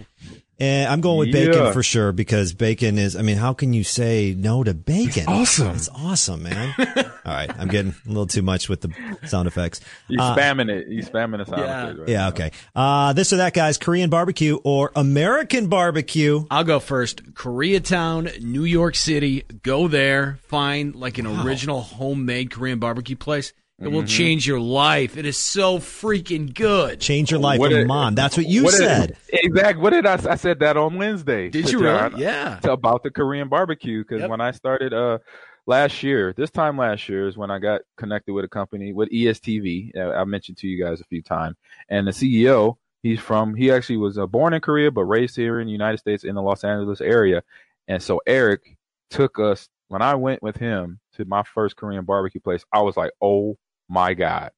And 0.60 0.90
I'm 0.92 1.00
going 1.02 1.20
with 1.20 1.32
bacon 1.32 1.54
Yeah. 1.54 1.72
for 1.72 1.82
sure 1.84 2.12
because 2.12 2.54
bacon 2.54 2.98
is, 2.98 3.16
I 3.16 3.22
mean, 3.22 3.38
how 3.38 3.54
can 3.54 3.72
you 3.74 3.84
say 3.84 4.36
no 4.38 4.64
to 4.64 4.74
bacon? 4.74 5.26
awesome. 5.28 5.70
It's 5.76 5.88
awesome, 5.90 6.44
man. 6.44 6.74
All 6.80 7.34
right. 7.34 7.50
I'm 7.58 7.70
getting 7.70 7.94
a 8.06 8.08
little 8.10 8.28
too 8.28 8.42
much 8.42 8.68
with 8.68 8.82
the 8.82 8.92
sound 9.28 9.48
effects. 9.48 9.80
You 10.10 10.20
Uh, 10.22 10.36
spamming 10.36 10.70
it. 10.70 10.88
You 10.90 11.02
spamming 11.04 11.38
the 11.38 11.46
sound 11.46 11.62
Yeah. 11.62 11.84
effect 11.84 12.00
right 12.00 12.10
yeah. 12.10 12.18
now. 12.18 12.28
Okay. 12.30 12.52
Uh, 12.76 13.14
this 13.14 13.32
or 13.32 13.38
that, 13.38 13.54
guys. 13.54 13.78
Korean 13.78 14.10
barbecue 14.10 14.58
or 14.64 14.92
American 14.96 15.68
barbecue. 15.68 16.46
I'll 16.52 16.64
go 16.66 16.80
first. 16.80 17.24
Koreatown, 17.34 18.42
New 18.42 18.64
York 18.66 18.96
City. 18.96 19.44
Go 19.64 19.88
there, 19.88 20.40
find 20.48 20.96
like 20.96 21.18
an 21.18 21.28
original 21.28 21.82
homemade 21.82 22.52
Korean 22.52 22.80
barbecue 22.80 23.16
place, 23.16 23.54
It 23.82 23.88
will 23.88 24.04
Mhm. 24.04 24.08
change 24.10 24.46
your 24.48 24.60
life. 24.60 25.18
It 25.18 25.26
is 25.26 25.38
so 25.38 25.80
freaking 25.80 26.54
good. 26.54 27.00
Change 27.00 27.32
your 27.32 27.40
life, 27.40 27.60
What 27.60 27.70
did- 27.70 27.88
Mom. 27.88 28.14
That's 28.16 28.36
what 28.36 28.46
you 28.48 28.66
what 28.66 28.72
did- 28.72 28.78
said. 28.80 29.18
exactly. 29.32 29.82
What 29.82 29.92
did 29.92 30.06
I? 30.06 30.14
I 30.32 30.36
said 30.36 30.60
that 30.60 30.76
on 30.78 30.96
Wednesday. 30.98 31.50
Did 31.50 31.68
to 31.68 31.72
you 31.72 31.80
really? 31.80 32.22
Yeah. 32.22 32.60
to- 32.64 32.74
about 32.74 33.04
the 33.04 33.12
Korean 33.12 33.48
barbecue 33.48 34.00
because 34.04 34.22
Yep. 34.22 34.30
when 34.30 34.42
I 34.42 34.52
started 34.52 34.94
uh 34.94 35.20
last 35.66 36.04
year, 36.04 36.34
this 36.36 36.50
time 36.50 36.78
last 36.78 37.08
year 37.08 37.28
is 37.28 37.38
when 37.38 37.52
I 37.52 37.60
got 37.60 37.82
connected 37.96 38.34
with 38.34 38.44
a 38.44 38.50
company 38.50 38.92
with 38.92 39.10
ESTV. 39.12 39.92
Uh, 39.96 40.12
I 40.12 40.24
mentioned 40.26 40.58
to 40.58 40.68
you 40.68 40.84
guys 40.84 41.00
a 41.00 41.06
few 41.06 41.22
times, 41.22 41.56
and 41.90 42.08
the 42.08 42.12
CEO. 42.12 42.78
He's 43.02 43.20
from. 43.22 43.56
He 43.56 43.72
actually 43.72 43.96
was 43.96 44.18
uh, 44.18 44.26
born 44.26 44.54
in 44.54 44.60
Korea 44.60 44.92
but 44.92 45.06
raised 45.06 45.38
here 45.38 45.62
in 45.62 45.68
the 45.68 45.72
United 45.72 46.00
States 46.00 46.26
in 46.26 46.36
the 46.36 46.42
Los 46.42 46.66
Angeles 46.66 47.00
area. 47.00 47.44
And 47.88 48.04
so 48.04 48.20
Eric 48.28 48.76
took 49.10 49.40
us 49.40 49.70
when 49.88 50.02
I 50.02 50.16
went 50.16 50.44
with 50.44 50.58
him 50.58 51.00
to 51.16 51.24
my 51.24 51.44
first 51.44 51.78
Korean 51.78 52.04
barbecue 52.04 52.42
place. 52.42 52.66
I 52.74 52.82
was 52.82 52.98
like, 52.98 53.12
oh 53.22 53.58
my 53.90 54.14
god, 54.14 54.52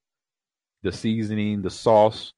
the 0.82 0.92
seasoning, 0.92 1.62
the 1.62 1.70
sauce, 1.70 2.32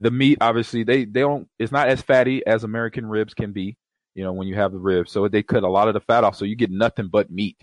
the 0.00 0.10
meat. 0.10 0.38
Obviously, 0.40 0.84
they 0.84 1.04
they 1.04 1.20
don't. 1.20 1.48
It's 1.58 1.72
not 1.72 1.88
as 1.88 2.00
fatty 2.00 2.46
as 2.46 2.64
American 2.64 3.06
ribs 3.06 3.34
can 3.34 3.52
be. 3.52 3.76
You 4.14 4.24
know, 4.24 4.32
when 4.32 4.48
you 4.48 4.54
have 4.54 4.72
the 4.72 4.78
ribs, 4.78 5.12
so 5.12 5.28
they 5.28 5.42
cut 5.42 5.62
a 5.62 5.68
lot 5.68 5.88
of 5.88 5.94
the 5.94 6.00
fat 6.00 6.24
off, 6.24 6.36
so 6.36 6.46
you 6.46 6.56
get 6.56 6.70
nothing 6.70 7.08
but 7.08 7.30
meat. 7.30 7.58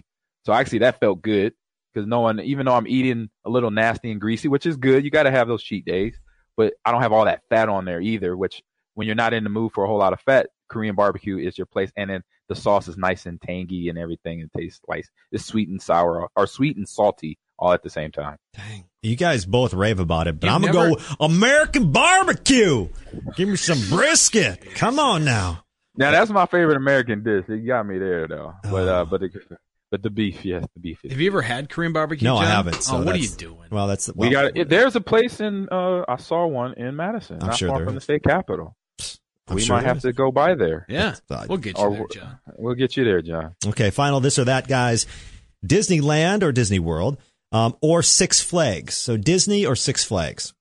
So 0.46 0.54
actually, 0.54 0.80
that 0.80 1.00
felt 1.00 1.22
good 1.22 1.54
because 1.94 2.08
no 2.08 2.20
one, 2.20 2.40
even 2.42 2.66
though 2.66 2.76
I'm 2.76 2.88
eating 2.88 3.30
a 3.46 3.50
little 3.50 3.72
nasty 3.72 4.12
and 4.12 4.22
greasy, 4.22 4.48
which 4.48 4.66
is 4.66 4.78
good, 4.78 5.04
you 5.04 5.10
got 5.10 5.24
to 5.24 5.32
have 5.32 5.48
those 5.48 5.64
cheat 5.64 5.86
days. 5.86 6.20
But 6.56 6.74
I 6.86 6.92
don't 6.92 7.02
have 7.02 7.14
all 7.14 7.26
that 7.26 7.42
fat 7.50 7.70
on 7.70 7.86
there 7.86 8.02
either. 8.02 8.38
Which, 8.38 8.62
when 8.94 9.08
you're 9.08 9.16
not 9.16 9.34
in 9.34 9.44
the 9.44 9.50
mood 9.50 9.72
for 9.74 9.84
a 9.84 9.88
whole 9.88 9.98
lot 9.98 10.14
of 10.14 10.22
fat, 10.22 10.50
Korean 10.70 10.96
barbecue 10.96 11.38
is 11.38 11.58
your 11.58 11.66
place. 11.66 11.92
And 11.98 12.10
then 12.10 12.24
the 12.50 12.56
sauce 12.56 12.88
is 12.88 12.98
nice 12.98 13.26
and 13.26 13.42
tangy 13.42 13.90
and 13.90 13.98
everything. 13.98 14.40
It 14.40 14.52
tastes 14.56 14.82
like 14.88 15.06
it's 15.32 15.46
sweet 15.46 15.70
and 15.70 15.82
sour 15.82 16.28
or 16.36 16.48
sweet 16.48 16.78
and 16.78 16.88
salty 16.88 17.40
all 17.64 17.74
at 17.74 17.82
the 17.84 17.90
same 17.90 18.12
time. 18.12 18.38
You 19.02 19.16
guys 19.16 19.46
both 19.46 19.74
rave 19.74 20.00
about 20.00 20.28
it, 20.28 20.40
but 20.40 20.48
You've 20.48 20.56
I'm 20.56 20.62
gonna 20.74 20.90
never- 20.90 21.02
go 21.18 21.26
American 21.26 21.92
barbecue. 21.92 22.90
Give 23.36 23.50
me 23.50 23.56
some 23.56 23.80
brisket. 23.90 24.76
Come 24.76 25.00
on 25.00 25.24
now. 25.26 25.64
Now 25.96 26.12
that's 26.12 26.30
my 26.32 26.46
favorite 26.46 26.78
American 26.78 27.24
dish. 27.24 27.46
It 27.48 27.66
got 27.66 27.86
me 27.88 27.98
there 28.00 28.28
though. 28.28 28.54
But 28.64 28.88
Oh. 28.88 28.96
uh, 29.02 29.06
but 29.06 29.22
the, 29.22 29.30
but 29.92 30.02
the 30.04 30.10
beef, 30.10 30.44
yes, 30.44 30.66
the 30.74 30.80
beef 30.80 31.00
is. 31.04 31.12
Have 31.12 31.22
you 31.22 31.28
ever 31.30 31.42
had 31.42 31.70
Korean 31.70 31.94
barbecue? 31.94 32.26
No, 32.26 32.36
I 32.38 32.46
haven't. 32.46 32.82
So 32.84 32.98
oh, 32.98 33.04
what 33.04 33.16
are 33.16 33.20
you 33.20 33.30
doing? 33.30 33.70
Well, 33.72 33.88
that's 33.88 34.10
we 34.16 34.30
got 34.30 34.58
it. 34.58 34.68
There's 34.70 34.96
a 34.96 35.02
place 35.02 35.40
in. 35.40 35.70
Uh, 35.72 36.04
I 36.08 36.18
saw 36.18 36.46
one 36.48 36.74
in 36.74 36.96
Madison, 36.96 37.38
I'm 37.42 37.48
not 37.50 37.58
sure 37.58 37.70
far 37.70 37.78
there 37.80 37.86
from 37.86 37.96
the 37.96 38.02
state 38.02 38.24
capital. 38.24 38.76
I'm 39.48 39.56
we 39.56 39.62
sure 39.62 39.76
might 39.76 39.84
have 39.86 39.98
is. 39.98 40.04
to 40.04 40.14
go 40.14 40.32
by 40.32 40.56
there. 40.56 40.86
Yeah, 40.88 41.16
Uh, 41.30 41.46
we'll 41.50 41.58
get 41.58 41.78
you 41.78 41.84
Or 41.84 41.92
there, 41.92 42.08
John. 42.12 42.40
We'll 42.58 42.76
get 42.76 42.96
you 42.98 43.04
there, 43.04 43.22
John. 43.22 43.56
Okay, 43.68 43.90
final 43.92 44.20
this 44.22 44.40
or 44.40 44.46
that, 44.46 44.68
guys. 44.70 45.06
Disneyland 45.66 46.44
or 46.44 46.52
Disney 46.52 46.80
World, 46.80 47.18
um, 47.54 47.76
or 47.82 48.02
Six 48.04 48.42
Flags. 48.42 48.96
So 48.96 49.16
Disney 49.16 49.66
or 49.66 49.76
Six 49.76 50.04
Flags. 50.04 50.54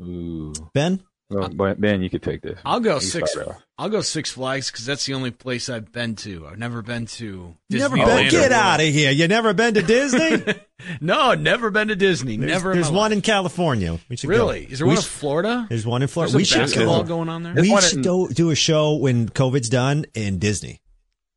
Ooh, 0.00 0.52
Ben, 0.74 1.02
well, 1.28 1.48
Ben, 1.76 2.02
you 2.02 2.08
could 2.10 2.22
take 2.22 2.40
this. 2.40 2.58
I'll 2.64 2.80
go 2.80 2.94
You 2.94 3.00
six. 3.02 3.32
start. 3.32 3.56
I'll 3.78 3.90
go 3.90 4.00
Six 4.00 4.30
Flags 4.32 4.70
because 4.70 4.86
that's 4.86 5.04
the 5.06 5.12
only 5.14 5.30
place 5.30 5.68
I've 5.68 5.92
been 5.92 6.16
to. 6.16 6.46
I've 6.46 6.58
never 6.58 6.80
been 6.82 7.06
to. 7.06 7.54
you 7.68 7.78
never 7.78 7.96
been. 7.96 8.26
or 8.26 8.30
Get 8.30 8.50
out 8.50 8.80
of 8.80 8.86
here. 8.86 9.10
You 9.10 9.28
never 9.28 9.52
been 9.54 9.74
to 9.74 9.82
Disney? 9.82 10.42
No, 11.02 11.34
never 11.34 11.70
been 11.70 11.88
to 11.88 11.94
Disney. 11.94 12.38
There's, 12.38 12.50
never. 12.50 12.70
in 12.72 12.78
There's 12.78 12.90
my 12.90 12.96
one 12.96 13.10
life. 13.10 13.16
in 13.18 13.20
California. 13.20 13.98
We 14.08 14.16
should 14.16 14.30
Really? 14.30 14.64
Go. 14.64 14.72
Is 14.72 14.78
there 14.78 14.86
We 14.86 14.92
one 14.94 14.96
in 14.96 15.02
Florida? 15.02 15.66
There's 15.68 15.86
one 15.86 16.00
in 16.00 16.08
Florida. 16.08 16.32
There's 16.32 16.40
we 16.40 16.44
some 16.46 16.60
should 16.60 16.66
basketball 16.68 17.02
go. 17.02 17.08
going 17.08 17.28
on 17.28 17.42
there. 17.42 17.52
There's 17.52 17.68
We 17.68 17.80
should 17.82 17.96
in- 17.96 18.02
do, 18.02 18.28
do 18.32 18.48
a 18.48 18.54
show 18.54 18.94
when 18.96 19.28
COVID's 19.28 19.68
done 19.68 20.06
in 20.14 20.38
Disney. 20.38 20.80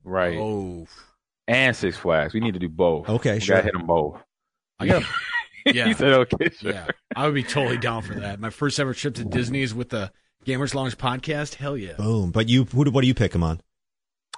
Right. 0.05 0.37
Oh, 0.39 0.87
And 1.49 1.75
Six 1.75 1.97
Flags. 1.97 2.33
We 2.33 2.39
need 2.39 2.53
to 2.53 2.59
do 2.61 2.69
both. 2.69 3.09
Okay, 3.09 3.33
we 3.33 3.39
sure. 3.41 3.57
Gotta 3.57 3.65
hit 3.65 3.73
them 3.73 3.85
both. 3.85 4.21
I 4.79 4.87
got. 4.87 5.03
Yeah. 5.65 5.85
he 5.87 5.93
said, 5.93 6.13
"Okay, 6.13 6.49
sure." 6.49 6.71
Yeah, 6.71 6.87
I 7.15 7.25
would 7.25 7.35
be 7.35 7.43
totally 7.43 7.77
down 7.77 8.01
for 8.01 8.15
that. 8.15 8.39
My 8.39 8.49
first 8.49 8.79
ever 8.79 8.93
trip 8.93 9.15
to 9.15 9.23
Disney 9.23 9.61
is 9.61 9.73
with 9.73 9.89
the 9.89 10.11
Gamers 10.45 10.73
Lounge 10.73 10.97
podcast. 10.97 11.55
Hell 11.55 11.77
yeah. 11.77 11.93
Boom. 11.93 12.31
But 12.31 12.49
you, 12.49 12.65
who, 12.65 12.85
do- 12.85 12.91
what 12.91 13.01
do 13.01 13.07
you 13.07 13.13
pick 13.13 13.31
them 13.31 13.43
on? 13.43 13.61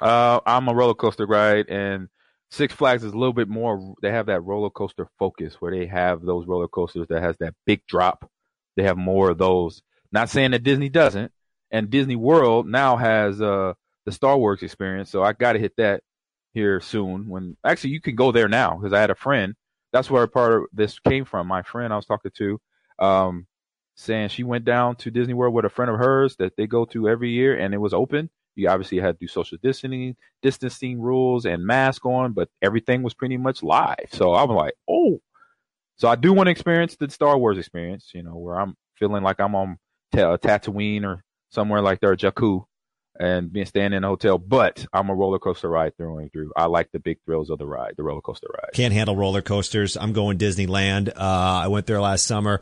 Uh, 0.02 0.40
I'm 0.46 0.68
a 0.68 0.74
roller 0.74 0.94
coaster 0.94 1.26
ride, 1.26 1.70
and 1.70 2.10
Six 2.52 2.74
Flags 2.74 3.04
is 3.04 3.14
a 3.14 3.18
little 3.18 3.34
bit 3.34 3.48
more. 3.48 3.96
They 4.02 4.12
have 4.12 4.28
that 4.28 4.42
roller 4.42 4.70
coaster 4.70 5.08
focus 5.18 5.56
where 5.60 5.72
they 5.72 5.88
have 5.88 6.22
those 6.22 6.46
roller 6.46 6.68
coasters 6.68 7.08
that 7.10 7.22
has 7.22 7.36
that 7.40 7.54
big 7.66 7.82
drop. 7.88 8.30
They 8.76 8.84
have 8.84 8.98
more 8.98 9.32
of 9.32 9.38
those. 9.38 9.82
Not 10.12 10.30
saying 10.30 10.52
that 10.52 10.64
Disney 10.64 10.90
doesn't, 10.90 11.32
and 11.72 11.90
Disney 11.90 12.16
World 12.16 12.68
now 12.68 12.98
has 12.98 13.42
uh 13.42 13.74
the 14.06 14.12
Star 14.12 14.38
Wars 14.38 14.62
experience. 14.62 15.10
So 15.10 15.24
I 15.24 15.34
got 15.34 15.54
to 15.54 15.60
hit 15.60 15.74
that 15.78 16.04
here 16.54 16.80
soon. 16.82 17.28
When 17.28 17.58
actually 17.66 17.92
you 17.92 18.02
can 18.02 18.16
go 18.16 18.32
there 18.32 18.48
now 18.48 18.76
because 18.78 18.94
I 18.94 19.02
had 19.02 19.10
a 19.10 19.16
friend. 19.16 19.56
That's 19.96 20.12
where 20.12 20.28
part 20.28 20.52
of 20.52 20.64
this 20.74 21.00
came 21.00 21.24
from. 21.24 21.48
My 21.48 21.62
friend 21.62 21.94
I 21.94 21.96
was 21.96 22.06
talking 22.06 22.32
to, 22.36 22.60
um, 23.00 23.48
saying 23.96 24.28
she 24.28 24.44
went 24.44 24.66
down 24.66 24.98
to 24.98 25.10
Disney 25.10 25.34
World 25.34 25.54
with 25.54 25.64
a 25.64 25.70
friend 25.70 25.90
of 25.90 25.98
hers 25.98 26.36
that 26.36 26.58
they 26.58 26.68
go 26.68 26.84
to 26.88 27.08
every 27.08 27.30
year, 27.30 27.58
and 27.58 27.74
it 27.74 27.78
was 27.78 27.94
open. 27.94 28.30
You 28.56 28.68
obviously 28.68 29.00
had 29.00 29.18
to 29.18 29.26
do 29.26 29.30
social 29.30 29.58
distancing, 29.64 30.18
distancing 30.42 31.00
rules, 31.00 31.46
and 31.46 31.66
mask 31.66 32.06
on, 32.06 32.34
but 32.34 32.50
everything 32.62 33.04
was 33.04 33.14
pretty 33.14 33.38
much 33.38 33.64
live. 33.64 34.10
So 34.12 34.34
I'm 34.36 34.50
like, 34.50 34.74
oh. 34.90 35.22
So 35.96 36.10
I 36.10 36.16
do 36.18 36.34
want 36.34 36.48
to 36.48 36.52
experience 36.52 36.98
the 36.98 37.10
Star 37.10 37.38
Wars 37.38 37.58
experience, 37.58 38.12
you 38.14 38.22
know, 38.22 38.36
where 38.36 38.60
I'm 38.60 38.76
feeling 39.00 39.24
like 39.24 39.40
I'm 39.40 39.56
on 39.56 39.78
Ta- 40.14 40.36
Tatooine 40.36 41.06
or 41.06 41.24
somewhere 41.52 41.80
like 41.80 42.02
there, 42.02 42.18
Jakku, 42.18 42.66
and 43.20 43.52
being 43.52 43.66
staying 43.66 43.94
in 43.94 44.04
a 44.04 44.08
hotel. 44.08 44.38
But 44.38 44.86
I'm 44.94 45.10
a 45.10 45.16
roller 45.16 45.40
coaster 45.40 45.70
ride 45.70 45.96
through 45.98 46.20
and 46.20 46.32
through. 46.32 46.52
I 46.56 46.66
like 46.66 46.92
the 46.92 47.00
big 47.00 47.18
thrills 47.26 47.50
of 47.50 47.58
the 47.60 47.66
ride, 47.66 47.94
the 47.98 48.04
roller 48.04 48.22
coaster 48.22 48.48
ride. 48.54 48.72
Can't 48.74 48.94
handle 48.94 49.16
roller 49.16 49.42
coasters. 49.42 49.96
I'm 49.98 50.14
going 50.14 50.38
Disneyland. 50.38 51.10
Uh, 51.10 51.12
I 51.20 51.68
went 51.68 51.86
there 51.86 52.02
last 52.02 52.26
summer. 52.26 52.62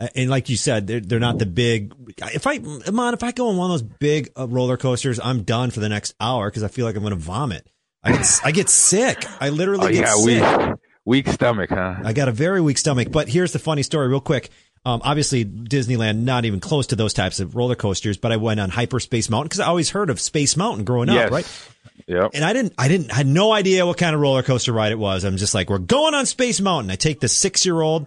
Uh, 0.00 0.08
And 0.16 0.28
like 0.28 0.48
you 0.48 0.56
said, 0.56 0.86
they're, 0.86 1.00
they're 1.00 1.20
not 1.20 1.38
the 1.38 1.46
big. 1.46 1.94
If 2.18 2.46
I, 2.46 2.58
man, 2.58 3.14
if 3.14 3.22
I 3.22 3.32
go 3.32 3.48
on 3.48 3.56
one 3.56 3.70
of 3.70 3.80
those 3.80 3.82
big 4.00 4.30
uh, 4.36 4.46
roller 4.48 4.76
coasters, 4.76 5.20
I'm 5.22 5.42
done 5.44 5.70
for 5.70 5.80
the 5.80 5.88
next 5.88 6.14
hour 6.20 6.50
because 6.50 6.62
I 6.64 6.68
feel 6.68 6.84
like 6.84 6.96
I'm 6.96 7.02
going 7.02 7.14
to 7.14 7.20
vomit. 7.20 7.66
I 8.02 8.12
get, 8.12 8.40
I 8.44 8.50
get 8.50 8.68
sick. 8.68 9.24
I 9.40 9.48
literally 9.50 9.86
Oh 9.86 9.90
get 9.90 10.00
yeah, 10.00 10.14
sick. 10.14 10.68
weak, 10.68 10.78
weak 11.26 11.28
stomach, 11.28 11.70
huh? 11.70 11.94
I 12.04 12.12
got 12.12 12.28
a 12.28 12.32
very 12.32 12.60
weak 12.60 12.76
stomach. 12.76 13.10
But 13.10 13.28
here's 13.28 13.52
the 13.52 13.58
funny 13.58 13.82
story, 13.82 14.08
real 14.08 14.20
quick. 14.20 14.50
Um, 14.86 15.00
obviously, 15.02 15.44
Disneyland 15.46 16.18
not 16.18 16.44
even 16.44 16.60
close 16.60 16.88
to 16.88 16.96
those 16.96 17.14
types 17.14 17.40
of 17.40 17.56
roller 17.56 17.74
coasters, 17.74 18.18
but 18.18 18.32
I 18.32 18.36
went 18.36 18.60
on 18.60 18.68
Hyperspace 18.68 19.30
Mountain 19.30 19.48
because 19.48 19.60
I 19.60 19.66
always 19.66 19.90
heard 19.90 20.10
of 20.10 20.20
Space 20.20 20.56
Mountain 20.56 20.84
growing 20.84 21.08
yes. 21.08 21.26
up, 21.26 21.32
right? 21.32 21.70
Yep. 22.06 22.32
And 22.34 22.44
I 22.44 22.52
didn't, 22.52 22.74
I 22.76 22.88
didn't, 22.88 23.10
I 23.10 23.16
had 23.16 23.26
no 23.26 23.52
idea 23.52 23.86
what 23.86 23.96
kind 23.96 24.14
of 24.14 24.20
roller 24.20 24.42
coaster 24.42 24.72
ride 24.72 24.92
it 24.92 24.98
was. 24.98 25.24
I'm 25.24 25.38
just 25.38 25.54
like, 25.54 25.70
we're 25.70 25.78
going 25.78 26.12
on 26.12 26.26
Space 26.26 26.60
Mountain. 26.60 26.90
I 26.90 26.96
take 26.96 27.20
the 27.20 27.28
six 27.28 27.64
year 27.64 27.80
old 27.80 28.06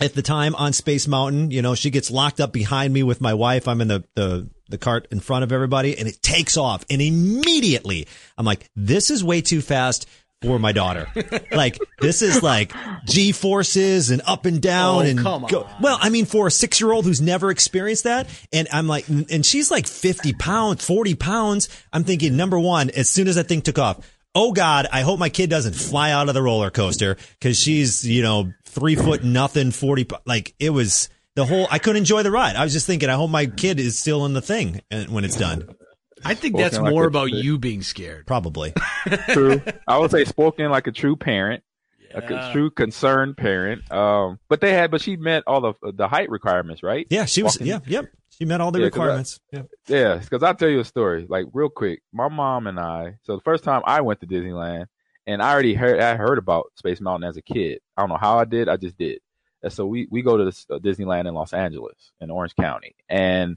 at 0.00 0.14
the 0.14 0.22
time 0.22 0.56
on 0.56 0.72
Space 0.72 1.06
Mountain. 1.06 1.52
You 1.52 1.62
know, 1.62 1.76
she 1.76 1.90
gets 1.90 2.10
locked 2.10 2.40
up 2.40 2.52
behind 2.52 2.92
me 2.92 3.04
with 3.04 3.20
my 3.20 3.34
wife. 3.34 3.68
I'm 3.68 3.80
in 3.80 3.86
the, 3.86 4.04
the, 4.16 4.50
the 4.68 4.78
cart 4.78 5.06
in 5.12 5.20
front 5.20 5.44
of 5.44 5.52
everybody 5.52 5.96
and 5.96 6.08
it 6.08 6.22
takes 6.22 6.56
off. 6.56 6.84
And 6.90 7.00
immediately 7.00 8.08
I'm 8.36 8.46
like, 8.46 8.68
this 8.74 9.10
is 9.10 9.22
way 9.22 9.42
too 9.42 9.60
fast 9.60 10.08
for 10.44 10.58
my 10.58 10.72
daughter. 10.72 11.08
like, 11.52 11.78
this 12.00 12.22
is 12.22 12.42
like 12.42 12.72
G 13.06 13.32
forces 13.32 14.10
and 14.10 14.22
up 14.26 14.44
and 14.46 14.60
down 14.60 14.96
Oh, 14.96 15.00
and 15.00 15.18
go- 15.48 15.68
well, 15.80 15.98
I 16.00 16.10
mean, 16.10 16.24
for 16.26 16.46
a 16.46 16.50
six 16.50 16.80
year 16.80 16.92
old 16.92 17.04
who's 17.04 17.20
never 17.20 17.50
experienced 17.50 18.04
that, 18.04 18.26
and 18.52 18.68
I'm 18.72 18.86
like, 18.86 19.08
and 19.08 19.44
she's 19.44 19.70
like 19.70 19.86
50 19.86 20.32
pounds, 20.34 20.84
40 20.84 21.14
pounds. 21.14 21.68
I'm 21.92 22.04
thinking, 22.04 22.36
number 22.36 22.58
one, 22.58 22.90
as 22.90 23.08
soon 23.08 23.28
as 23.28 23.36
that 23.36 23.48
thing 23.48 23.62
took 23.62 23.78
off, 23.78 23.98
oh 24.34 24.52
God, 24.52 24.86
I 24.92 25.02
hope 25.02 25.18
my 25.18 25.28
kid 25.28 25.48
doesn't 25.50 25.74
fly 25.74 26.10
out 26.10 26.28
of 26.28 26.34
the 26.34 26.42
roller 26.42 26.70
coaster 26.70 27.16
because 27.38 27.58
she's, 27.58 28.04
you 28.06 28.22
know, 28.22 28.52
three 28.64 28.96
foot 28.96 29.22
nothing, 29.24 29.70
40, 29.70 30.08
like 30.26 30.54
it 30.58 30.70
was 30.70 31.08
the 31.36 31.44
whole, 31.46 31.66
I 31.70 31.78
couldn't 31.78 31.98
enjoy 31.98 32.22
the 32.24 32.30
ride. 32.30 32.56
I 32.56 32.64
was 32.64 32.72
just 32.72 32.86
thinking, 32.86 33.08
I 33.08 33.14
hope 33.14 33.30
my 33.30 33.46
kid 33.46 33.78
is 33.80 33.98
still 33.98 34.24
in 34.26 34.34
the 34.34 34.42
thing 34.42 34.80
when 35.08 35.24
it's 35.24 35.36
done. 35.36 35.68
I 36.24 36.34
think 36.34 36.56
that's 36.56 36.78
like 36.78 36.90
more 36.92 37.04
a- 37.04 37.08
about 37.08 37.30
you 37.30 37.58
being 37.58 37.82
scared. 37.82 38.26
Probably. 38.26 38.72
true. 39.30 39.62
I 39.86 39.98
would 39.98 40.10
say 40.10 40.24
spoken 40.24 40.70
like 40.70 40.86
a 40.86 40.92
true 40.92 41.16
parent, 41.16 41.62
a 42.14 42.50
true 42.52 42.70
concerned 42.70 43.36
parent. 43.36 43.90
Um, 43.92 44.38
but 44.48 44.60
they 44.60 44.72
had, 44.72 44.90
but 44.90 45.00
she 45.00 45.16
met 45.16 45.42
all 45.46 45.64
of 45.64 45.76
the 45.82 46.08
height 46.08 46.30
requirements, 46.30 46.82
right? 46.82 47.06
Yeah, 47.10 47.24
she 47.24 47.42
was, 47.42 47.54
Walking- 47.54 47.66
yeah, 47.66 47.80
yep. 47.86 48.06
She 48.38 48.44
met 48.44 48.60
all 48.60 48.72
the 48.72 48.80
Yeah, 48.80 48.90
'cause 48.90 48.98
I- 48.98 49.02
requirements. 49.04 49.40
yeah. 49.52 49.62
Yeah, 49.86 50.14
because 50.16 50.42
I'll 50.42 50.54
tell 50.56 50.68
you 50.68 50.80
a 50.80 50.84
story, 50.84 51.26
like 51.28 51.46
real 51.52 51.68
quick. 51.68 52.02
My 52.12 52.28
mom 52.28 52.66
and 52.66 52.80
I. 52.80 53.14
So 53.22 53.36
the 53.36 53.42
first 53.42 53.62
time 53.64 53.82
I 53.84 54.00
went 54.00 54.20
to 54.20 54.26
Disneyland, 54.26 54.86
and 55.26 55.40
I 55.42 55.52
already 55.52 55.74
heard 55.74 56.00
I 56.00 56.16
heard 56.16 56.38
about 56.38 56.72
Space 56.76 57.00
Mountain 57.00 57.28
as 57.28 57.36
a 57.36 57.42
kid. 57.42 57.78
I 57.96 58.02
don't 58.02 58.08
know 58.10 58.16
how 58.20 58.38
I 58.38 58.44
did. 58.44 58.68
I 58.68 58.76
just 58.76 58.98
did. 58.98 59.20
And 59.62 59.72
so 59.72 59.86
we 59.86 60.06
we 60.10 60.20
go 60.22 60.36
to 60.36 60.44
this, 60.44 60.66
uh, 60.68 60.78
Disneyland 60.78 61.26
in 61.28 61.34
Los 61.34 61.52
Angeles, 61.54 62.12
in 62.20 62.30
Orange 62.30 62.54
County, 62.56 62.94
and 63.08 63.56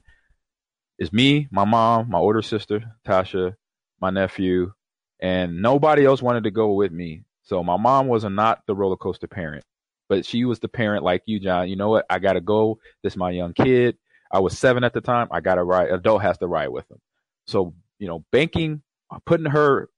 it's 0.98 1.12
me, 1.12 1.48
my 1.50 1.64
mom, 1.64 2.10
my 2.10 2.18
older 2.18 2.42
sister 2.42 2.82
Tasha, 3.06 3.54
my 4.00 4.10
nephew, 4.10 4.72
and 5.20 5.62
nobody 5.62 6.04
else 6.06 6.22
wanted 6.22 6.44
to 6.44 6.50
go 6.50 6.72
with 6.72 6.92
me. 6.92 7.24
So 7.44 7.62
my 7.62 7.76
mom 7.76 8.08
was 8.08 8.24
not 8.24 8.62
the 8.66 8.74
roller 8.74 8.96
coaster 8.96 9.28
parent, 9.28 9.64
but 10.08 10.26
she 10.26 10.44
was 10.44 10.60
the 10.60 10.68
parent 10.68 11.04
like 11.04 11.22
you, 11.26 11.40
John. 11.40 11.68
You 11.68 11.76
know 11.76 11.90
what? 11.90 12.06
I 12.10 12.18
gotta 12.18 12.40
go. 12.40 12.78
This 13.02 13.14
is 13.14 13.18
my 13.18 13.30
young 13.30 13.54
kid. 13.54 13.98
I 14.32 14.40
was 14.40 14.58
seven 14.58 14.84
at 14.84 14.94
the 14.94 15.00
time. 15.00 15.28
I 15.32 15.40
gotta 15.40 15.64
ride. 15.64 15.90
Adult 15.90 16.22
has 16.22 16.38
to 16.38 16.48
ride 16.48 16.68
with 16.68 16.90
him. 16.90 16.98
So 17.46 17.74
you 17.98 18.08
know, 18.08 18.24
banking, 18.32 18.82
putting 19.26 19.46
her 19.46 19.90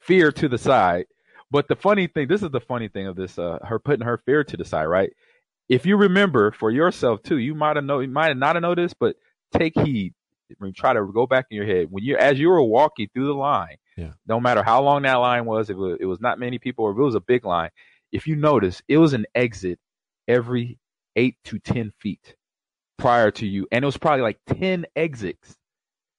fear 0.00 0.32
to 0.32 0.48
the 0.48 0.58
side. 0.58 1.06
But 1.50 1.68
the 1.68 1.76
funny 1.76 2.08
thing, 2.08 2.28
this 2.28 2.42
is 2.42 2.50
the 2.50 2.60
funny 2.60 2.88
thing 2.88 3.06
of 3.06 3.16
this, 3.16 3.38
uh, 3.38 3.58
her 3.64 3.78
putting 3.78 4.06
her 4.06 4.18
fear 4.18 4.44
to 4.44 4.56
the 4.56 4.64
side, 4.64 4.86
right? 4.86 5.12
if 5.68 5.86
you 5.86 5.96
remember 5.96 6.52
for 6.52 6.70
yourself 6.70 7.22
too, 7.22 7.38
you 7.38 7.54
might 7.54 7.76
have 7.76 7.84
know, 7.86 8.00
you 8.00 8.08
might 8.08 8.36
not 8.36 8.56
have 8.56 8.62
noticed, 8.62 8.96
but 9.00 9.16
take 9.52 9.78
heed. 9.78 10.14
Try 10.74 10.92
to 10.92 11.06
go 11.12 11.26
back 11.26 11.46
in 11.50 11.56
your 11.56 11.66
head 11.66 11.88
when 11.90 12.04
you, 12.04 12.16
as 12.16 12.38
you 12.38 12.48
were 12.48 12.62
walking 12.62 13.08
through 13.12 13.26
the 13.26 13.34
line. 13.34 13.76
Yeah. 13.96 14.12
No 14.26 14.40
matter 14.40 14.62
how 14.62 14.82
long 14.82 15.02
that 15.02 15.14
line 15.14 15.46
was, 15.46 15.70
if 15.70 15.74
it 15.74 15.78
was, 15.78 15.98
it 16.00 16.06
was 16.06 16.20
not 16.20 16.38
many 16.38 16.58
people, 16.58 16.84
or 16.84 16.92
if 16.92 16.98
it 16.98 17.02
was 17.02 17.14
a 17.14 17.20
big 17.20 17.44
line, 17.44 17.70
if 18.12 18.26
you 18.26 18.36
notice, 18.36 18.82
it 18.88 18.98
was 18.98 19.12
an 19.14 19.26
exit 19.34 19.78
every 20.28 20.78
eight 21.16 21.36
to 21.44 21.58
ten 21.58 21.92
feet 21.98 22.36
prior 22.98 23.30
to 23.30 23.46
you, 23.46 23.66
and 23.72 23.82
it 23.82 23.86
was 23.86 23.96
probably 23.96 24.22
like 24.22 24.38
ten 24.46 24.86
exits 24.94 25.56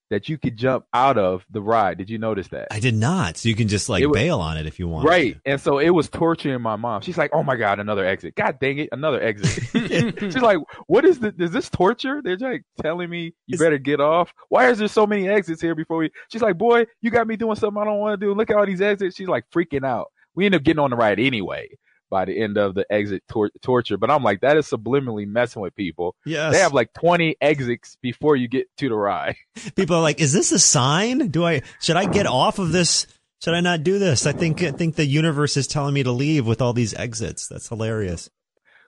that 0.09 0.29
you 0.29 0.37
could 0.37 0.55
jump 0.55 0.85
out 0.93 1.17
of 1.17 1.45
the 1.49 1.61
ride. 1.61 1.97
Did 1.97 2.09
you 2.09 2.17
notice 2.17 2.47
that? 2.49 2.67
I 2.71 2.79
did 2.79 2.95
not. 2.95 3.37
So 3.37 3.49
you 3.49 3.55
can 3.55 3.67
just 3.67 3.89
like 3.89 4.05
was- 4.05 4.15
bail 4.17 4.39
on 4.39 4.57
it 4.57 4.65
if 4.65 4.79
you 4.79 4.87
want. 4.87 5.07
Right. 5.07 5.37
And 5.45 5.59
so 5.59 5.79
it 5.79 5.89
was 5.89 6.09
torturing 6.09 6.61
my 6.61 6.75
mom. 6.75 7.01
She's 7.01 7.17
like, 7.17 7.31
"Oh 7.33 7.43
my 7.43 7.55
god, 7.55 7.79
another 7.79 8.05
exit! 8.05 8.35
God 8.35 8.57
dang 8.59 8.77
it, 8.79 8.89
another 8.91 9.21
exit!" 9.21 9.63
She's 10.19 10.37
like, 10.37 10.59
"What 10.87 11.05
is 11.05 11.19
this? 11.19 11.33
Is 11.39 11.51
this 11.51 11.69
torture?" 11.69 12.21
They're 12.23 12.37
like 12.37 12.63
telling 12.81 13.09
me 13.09 13.33
you 13.45 13.57
better 13.57 13.77
get 13.77 13.99
off. 13.99 14.33
Why 14.49 14.69
is 14.69 14.77
there 14.77 14.87
so 14.87 15.05
many 15.05 15.27
exits 15.27 15.61
here 15.61 15.75
before 15.75 15.97
we? 15.97 16.11
She's 16.31 16.41
like, 16.41 16.57
"Boy, 16.57 16.85
you 17.01 17.11
got 17.11 17.27
me 17.27 17.35
doing 17.35 17.55
something 17.55 17.81
I 17.81 17.85
don't 17.85 17.99
want 17.99 18.19
to 18.19 18.25
do. 18.25 18.33
Look 18.33 18.49
at 18.49 18.55
all 18.55 18.65
these 18.65 18.81
exits." 18.81 19.15
She's 19.15 19.27
like 19.27 19.45
freaking 19.53 19.85
out. 19.85 20.07
We 20.35 20.45
end 20.45 20.55
up 20.55 20.63
getting 20.63 20.79
on 20.79 20.91
the 20.91 20.95
ride 20.95 21.19
anyway 21.19 21.69
by 22.09 22.25
the 22.25 22.41
end 22.41 22.57
of 22.57 22.75
the 22.75 22.85
exit 22.91 23.23
tor- 23.27 23.51
torture. 23.61 23.97
But 23.97 24.11
I'm 24.11 24.23
like, 24.23 24.41
that 24.41 24.57
is 24.57 24.67
subliminally 24.67 25.27
messing 25.27 25.61
with 25.61 25.75
people. 25.75 26.15
Yes. 26.25 26.53
They 26.53 26.59
have 26.59 26.73
like 26.73 26.93
20 26.93 27.35
exits 27.41 27.97
before 28.01 28.35
you 28.35 28.47
get 28.47 28.67
to 28.77 28.89
the 28.89 28.95
ride. 28.95 29.35
People 29.75 29.97
are 29.97 30.01
like, 30.01 30.19
"Is 30.19 30.33
this 30.33 30.51
a 30.51 30.59
sign? 30.59 31.29
Do 31.29 31.45
I 31.45 31.61
should 31.81 31.97
I 31.97 32.05
get 32.05 32.27
off 32.27 32.59
of 32.59 32.71
this? 32.71 33.07
Should 33.43 33.53
I 33.53 33.61
not 33.61 33.83
do 33.83 33.99
this?" 33.99 34.25
I 34.25 34.31
think 34.31 34.63
I 34.63 34.71
think 34.71 34.95
the 34.95 35.05
universe 35.05 35.57
is 35.57 35.67
telling 35.67 35.93
me 35.93 36.03
to 36.03 36.11
leave 36.11 36.45
with 36.45 36.61
all 36.61 36.73
these 36.73 36.93
exits. 36.93 37.47
That's 37.47 37.69
hilarious. 37.69 38.29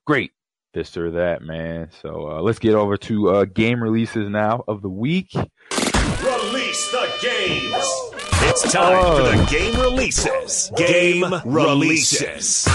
great 0.05 0.31
this 0.73 0.95
or 0.97 1.11
that, 1.11 1.41
man. 1.41 1.89
So 2.01 2.29
uh, 2.29 2.41
let's 2.41 2.59
get 2.59 2.75
over 2.75 2.97
to 2.97 3.29
uh, 3.29 3.45
game 3.45 3.81
releases 3.81 4.29
now 4.29 4.63
of 4.67 4.81
the 4.81 4.89
week. 4.89 5.33
Release 5.33 6.91
the 6.91 7.09
games. 7.21 8.08
It's 8.51 8.71
time 8.71 9.15
for 9.15 9.37
the 9.37 9.45
game 9.45 9.79
releases. 9.79 10.71
Game 10.75 11.23
releases. 11.45 12.67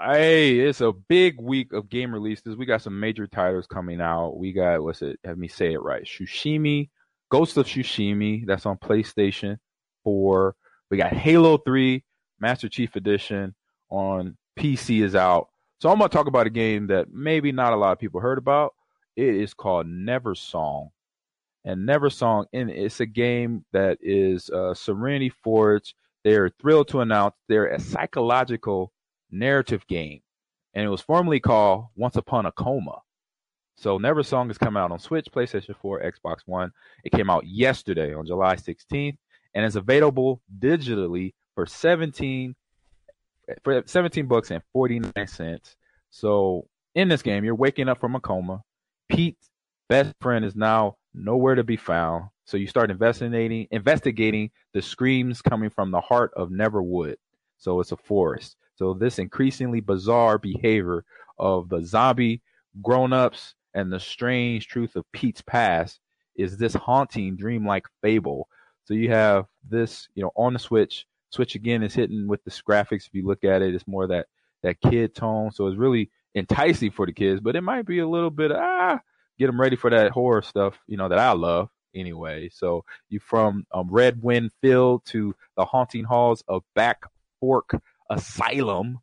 Hey, 0.00 0.60
it's 0.60 0.80
a 0.80 0.92
big 0.92 1.38
week 1.38 1.74
of 1.74 1.90
game 1.90 2.10
releases. 2.10 2.56
We 2.56 2.64
got 2.64 2.80
some 2.80 2.98
major 2.98 3.26
titles 3.26 3.66
coming 3.66 4.00
out. 4.00 4.38
We 4.38 4.54
got 4.54 4.82
what's 4.82 5.02
it? 5.02 5.20
Have 5.24 5.36
me 5.36 5.48
say 5.48 5.74
it 5.74 5.82
right? 5.82 6.04
Shushimi, 6.04 6.88
Ghost 7.30 7.58
of 7.58 7.66
Shushimi. 7.66 8.46
That's 8.46 8.64
on 8.64 8.78
PlayStation 8.78 9.58
4. 10.04 10.56
We 10.90 10.96
got 10.96 11.12
Halo 11.12 11.58
3, 11.58 12.02
Master 12.40 12.70
Chief 12.70 12.96
Edition 12.96 13.54
on 13.90 14.38
PC 14.58 15.02
is 15.02 15.14
out. 15.14 15.48
So 15.82 15.90
I'm 15.90 15.98
gonna 15.98 16.08
talk 16.08 16.28
about 16.28 16.46
a 16.46 16.50
game 16.50 16.86
that 16.86 17.12
maybe 17.12 17.52
not 17.52 17.74
a 17.74 17.76
lot 17.76 17.92
of 17.92 17.98
people 17.98 18.20
heard 18.20 18.38
about. 18.38 18.72
It 19.16 19.34
is 19.34 19.52
called 19.52 19.86
Neversong. 19.86 20.88
And 21.64 21.88
Neversong, 21.88 22.46
and 22.52 22.70
it's 22.70 23.00
a 23.00 23.06
game 23.06 23.64
that 23.72 23.98
is 24.00 24.50
uh, 24.50 24.74
Serenity 24.74 25.32
Forge. 25.42 25.94
They're 26.22 26.50
thrilled 26.60 26.88
to 26.88 27.00
announce 27.00 27.34
they're 27.48 27.68
a 27.68 27.80
psychological 27.80 28.92
narrative 29.30 29.86
game, 29.86 30.20
and 30.74 30.84
it 30.84 30.88
was 30.88 31.00
formerly 31.00 31.40
called 31.40 31.86
Once 31.96 32.16
Upon 32.16 32.46
a 32.46 32.52
Coma. 32.52 32.98
So 33.76 33.98
Neversong 33.98 34.50
is 34.50 34.58
coming 34.58 34.80
out 34.80 34.92
on 34.92 34.98
Switch, 34.98 35.26
PlayStation 35.34 35.74
4, 35.80 36.02
Xbox 36.02 36.38
One. 36.46 36.70
It 37.02 37.12
came 37.12 37.30
out 37.30 37.46
yesterday 37.46 38.14
on 38.14 38.26
July 38.26 38.56
16th, 38.56 39.16
and 39.54 39.64
is 39.64 39.76
available 39.76 40.40
digitally 40.58 41.34
for 41.54 41.66
17 41.66 42.54
for 43.62 43.82
17 43.84 44.26
bucks 44.26 44.50
and 44.50 44.62
49 44.72 45.26
cents. 45.26 45.76
So 46.10 46.66
in 46.94 47.08
this 47.08 47.22
game, 47.22 47.44
you're 47.44 47.54
waking 47.54 47.88
up 47.88 48.00
from 48.00 48.14
a 48.14 48.20
coma. 48.20 48.62
Pete's 49.08 49.50
best 49.88 50.14
friend 50.20 50.44
is 50.44 50.56
now 50.56 50.96
nowhere 51.14 51.54
to 51.54 51.64
be 51.64 51.76
found. 51.76 52.24
So 52.44 52.56
you 52.56 52.66
start 52.66 52.90
investigating 52.90 53.66
investigating 53.70 54.50
the 54.72 54.82
screams 54.82 55.40
coming 55.40 55.70
from 55.70 55.90
the 55.90 56.00
heart 56.00 56.32
of 56.36 56.50
Neverwood. 56.50 57.16
So 57.58 57.80
it's 57.80 57.92
a 57.92 57.96
forest. 57.96 58.56
So 58.76 58.92
this 58.92 59.18
increasingly 59.18 59.80
bizarre 59.80 60.38
behavior 60.38 61.04
of 61.38 61.68
the 61.68 61.82
zombie 61.82 62.42
grown-ups 62.82 63.54
and 63.74 63.92
the 63.92 64.00
strange 64.00 64.66
truth 64.66 64.96
of 64.96 65.10
Pete's 65.12 65.42
past 65.42 66.00
is 66.36 66.56
this 66.56 66.74
haunting 66.74 67.36
dreamlike 67.36 67.86
fable. 68.02 68.48
So 68.84 68.94
you 68.94 69.10
have 69.10 69.46
this, 69.68 70.08
you 70.14 70.22
know, 70.22 70.32
on 70.36 70.52
the 70.52 70.58
Switch. 70.58 71.06
Switch 71.30 71.54
again 71.54 71.82
is 71.82 71.94
hitting 71.94 72.26
with 72.26 72.44
this 72.44 72.60
graphics. 72.60 73.06
If 73.06 73.14
you 73.14 73.26
look 73.26 73.44
at 73.44 73.62
it, 73.62 73.74
it's 73.74 73.86
more 73.86 74.06
that 74.08 74.26
that 74.62 74.80
kid 74.80 75.14
tone. 75.14 75.50
So 75.50 75.66
it's 75.66 75.76
really 75.76 76.10
enticing 76.34 76.90
for 76.90 77.06
the 77.06 77.12
kids, 77.12 77.40
but 77.40 77.56
it 77.56 77.62
might 77.62 77.86
be 77.86 78.00
a 78.00 78.08
little 78.08 78.30
bit 78.30 78.52
ah 78.52 79.00
get 79.38 79.46
them 79.46 79.60
ready 79.60 79.76
for 79.76 79.90
that 79.90 80.10
horror 80.10 80.42
stuff, 80.42 80.78
you 80.86 80.96
know, 80.96 81.08
that 81.08 81.18
I 81.18 81.32
love 81.32 81.68
anyway. 81.94 82.48
So 82.52 82.84
you 83.08 83.20
from 83.20 83.66
um, 83.72 83.88
Red 83.90 84.22
Wind 84.22 84.50
Field 84.60 85.02
to 85.06 85.34
the 85.56 85.64
haunting 85.64 86.04
halls 86.04 86.42
of 86.48 86.62
Back 86.74 87.02
Fork 87.40 87.80
Asylum. 88.10 88.98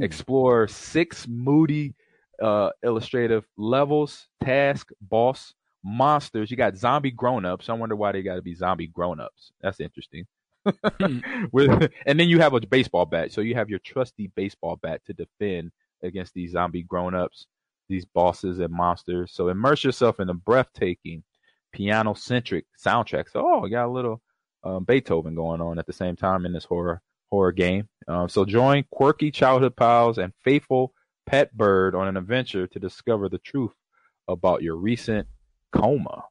Explore 0.00 0.66
six 0.66 1.28
moody 1.28 1.94
uh, 2.42 2.70
illustrative 2.82 3.46
levels, 3.56 4.28
task, 4.42 4.88
boss, 5.00 5.54
monsters. 5.82 6.50
You 6.50 6.56
got 6.56 6.76
zombie 6.76 7.10
grown-ups. 7.10 7.68
I 7.68 7.74
wonder 7.74 7.96
why 7.96 8.12
they 8.12 8.22
got 8.22 8.36
to 8.36 8.42
be 8.42 8.54
zombie 8.54 8.86
grown-ups. 8.86 9.52
That's 9.60 9.80
interesting. 9.80 10.26
With, 11.52 11.92
and 12.06 12.18
then 12.18 12.28
you 12.28 12.40
have 12.40 12.54
a 12.54 12.60
baseball 12.60 13.04
bat. 13.04 13.32
So 13.32 13.42
you 13.42 13.54
have 13.54 13.68
your 13.68 13.78
trusty 13.80 14.28
baseball 14.34 14.76
bat 14.76 15.02
to 15.06 15.12
defend 15.12 15.72
against 16.02 16.34
these 16.34 16.52
zombie 16.52 16.82
grown-ups, 16.82 17.46
these 17.88 18.04
bosses 18.04 18.58
and 18.58 18.72
monsters. 18.72 19.32
So 19.32 19.48
immerse 19.48 19.84
yourself 19.84 20.20
in 20.20 20.28
a 20.28 20.34
breathtaking 20.34 21.22
piano-centric 21.72 22.66
soundtrack. 22.84 23.30
So 23.30 23.44
oh, 23.44 23.60
we 23.60 23.70
got 23.70 23.86
a 23.86 23.92
little 23.92 24.22
um, 24.62 24.84
Beethoven 24.84 25.34
going 25.34 25.60
on 25.60 25.78
at 25.78 25.86
the 25.86 25.92
same 25.92 26.16
time 26.16 26.46
in 26.46 26.52
this 26.52 26.64
horror 26.64 27.02
horror 27.30 27.52
game. 27.52 27.88
Um, 28.06 28.28
so 28.28 28.44
join 28.44 28.84
quirky 28.90 29.30
childhood 29.30 29.76
pals 29.76 30.18
and 30.18 30.32
faithful 30.44 30.92
pet 31.26 31.56
bird 31.56 31.94
on 31.94 32.06
an 32.08 32.16
adventure 32.16 32.66
to 32.66 32.78
discover 32.78 33.28
the 33.28 33.38
truth 33.38 33.72
about 34.28 34.62
your 34.62 34.76
recent 34.76 35.26
coma. 35.72 36.24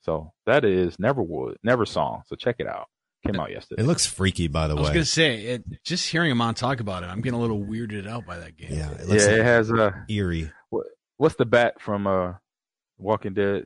So 0.00 0.32
that 0.46 0.64
is 0.64 0.96
Neverwood, 0.96 1.56
Neversong. 1.64 2.22
So 2.26 2.34
check 2.34 2.56
it 2.58 2.66
out. 2.66 2.88
Came 3.24 3.38
out 3.38 3.50
yesterday. 3.52 3.82
It 3.82 3.86
looks 3.86 4.04
freaky, 4.04 4.48
by 4.48 4.66
the 4.66 4.74
way. 4.74 4.80
I 4.80 4.82
was 4.82 4.90
gonna 4.90 5.04
say, 5.04 5.42
it, 5.42 5.84
just 5.84 6.08
hearing 6.08 6.32
Ahman 6.32 6.54
talk 6.54 6.80
about 6.80 7.04
it, 7.04 7.06
I'm 7.06 7.20
getting 7.20 7.38
a 7.38 7.40
little 7.40 7.60
weirded 7.60 8.08
out 8.08 8.26
by 8.26 8.38
that 8.38 8.56
game. 8.56 8.72
Yeah, 8.72 8.90
it 8.90 9.00
yeah, 9.00 9.06
looks 9.06 9.24
it 9.24 9.44
has 9.44 9.70
a 9.70 10.04
eerie. 10.08 10.50
what, 10.70 10.86
what's 11.18 11.36
the 11.36 11.44
bat 11.44 11.80
from 11.80 12.08
uh, 12.08 12.34
Walking 12.98 13.34
Dead? 13.34 13.64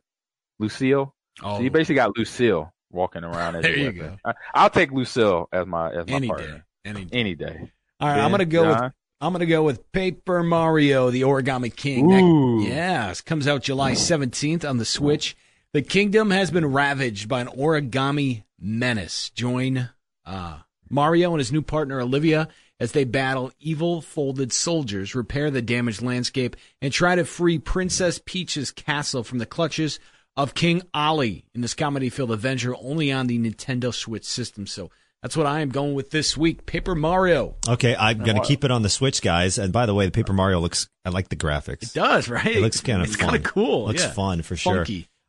Lucille. 0.58 1.14
Oh. 1.42 1.56
So 1.56 1.62
you 1.62 1.70
basically 1.70 1.94
got 1.96 2.16
Lucille 2.16 2.72
walking 2.90 3.24
around 3.24 3.56
as 3.56 3.62
There 3.62 3.76
you 3.76 3.86
weapon. 3.86 4.18
I, 4.24 4.32
I'll 4.54 4.70
take 4.70 4.92
Lucille 4.92 5.48
as 5.52 5.66
my 5.66 5.90
as 5.90 6.06
my 6.06 6.14
Any 6.14 6.28
partner. 6.28 6.46
day. 6.46 6.62
Any 6.84 7.04
day. 7.04 7.18
Any 7.18 7.34
day. 7.34 7.72
All 8.00 8.08
right, 8.08 8.16
Ben, 8.16 8.24
I'm 8.24 8.30
gonna 8.30 8.44
go 8.44 8.64
John? 8.64 8.82
with 8.84 8.92
I'm 9.20 9.32
gonna 9.32 9.46
go 9.46 9.62
with 9.62 9.90
Paper 9.92 10.42
Mario: 10.42 11.10
The 11.10 11.22
Origami 11.22 11.74
King. 11.74 12.12
Ooh. 12.12 12.62
That, 12.62 12.68
yeah, 12.68 13.10
it 13.10 13.24
comes 13.24 13.48
out 13.48 13.62
July 13.62 13.92
17th 13.92 14.68
on 14.68 14.76
the 14.76 14.84
Switch. 14.84 15.36
The 15.72 15.82
kingdom 15.82 16.30
has 16.30 16.50
been 16.50 16.66
ravaged 16.66 17.28
by 17.28 17.40
an 17.40 17.48
origami 17.48 18.42
menace. 18.58 19.30
Join 19.30 19.90
uh, 20.24 20.58
Mario 20.90 21.30
and 21.32 21.38
his 21.38 21.52
new 21.52 21.62
partner 21.62 22.00
Olivia 22.00 22.48
as 22.78 22.92
they 22.92 23.04
battle 23.04 23.52
evil 23.58 24.00
folded 24.02 24.52
soldiers, 24.52 25.14
repair 25.14 25.50
the 25.50 25.62
damaged 25.62 26.02
landscape, 26.02 26.56
and 26.82 26.92
try 26.92 27.14
to 27.14 27.24
free 27.24 27.58
Princess 27.58 28.20
Peach's 28.24 28.70
castle 28.70 29.24
from 29.24 29.38
the 29.38 29.46
clutches 29.46 29.98
of 30.36 30.52
King 30.52 30.82
Olly 30.92 31.46
in 31.54 31.62
this 31.62 31.72
comedy-filled 31.74 32.30
adventure 32.30 32.74
only 32.76 33.10
on 33.10 33.26
the 33.26 33.38
Nintendo 33.38 33.94
Switch 33.94 34.24
system. 34.24 34.66
So 34.66 34.90
that's 35.22 35.34
what 35.38 35.46
I 35.46 35.60
am 35.60 35.70
going 35.70 35.94
with 35.94 36.10
this 36.10 36.36
week. 36.36 36.66
Paper 36.66 36.94
Mario. 36.94 37.56
Okay, 37.66 37.96
I'm 37.98 38.18
gonna 38.18 38.44
keep 38.44 38.62
it 38.62 38.70
on 38.70 38.82
the 38.82 38.90
Switch, 38.90 39.22
guys. 39.22 39.56
And 39.56 39.72
by 39.72 39.86
the 39.86 39.94
way, 39.94 40.04
the 40.04 40.12
Paper 40.12 40.34
Mario 40.34 40.60
looks. 40.60 40.88
I 41.06 41.08
like 41.08 41.30
the 41.30 41.36
graphics. 41.36 41.84
It 41.84 41.94
does, 41.94 42.28
right? 42.28 42.44
It 42.46 42.60
looks 42.60 42.82
kind 42.82 43.00
of 43.00 43.08
It's 43.08 43.16
fun. 43.16 43.30
kinda 43.30 43.48
cool, 43.48 43.86
Looks 43.86 44.02
yeah. 44.02 44.10
fun 44.12 44.42
for 44.42 44.54
sure. 44.56 44.84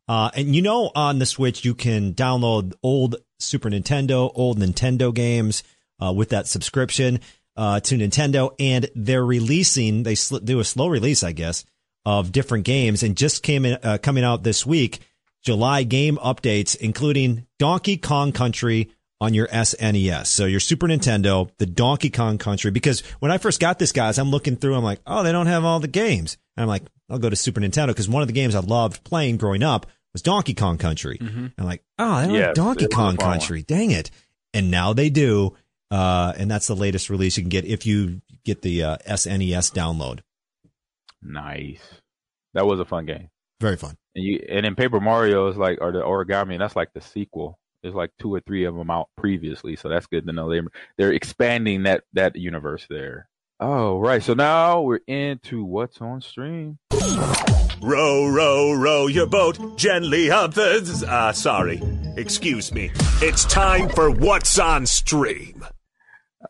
Uh, 0.07 0.31
and 0.35 0.55
you 0.55 0.61
know, 0.61 0.91
on 0.95 1.19
the 1.19 1.25
Switch, 1.25 1.65
you 1.65 1.75
can 1.75 2.13
download 2.13 2.73
old 2.81 3.17
Super 3.39 3.69
Nintendo, 3.69 4.31
old 4.33 4.57
Nintendo 4.59 5.13
games 5.13 5.63
uh, 6.01 6.13
with 6.13 6.29
that 6.29 6.47
subscription 6.47 7.19
uh, 7.55 7.79
to 7.81 7.97
Nintendo, 7.97 8.53
and 8.59 8.89
they're 8.95 9.25
releasing. 9.25 10.03
They 10.03 10.15
sl- 10.15 10.37
do 10.37 10.59
a 10.59 10.63
slow 10.63 10.87
release, 10.87 11.23
I 11.23 11.33
guess, 11.33 11.65
of 12.05 12.31
different 12.31 12.65
games, 12.65 13.03
and 13.03 13.17
just 13.17 13.43
came 13.43 13.65
in, 13.65 13.77
uh, 13.83 13.97
coming 14.01 14.23
out 14.23 14.43
this 14.43 14.65
week. 14.65 14.99
July 15.43 15.83
game 15.83 16.17
updates, 16.17 16.75
including 16.75 17.45
Donkey 17.59 17.97
Kong 17.97 18.31
Country 18.31 18.91
on 19.19 19.33
your 19.33 19.47
SNES. 19.47 20.27
So 20.27 20.45
your 20.45 20.59
Super 20.59 20.87
Nintendo, 20.87 21.49
the 21.57 21.65
Donkey 21.65 22.09
Kong 22.09 22.37
Country. 22.37 22.71
Because 22.71 23.01
when 23.19 23.31
I 23.31 23.37
first 23.37 23.59
got 23.59 23.79
this, 23.79 23.91
guys, 23.91 24.17
I'm 24.19 24.29
looking 24.29 24.57
through, 24.57 24.75
I'm 24.75 24.83
like, 24.83 24.99
oh, 25.07 25.23
they 25.23 25.31
don't 25.31 25.47
have 25.47 25.63
all 25.63 25.79
the 25.79 25.87
games. 25.87 26.37
And 26.55 26.63
I'm 26.63 26.67
like, 26.67 26.83
I'll 27.09 27.19
go 27.19 27.29
to 27.29 27.35
Super 27.35 27.61
Nintendo 27.61 27.87
because 27.87 28.09
one 28.09 28.21
of 28.21 28.27
the 28.27 28.33
games 28.33 28.55
I 28.55 28.59
loved 28.59 29.03
playing 29.03 29.37
growing 29.37 29.63
up 29.63 29.85
was 30.13 30.21
Donkey 30.21 30.53
Kong 30.53 30.77
Country. 30.77 31.17
And 31.19 31.51
I'm 31.57 31.65
like, 31.65 31.83
oh, 31.99 32.21
they 32.21 32.27
don't 32.27 32.41
have 32.41 32.55
Donkey 32.55 32.87
Kong. 32.87 33.17
Country. 33.17 33.63
Dang 33.63 33.91
it. 33.91 34.11
And 34.53 34.71
now 34.71 34.93
they 34.93 35.09
do. 35.09 35.55
Uh, 35.89 36.33
and 36.37 36.49
that's 36.51 36.67
the 36.67 36.75
latest 36.75 37.09
release 37.09 37.37
you 37.37 37.43
can 37.43 37.49
get 37.49 37.65
if 37.65 37.85
you 37.85 38.21
get 38.43 38.61
the 38.61 38.83
uh, 38.83 38.97
SNES 39.07 39.71
download. 39.73 40.19
Nice. 41.21 41.81
That 42.53 42.65
was 42.65 42.79
a 42.79 42.85
fun 42.85 43.05
game. 43.05 43.29
Very 43.61 43.77
fun. 43.77 43.97
And 44.15 44.23
you 44.23 44.45
and 44.49 44.65
in 44.65 44.75
Paper 44.75 44.99
Mario 44.99 45.47
is 45.47 45.57
like 45.57 45.79
or 45.81 45.91
the 45.91 46.01
origami, 46.01 46.53
and 46.53 46.61
that's 46.61 46.75
like 46.75 46.93
the 46.93 47.01
sequel. 47.01 47.57
There's 47.81 47.95
like 47.95 48.11
two 48.19 48.33
or 48.33 48.39
three 48.41 48.65
of 48.65 48.75
them 48.75 48.89
out 48.89 49.09
previously, 49.17 49.75
so 49.75 49.89
that's 49.89 50.07
good 50.07 50.25
to 50.25 50.33
know. 50.33 50.49
They 50.49 50.61
they're 50.97 51.13
expanding 51.13 51.83
that 51.83 52.03
that 52.13 52.35
universe 52.35 52.85
there. 52.89 53.29
Oh 53.59 53.97
right, 53.99 54.21
so 54.21 54.33
now 54.35 54.81
we're 54.81 54.99
into 55.07 55.63
what's 55.63 55.99
on 55.99 56.21
stream. 56.21 56.77
Row, 57.81 58.27
row, 58.27 58.73
row 58.73 59.07
your 59.07 59.25
boat 59.27 59.77
gently 59.77 60.29
up 60.29 60.53
the. 60.53 61.05
Uh, 61.07 61.31
sorry. 61.31 61.81
Excuse 62.17 62.71
me. 62.71 62.91
It's 63.21 63.45
time 63.45 63.89
for 63.89 64.09
What's 64.11 64.57
on 64.59 64.85
Stream. 64.85 65.65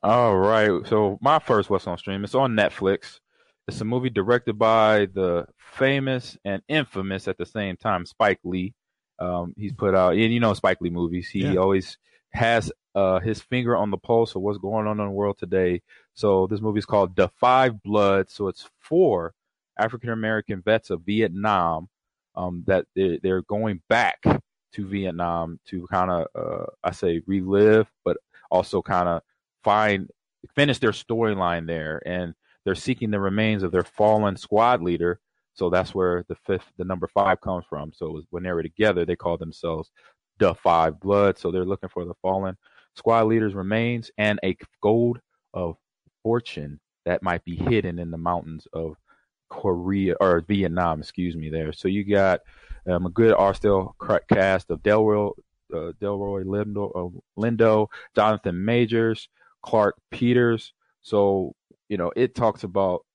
All 0.04 0.38
right, 0.38 0.70
so 0.88 1.18
my 1.22 1.40
first 1.40 1.70
what's 1.70 1.88
on 1.88 1.98
stream. 1.98 2.24
It's 2.26 2.36
on 2.36 2.54
Netflix. 2.54 3.20
It's 3.68 3.80
a 3.82 3.86
movie 3.86 4.10
directed 4.10 4.58
by 4.60 5.08
the 5.14 5.46
famous 5.58 6.38
and 6.46 6.62
infamous 6.68 7.28
at 7.28 7.38
the 7.38 7.46
same 7.46 7.78
time 7.78 8.06
Spike 8.06 8.40
Lee. 8.44 8.74
Um, 9.20 9.54
he's 9.58 9.74
put 9.74 9.96
out, 9.96 10.14
and 10.14 10.34
you 10.34 10.40
know 10.42 10.54
Spike 10.54 10.80
Lee 10.82 10.90
movies. 10.90 11.30
He 11.30 11.40
Yeah. 11.46 11.56
always 11.56 11.98
has 12.32 12.72
uh, 12.96 13.20
his 13.20 13.42
finger 13.42 13.76
on 13.78 13.92
the 13.92 13.98
pulse 13.98 14.36
of 14.36 14.42
what's 14.42 14.58
going 14.60 14.88
on 14.88 15.00
in 15.00 15.06
the 15.06 15.12
world 15.12 15.38
today. 15.38 15.82
So 16.18 16.48
this 16.48 16.62
movie 16.62 16.80
is 16.80 16.86
called 16.86 17.16
The 17.16 17.30
Five 17.30 17.84
Bloods. 17.84 18.34
So 18.34 18.48
it's 18.48 18.68
four 18.80 19.36
African 19.78 20.10
American 20.10 20.64
vets 20.64 20.90
of 20.90 21.02
Vietnam 21.02 21.90
um, 22.36 22.64
that 22.66 22.88
they're, 22.96 23.20
they're 23.22 23.44
going 23.44 23.82
back 23.88 24.24
to 24.24 24.86
Vietnam 24.88 25.60
to 25.68 25.86
kind 25.88 26.10
of, 26.10 26.28
uh, 26.34 26.66
I 26.84 26.92
say, 26.92 27.22
relive, 27.28 27.86
but 28.04 28.18
also 28.50 28.82
kind 28.82 29.08
of 29.08 29.22
find 29.64 30.10
finish 30.56 30.80
their 30.80 30.92
storyline 30.92 31.68
there, 31.68 32.02
and 32.04 32.34
they're 32.66 32.74
seeking 32.74 33.12
the 33.12 33.20
remains 33.20 33.62
of 33.62 33.72
their 33.72 33.84
fallen 33.84 34.38
squad 34.38 34.82
leader. 34.82 35.20
So 35.54 35.70
that's 35.70 35.94
where 35.94 36.26
the 36.28 36.36
fifth, 36.36 36.66
the 36.78 36.86
number 36.86 37.08
five 37.08 37.42
comes 37.42 37.66
from. 37.70 37.94
So 37.94 38.24
when 38.32 38.42
they 38.42 38.52
were 38.52 38.64
together, 38.64 39.06
they 39.06 39.16
called 39.16 39.40
themselves 39.40 39.92
the 40.40 40.56
Five 40.56 41.00
Blood. 41.00 41.38
So 41.38 41.52
they're 41.52 41.64
looking 41.66 41.90
for 41.90 42.06
the 42.06 42.14
fallen 42.24 42.58
squad 42.96 43.28
leader's 43.28 43.54
remains 43.54 44.10
and 44.18 44.40
a 44.44 44.58
gold 44.82 45.20
of 45.54 45.78
fortune 46.28 46.78
that 47.06 47.24
might 47.24 47.42
be 47.46 47.56
hidden 47.56 48.00
in 48.00 48.12
the 48.12 48.18
mountains 48.18 48.68
of 48.74 48.98
Korea 49.48 50.14
or 50.20 50.42
Vietnam, 50.42 51.00
excuse 51.00 51.38
me. 51.38 51.50
There, 51.50 51.72
so 51.72 51.88
you 51.88 52.04
got 52.04 52.42
um, 52.86 53.06
a 53.06 53.10
good 53.10 53.34
cra- 53.98 54.20
cast 54.28 54.70
of 54.70 54.84
Delroy, 54.84 55.32
uh, 55.74 55.94
Delroy 56.02 56.44
Lindo, 56.44 56.92
uh, 56.94 57.20
Lindo, 57.40 57.88
Jonathan 58.14 58.66
Majors, 58.66 59.30
Clarke 59.62 59.96
Peters. 60.12 60.74
So 61.02 61.56
you 61.88 61.96
know, 61.96 62.12
it 62.14 62.36
talks 62.36 62.66
about 62.66 63.06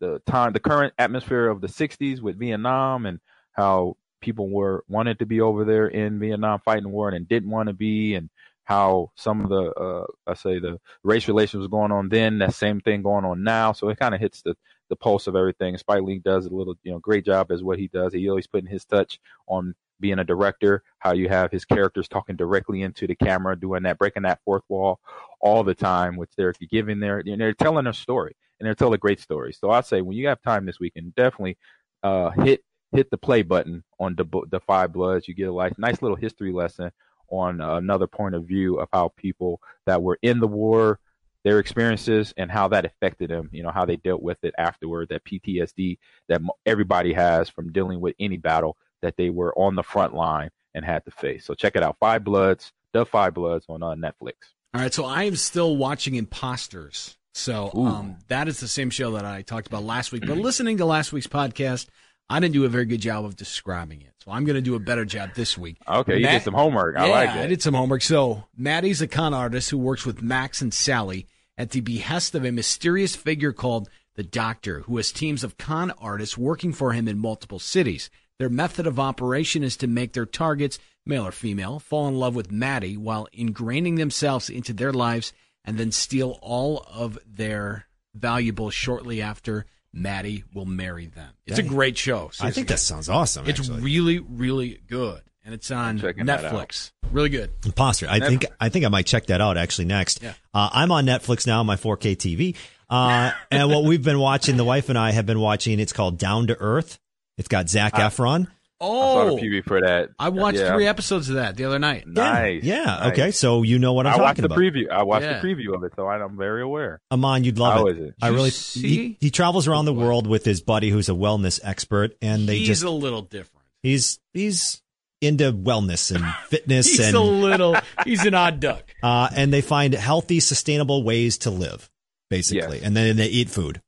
the 0.00 0.22
time, 0.26 0.54
the 0.54 0.60
current 0.60 0.94
atmosphere 0.98 1.46
of 1.46 1.60
the 1.60 1.68
'60s 1.68 2.22
with 2.22 2.38
Vietnam 2.38 3.04
and 3.04 3.20
how 3.52 3.98
people 4.22 4.48
were 4.48 4.84
wanted 4.88 5.18
to 5.18 5.26
be 5.26 5.42
over 5.42 5.66
there 5.66 5.88
in 5.88 6.18
Vietnam 6.18 6.60
fighting 6.64 6.90
war 6.90 7.10
and 7.10 7.28
didn't 7.28 7.50
want 7.50 7.66
to 7.66 7.74
be, 7.74 8.14
and 8.14 8.30
how 8.64 9.10
some 9.14 9.42
of 9.42 9.50
the 9.50 9.70
uh, 9.72 10.06
I 10.26 10.34
say 10.34 10.58
the 10.58 10.80
race 11.02 11.28
relations 11.28 11.60
was 11.60 11.68
going 11.68 11.92
on 11.92 12.08
then. 12.08 12.38
That 12.38 12.54
same 12.54 12.80
thing 12.80 13.02
going 13.02 13.24
on 13.24 13.42
now. 13.44 13.72
So 13.72 13.88
it 13.88 13.98
kind 13.98 14.14
of 14.14 14.20
hits 14.20 14.42
the 14.42 14.56
the 14.88 14.96
pulse 14.96 15.26
of 15.26 15.36
everything. 15.36 15.76
Spike 15.78 16.02
Lee 16.02 16.18
does 16.18 16.46
a 16.46 16.54
little, 16.54 16.74
you 16.82 16.92
know, 16.92 16.98
great 16.98 17.24
job 17.24 17.50
as 17.50 17.62
what 17.62 17.78
he 17.78 17.88
does. 17.88 18.12
He 18.12 18.28
always 18.28 18.46
putting 18.46 18.68
his 18.68 18.84
touch 18.84 19.18
on 19.46 19.74
being 20.00 20.18
a 20.18 20.24
director. 20.24 20.82
How 20.98 21.12
you 21.12 21.28
have 21.28 21.50
his 21.50 21.64
characters 21.64 22.08
talking 22.08 22.36
directly 22.36 22.82
into 22.82 23.06
the 23.06 23.14
camera, 23.14 23.58
doing 23.58 23.84
that, 23.84 23.98
breaking 23.98 24.24
that 24.24 24.40
fourth 24.44 24.64
wall 24.68 25.00
all 25.40 25.62
the 25.62 25.74
time, 25.74 26.16
which 26.16 26.30
they're 26.36 26.52
giving 26.70 27.00
their, 27.00 27.22
know, 27.22 27.36
they're 27.36 27.54
telling 27.54 27.86
a 27.86 27.94
story 27.94 28.36
and 28.58 28.66
they're 28.66 28.74
telling 28.74 28.94
a 28.94 28.98
great 28.98 29.20
story. 29.20 29.52
So 29.52 29.70
I 29.70 29.80
say 29.82 30.00
when 30.00 30.16
you 30.16 30.28
have 30.28 30.42
time 30.42 30.66
this 30.66 30.80
weekend, 30.80 31.14
definitely 31.14 31.56
uh, 32.02 32.30
hit 32.30 32.62
hit 32.92 33.10
the 33.10 33.18
play 33.18 33.42
button 33.42 33.82
on 33.98 34.14
the 34.14 34.24
the 34.50 34.60
Five 34.60 34.92
Bloods. 34.92 35.28
You 35.28 35.34
get 35.34 35.48
a 35.48 35.52
like, 35.52 35.78
nice 35.78 36.00
little 36.02 36.16
history 36.16 36.52
lesson 36.52 36.90
on 37.38 37.60
another 37.60 38.06
point 38.06 38.34
of 38.34 38.44
view 38.44 38.78
of 38.78 38.88
how 38.92 39.12
people 39.16 39.60
that 39.86 40.02
were 40.02 40.18
in 40.22 40.40
the 40.40 40.46
war, 40.46 40.98
their 41.42 41.58
experiences, 41.58 42.32
and 42.36 42.50
how 42.50 42.68
that 42.68 42.84
affected 42.84 43.30
them. 43.30 43.50
You 43.52 43.62
know 43.62 43.70
how 43.70 43.84
they 43.84 43.96
dealt 43.96 44.22
with 44.22 44.42
it 44.42 44.54
afterward. 44.58 45.08
That 45.10 45.24
PTSD 45.24 45.98
that 46.28 46.40
everybody 46.66 47.12
has 47.12 47.48
from 47.48 47.72
dealing 47.72 48.00
with 48.00 48.14
any 48.18 48.36
battle 48.36 48.76
that 49.02 49.16
they 49.16 49.30
were 49.30 49.56
on 49.58 49.74
the 49.74 49.82
front 49.82 50.14
line 50.14 50.50
and 50.74 50.84
had 50.84 51.04
to 51.04 51.10
face. 51.10 51.44
So 51.44 51.54
check 51.54 51.76
it 51.76 51.82
out, 51.82 51.96
Five 52.00 52.24
Bloods, 52.24 52.72
the 52.92 53.04
Five 53.04 53.34
Bloods 53.34 53.66
on 53.68 53.82
uh, 53.82 53.94
Netflix. 53.94 54.34
All 54.72 54.80
right, 54.80 54.92
so 54.92 55.04
I 55.04 55.24
am 55.24 55.36
still 55.36 55.76
watching 55.76 56.16
Imposters. 56.16 57.16
So 57.32 57.70
um, 57.74 58.16
that 58.28 58.46
is 58.46 58.60
the 58.60 58.68
same 58.68 58.90
show 58.90 59.12
that 59.12 59.24
I 59.24 59.42
talked 59.42 59.66
about 59.66 59.82
last 59.82 60.12
week. 60.12 60.24
But 60.24 60.38
listening 60.38 60.78
to 60.78 60.84
last 60.84 61.12
week's 61.12 61.26
podcast, 61.26 61.88
I 62.28 62.40
didn't 62.40 62.54
do 62.54 62.64
a 62.64 62.68
very 62.68 62.86
good 62.86 63.00
job 63.00 63.24
of 63.24 63.36
describing 63.36 64.00
it. 64.00 64.12
So 64.24 64.30
I'm 64.30 64.44
going 64.44 64.56
to 64.56 64.62
do 64.62 64.74
a 64.74 64.80
better 64.80 65.04
job 65.04 65.34
this 65.34 65.58
week. 65.58 65.76
Okay, 65.86 66.18
you 66.18 66.26
did 66.26 66.42
some 66.42 66.54
homework. 66.54 66.96
I 66.96 67.06
yeah, 67.06 67.12
like 67.12 67.28
it. 67.30 67.40
I 67.40 67.46
did 67.46 67.62
some 67.62 67.74
homework. 67.74 68.02
So 68.02 68.44
Maddie's 68.56 69.02
a 69.02 69.06
con 69.06 69.34
artist 69.34 69.70
who 69.70 69.78
works 69.78 70.06
with 70.06 70.22
Max 70.22 70.62
and 70.62 70.72
Sally 70.72 71.26
at 71.58 71.70
the 71.70 71.80
behest 71.80 72.34
of 72.34 72.44
a 72.44 72.50
mysterious 72.50 73.14
figure 73.14 73.52
called 73.52 73.88
the 74.16 74.22
Doctor, 74.22 74.80
who 74.80 74.96
has 74.96 75.12
teams 75.12 75.44
of 75.44 75.58
con 75.58 75.90
artists 75.98 76.38
working 76.38 76.72
for 76.72 76.92
him 76.92 77.08
in 77.08 77.18
multiple 77.18 77.58
cities. 77.58 78.10
Their 78.38 78.48
method 78.48 78.86
of 78.86 78.98
operation 78.98 79.62
is 79.62 79.76
to 79.78 79.86
make 79.86 80.12
their 80.12 80.26
targets, 80.26 80.78
male 81.04 81.26
or 81.26 81.32
female, 81.32 81.78
fall 81.78 82.08
in 82.08 82.14
love 82.14 82.34
with 82.34 82.50
Maddie 82.50 82.96
while 82.96 83.28
ingraining 83.36 83.96
themselves 83.96 84.48
into 84.48 84.72
their 84.72 84.92
lives 84.92 85.32
and 85.64 85.78
then 85.78 85.92
steal 85.92 86.38
all 86.40 86.86
of 86.92 87.18
their 87.26 87.86
valuables 88.14 88.74
shortly 88.74 89.20
after 89.20 89.66
Maddie 89.94 90.44
will 90.52 90.66
marry 90.66 91.06
them. 91.06 91.30
It's 91.46 91.58
a 91.58 91.62
great 91.62 91.96
show. 91.96 92.30
I 92.40 92.50
think 92.50 92.68
that 92.68 92.80
sounds 92.80 93.08
awesome. 93.08 93.48
It's 93.48 93.60
actually. 93.60 93.80
really, 93.80 94.18
really 94.18 94.80
good, 94.88 95.22
and 95.44 95.54
it's 95.54 95.70
on 95.70 96.00
Netflix. 96.00 96.90
Really 97.12 97.28
good. 97.28 97.52
Imposter. 97.64 98.08
I 98.10 98.18
think 98.18 98.44
I 98.60 98.68
think 98.68 98.84
I 98.84 98.88
might 98.88 99.06
check 99.06 99.26
that 99.26 99.40
out 99.40 99.56
actually 99.56 99.84
next. 99.86 100.22
Yeah. 100.22 100.34
Uh, 100.52 100.68
I'm 100.72 100.90
on 100.90 101.06
Netflix 101.06 101.46
now, 101.46 101.62
my 101.62 101.76
4K 101.76 102.16
TV. 102.16 102.56
Uh, 102.90 103.32
and 103.50 103.70
what 103.70 103.84
we've 103.84 104.02
been 104.02 104.18
watching, 104.18 104.56
the 104.56 104.64
wife 104.64 104.88
and 104.88 104.98
I 104.98 105.12
have 105.12 105.26
been 105.26 105.40
watching. 105.40 105.80
It's 105.80 105.92
called 105.92 106.18
Down 106.18 106.48
to 106.48 106.56
Earth. 106.58 106.98
It's 107.38 107.48
got 107.48 107.68
Zac 107.68 107.94
Efron. 107.94 108.48
I 108.80 108.84
saw 108.84 109.22
Oh, 109.22 109.36
the 109.36 109.42
preview 109.42 109.64
for 109.64 109.80
that. 109.80 110.10
I 110.18 110.28
watched 110.30 110.58
Yeah. 110.58 110.74
three 110.74 110.86
episodes 110.86 111.28
of 111.28 111.36
that 111.36 111.56
the 111.56 111.64
other 111.64 111.78
night. 111.78 112.06
Nice. 112.06 112.62
Yeah. 112.64 112.84
nice. 112.84 113.12
Okay. 113.12 113.30
So 113.30 113.62
you 113.62 113.78
know 113.78 113.92
what 113.92 114.06
I'm 114.06 114.18
talking 114.18 114.20
about. 114.20 114.24
I 114.24 114.26
watched 114.26 114.36
talking 114.36 114.42
the 114.42 114.86
about. 114.86 114.90
preview. 114.92 114.98
I 115.00 115.02
watched 115.04 115.24
Yeah. 115.24 115.40
the 115.40 115.46
preview 115.48 115.74
of 115.74 115.84
it, 115.84 115.92
so 115.96 116.06
I'm 116.08 116.36
very 116.36 116.62
aware. 116.62 117.00
Ahman, 117.10 117.44
you'd 117.44 117.58
love 117.58 117.74
How 117.74 117.86
it. 117.86 117.98
is 117.98 118.08
it? 118.08 118.14
I 118.20 118.28
really. 118.28 118.50
see? 118.50 118.88
He, 118.88 119.16
he 119.20 119.30
travels 119.30 119.66
around 119.68 119.84
the 119.84 119.94
world 119.94 120.26
with 120.26 120.44
his 120.44 120.60
buddy, 120.60 120.90
who's 120.90 121.08
a 121.08 121.12
wellness 121.12 121.60
expert, 121.62 122.16
and 122.20 122.48
they 122.48 122.58
He's 122.58 122.68
just 122.68 122.82
a 122.84 122.90
little 122.90 123.22
different. 123.22 123.64
he's 123.82 124.18
he's 124.32 124.82
into 125.20 125.52
wellness 125.52 126.14
and 126.14 126.24
fitness 126.48 126.86
and 126.98 126.98
He's 126.98 127.06
and 127.08 127.16
a 127.16 127.20
little. 127.20 127.76
He's 128.04 128.24
an 128.26 128.34
odd 128.34 128.60
duck. 128.60 128.82
uh, 129.02 129.28
and 129.34 129.52
they 129.52 129.60
find 129.62 129.94
healthy, 129.94 130.40
sustainable 130.40 131.02
ways 131.04 131.38
to 131.38 131.50
live, 131.50 131.88
basically, 132.28 132.78
Yes. 132.78 132.84
and 132.86 132.94
then 132.96 133.16
they 133.16 133.28
eat 133.28 133.48
food, 133.48 133.80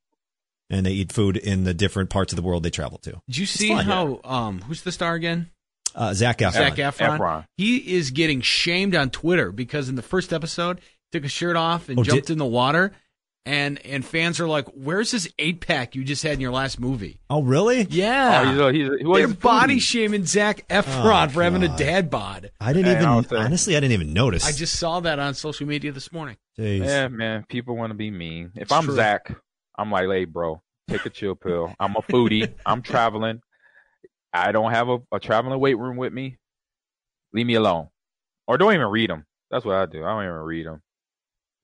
and 0.70 0.84
they 0.86 0.92
eat 0.92 1.12
food 1.12 1.36
in 1.36 1.64
the 1.64 1.74
different 1.74 2.10
parts 2.10 2.32
of 2.32 2.36
the 2.36 2.42
world 2.42 2.62
they 2.62 2.70
travel 2.70 2.98
to. 2.98 3.20
Did 3.28 3.38
you 3.38 3.46
see 3.46 3.68
how? 3.70 4.20
Um, 4.24 4.60
who's 4.62 4.82
the 4.82 4.92
star 4.92 5.14
again? 5.14 5.50
Uh, 5.94 6.12
Zac 6.12 6.38
Efron. 6.38 6.52
Zac 6.52 6.74
Efron. 6.74 7.18
Efron. 7.18 7.44
He 7.56 7.76
is 7.96 8.10
getting 8.10 8.40
shamed 8.42 8.94
on 8.94 9.08
Twitter 9.10 9.50
because 9.52 9.88
in 9.88 9.94
the 9.94 10.02
first 10.02 10.32
episode, 10.32 10.80
he 10.80 11.18
took 11.18 11.22
his 11.22 11.32
shirt 11.32 11.56
off 11.56 11.88
and 11.88 11.98
Oh, 11.98 12.02
jumped 12.02 12.26
did- 12.26 12.34
in 12.34 12.38
the 12.38 12.44
water, 12.44 12.92
and 13.46 13.78
and 13.86 14.04
fans 14.04 14.38
are 14.40 14.46
like, 14.48 14.66
"Where's 14.74 15.12
this 15.12 15.26
eight 15.38 15.60
pack 15.60 15.94
you 15.94 16.04
just 16.04 16.22
had 16.22 16.32
in 16.34 16.40
your 16.40 16.50
last 16.50 16.78
movie?" 16.80 17.18
Oh, 17.30 17.42
really? 17.42 17.86
Yeah, 17.88 18.42
Oh, 18.44 18.50
he's 18.50 18.60
a, 18.60 18.72
he's 18.98 19.02
a, 19.02 19.08
well, 19.08 19.14
they're 19.18 19.28
body 19.28 19.76
foodie. 19.76 19.80
shaming 19.80 20.26
Zac 20.26 20.66
Efron 20.68 21.28
Oh, 21.28 21.30
for 21.30 21.42
having 21.44 21.62
a 21.62 21.74
dad 21.78 22.10
bod. 22.10 22.50
I 22.60 22.72
didn't 22.74 22.86
Hey, 22.86 22.92
even 23.02 23.06
I 23.06 23.44
honestly. 23.44 23.74
I 23.76 23.80
didn't 23.80 23.92
even 23.94 24.12
notice. 24.12 24.46
I 24.46 24.52
just 24.52 24.78
saw 24.78 25.00
that 25.00 25.18
on 25.18 25.32
social 25.34 25.66
media 25.66 25.92
this 25.92 26.12
morning. 26.12 26.36
Jeez. 26.58 26.84
Yeah, 26.84 27.08
man. 27.08 27.46
People 27.48 27.76
want 27.76 27.90
to 27.90 27.94
be 27.94 28.10
mean. 28.10 28.50
If 28.56 28.62
It's 28.64 28.72
I'm 28.72 28.84
true. 28.84 28.96
Zac, 28.96 29.34
I'm 29.78 29.90
like, 29.90 30.08
hey, 30.08 30.24
bro, 30.24 30.62
take 30.88 31.04
a 31.06 31.10
chill 31.10 31.34
pill. 31.34 31.74
I'm 31.78 31.96
a 31.96 32.02
foodie. 32.02 32.52
I'm 32.64 32.82
traveling. 32.82 33.40
I 34.32 34.52
don't 34.52 34.72
have 34.72 34.88
a, 34.88 34.98
a 35.12 35.18
traveling 35.20 35.58
weight 35.60 35.78
room 35.78 35.96
with 35.96 36.12
me. 36.12 36.38
Leave 37.32 37.46
me 37.46 37.54
alone, 37.54 37.88
or 38.46 38.56
don't 38.58 38.72
even 38.74 38.86
read 38.86 39.10
them. 39.10 39.26
That's 39.50 39.64
what 39.64 39.76
I 39.76 39.86
do. 39.86 40.04
I 40.04 40.08
don't 40.10 40.22
even 40.24 40.34
read 40.36 40.66
them. 40.66 40.82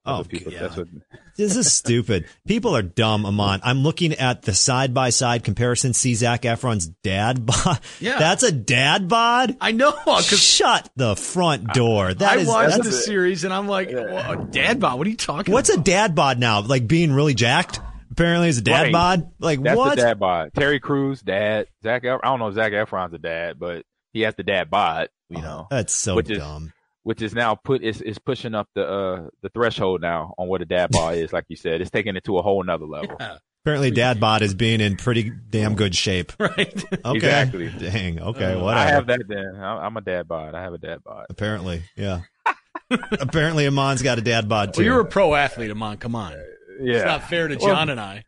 Oh, 0.04 0.24
people. 0.24 0.52
yeah. 0.52 0.62
That's 0.62 0.76
what. 0.76 0.88
This 1.34 1.56
is 1.56 1.72
stupid. 1.72 2.26
People 2.46 2.76
are 2.76 2.82
dumb, 2.82 3.24
Ahman. 3.24 3.60
I'm 3.64 3.78
looking 3.78 4.12
at 4.12 4.42
the 4.42 4.52
side 4.52 4.92
by 4.92 5.08
side 5.08 5.44
comparison. 5.44 5.94
See 5.94 6.14
Zac 6.14 6.42
Efron's 6.42 6.88
dad 6.88 7.46
bod. 7.46 7.80
Yeah. 8.00 8.18
That's 8.18 8.42
a 8.42 8.52
dad 8.52 9.08
bod. 9.08 9.56
I 9.58 9.72
know 9.72 9.94
Shut 10.20 10.90
the 10.94 11.16
front 11.16 11.68
door. 11.72 12.12
That 12.12 12.32
I 12.32 12.40
is. 12.42 12.48
watched 12.48 12.70
that's- 12.76 12.86
the 12.86 12.92
series 12.92 13.44
and 13.44 13.54
I'm 13.54 13.66
like, 13.66 13.90
well, 13.90 14.44
dad 14.44 14.78
bod. 14.78 14.98
What 14.98 15.06
are 15.06 15.10
you 15.10 15.16
talking? 15.16 15.54
what's 15.54 15.70
a 15.70 15.80
dad 15.80 16.14
bod 16.14 16.38
now? 16.38 16.60
Like 16.60 16.86
being 16.86 17.12
really 17.12 17.32
jacked. 17.34 17.80
Apparently, 18.12 18.48
is 18.48 18.58
a 18.58 18.62
dad 18.62 18.82
Right. 18.84 18.92
bod. 18.92 19.30
Like 19.40 19.62
That's 19.62 19.76
what? 19.76 19.96
the 19.96 20.02
dad 20.02 20.18
bod. 20.20 20.50
Terry 20.54 20.78
Crews, 20.80 21.20
dad. 21.22 21.66
Zac. 21.82 22.04
Ef- 22.04 22.20
I 22.22 22.28
don't 22.28 22.38
know 22.38 22.48
if 22.48 22.54
Zac 22.54 22.72
Efron's 22.72 23.14
a 23.14 23.18
dad, 23.18 23.58
but 23.58 23.84
he 24.12 24.20
has 24.22 24.34
the 24.36 24.42
dad 24.44 24.70
bod. 24.70 25.08
You 25.28 25.38
Oh, 25.38 25.40
know, 25.40 25.66
that's 25.70 25.92
so 25.92 26.14
which 26.14 26.30
is- 26.30 26.38
dumb. 26.38 26.72
which 27.04 27.22
is 27.22 27.34
now 27.34 27.54
put 27.56 27.82
is 27.82 28.00
is 28.02 28.18
pushing 28.18 28.54
up 28.54 28.68
the 28.74 28.84
uh 28.86 29.28
the 29.42 29.48
threshold 29.48 30.00
now 30.02 30.34
on 30.38 30.46
what 30.46 30.62
a 30.62 30.64
dad 30.66 30.90
bod 30.92 31.14
is. 31.16 31.32
Like 31.32 31.46
you 31.48 31.56
said, 31.56 31.80
it's 31.80 31.90
taking 31.90 32.14
it 32.16 32.24
to 32.24 32.38
a 32.38 32.42
whole 32.42 32.62
nother 32.62 32.84
level. 32.86 33.16
Yeah. 33.18 33.36
Apparently, 33.64 33.92
Dad 33.92 34.18
bod 34.18 34.42
is 34.42 34.54
being 34.54 34.80
in 34.80 34.96
pretty 34.96 35.30
damn 35.30 35.76
good 35.76 35.94
shape. 35.94 36.32
Right. 36.40 36.84
Okay. 37.04 37.16
Exactly. 37.16 37.68
Dang. 37.78 38.20
Okay. 38.20 38.54
Uh, 38.54 38.60
whatever. 38.60 38.86
I 38.88 38.90
have 38.90 39.06
that 39.06 39.20
then. 39.28 39.54
I'm 39.56 39.78
I'm 39.78 39.96
a 39.96 40.00
dad 40.00 40.26
bod. 40.26 40.56
I 40.56 40.62
have 40.62 40.72
a 40.74 40.78
dad 40.78 40.98
bod. 41.04 41.26
Apparently, 41.30 41.84
yeah. 41.96 42.22
Apparently, 43.20 43.66
Ahman's 43.66 44.02
got 44.02 44.18
a 44.18 44.20
dad 44.20 44.48
bod 44.48 44.74
too. 44.74 44.80
Well, 44.80 44.84
you're 44.86 45.00
a 45.00 45.04
pro 45.04 45.34
athlete, 45.36 45.70
Ahman. 45.70 45.98
Come 45.98 46.14
on. 46.16 46.34
Yeah. 46.80 46.94
It's 46.96 47.04
not 47.04 47.28
fair 47.28 47.48
to 47.48 47.56
Well, 47.56 47.74
John 47.74 47.88
and 47.90 48.00
I. 48.00 48.24